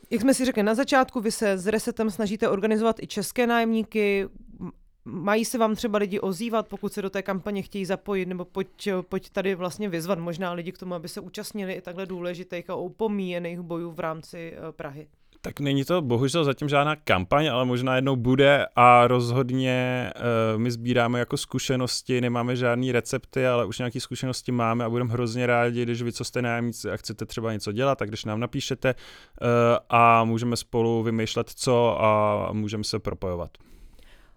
Jak 0.09 0.21
jsme 0.21 0.33
si 0.33 0.45
řekli 0.45 0.63
na 0.63 0.75
začátku, 0.75 1.21
vy 1.21 1.31
se 1.31 1.57
s 1.57 1.67
Resetem 1.67 2.11
snažíte 2.11 2.49
organizovat 2.49 2.99
i 3.03 3.07
české 3.07 3.47
nájemníky. 3.47 4.27
Mají 5.05 5.45
se 5.45 5.57
vám 5.57 5.75
třeba 5.75 5.99
lidi 5.99 6.19
ozývat, 6.19 6.67
pokud 6.67 6.93
se 6.93 7.01
do 7.01 7.09
té 7.09 7.21
kampaně 7.21 7.61
chtějí 7.61 7.85
zapojit, 7.85 8.25
nebo 8.25 8.45
pojď, 8.45 8.89
pojď 9.09 9.29
tady 9.29 9.55
vlastně 9.55 9.89
vyzvat 9.89 10.19
možná 10.19 10.51
lidi 10.51 10.71
k 10.71 10.77
tomu, 10.77 10.93
aby 10.93 11.07
se 11.07 11.21
účastnili 11.21 11.73
i 11.73 11.81
takhle 11.81 12.05
důležitých 12.05 12.69
a 12.69 12.75
opomíjených 12.75 13.59
bojů 13.59 13.91
v 13.91 13.99
rámci 13.99 14.53
eh, 14.55 14.71
Prahy. 14.71 15.07
Tak 15.43 15.59
není 15.59 15.85
to 15.85 16.01
bohužel 16.01 16.43
zatím 16.43 16.69
žádná 16.69 16.95
kampaň, 16.95 17.47
ale 17.47 17.65
možná 17.65 17.95
jednou 17.95 18.15
bude 18.15 18.65
a 18.75 19.07
rozhodně 19.07 20.11
uh, 20.15 20.61
my 20.61 20.71
sbíráme 20.71 21.19
jako 21.19 21.37
zkušenosti, 21.37 22.21
nemáme 22.21 22.55
žádný 22.55 22.91
recepty, 22.91 23.47
ale 23.47 23.65
už 23.65 23.77
nějaké 23.77 23.99
zkušenosti 23.99 24.51
máme 24.51 24.85
a 24.85 24.89
budeme 24.89 25.13
hrozně 25.13 25.47
rádi, 25.47 25.83
když 25.83 26.01
vy, 26.01 26.11
co 26.11 26.23
jste 26.23 26.41
nájemníci 26.41 26.91
a 26.91 26.97
chcete 26.97 27.25
třeba 27.25 27.53
něco 27.53 27.71
dělat, 27.71 27.97
tak 27.97 28.09
když 28.09 28.25
nám 28.25 28.39
napíšete 28.39 28.95
uh, 28.95 29.47
a 29.89 30.23
můžeme 30.23 30.57
spolu 30.57 31.03
vymýšlet 31.03 31.49
co 31.55 32.03
a 32.03 32.49
můžeme 32.53 32.83
se 32.83 32.99
propojovat. 32.99 33.51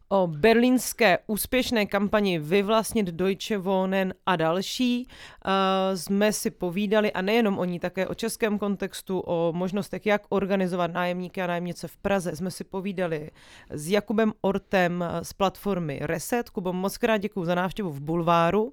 O 0.09 0.27
berlínské 0.27 1.19
úspěšné 1.27 1.87
kampani 1.87 2.39
Vyvlastnit 2.39 3.07
Deutsche 3.07 3.59
Wohnen 3.59 4.15
a 4.27 4.37
další 4.37 5.07
uh, 5.07 5.53
jsme 5.97 6.33
si 6.33 6.51
povídali 6.51 7.13
a 7.13 7.23
nejenom 7.23 7.59
o 7.59 7.65
ní, 7.65 7.81
také 7.81 8.07
o 8.07 8.15
českém 8.15 8.59
kontextu, 8.59 9.21
o 9.21 9.53
možnostech, 9.53 10.07
jak 10.07 10.23
organizovat 10.29 10.93
nájemníky 10.93 11.43
a 11.43 11.47
nájemnice 11.47 11.89
v 11.89 11.97
Praze. 11.97 12.37
Jsme 12.37 12.51
si 12.51 12.65
povídali 12.65 13.31
s 13.71 13.91
Jakubem 13.91 14.33
Ortem 14.41 15.03
eh, 15.03 15.25
z 15.25 15.33
platformy 15.33 15.99
Reset. 16.03 16.51
Kubo, 16.51 16.73
moc 16.73 16.99
krát 16.99 17.17
děkuji 17.17 17.45
za 17.45 17.55
návštěvu 17.55 17.91
v 17.91 18.01
Bulváru. 18.01 18.73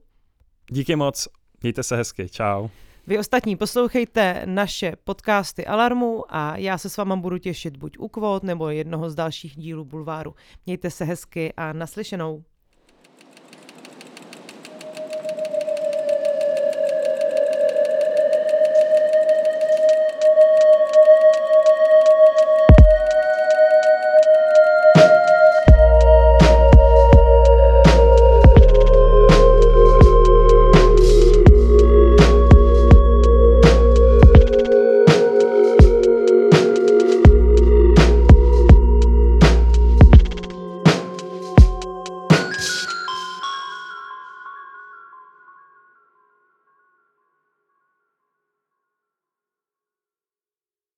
Díky 0.71 0.95
moc, 0.95 1.27
mějte 1.61 1.84
se 1.84 1.95
hezky, 1.95 2.29
čau. 2.29 2.67
Vy 3.08 3.20
ostatní 3.20 3.56
poslouchejte 3.56 4.41
naše 4.45 4.93
podcasty 5.04 5.66
Alarmu 5.66 6.24
a 6.30 6.58
já 6.58 6.78
se 6.78 6.89
s 6.89 6.97
váma 6.97 7.16
budu 7.16 7.38
těšit 7.38 7.78
buď 7.78 7.97
u 7.99 8.08
kvót 8.08 8.43
nebo 8.43 8.70
jednoho 8.70 9.10
z 9.10 9.16
dalších 9.16 9.56
dílů 9.56 9.86
Bulváru. 9.86 10.36
Mějte 10.66 10.89
se 10.89 11.06
hezky 11.06 11.54
a 11.58 11.74
naslyšenou. 11.74 12.43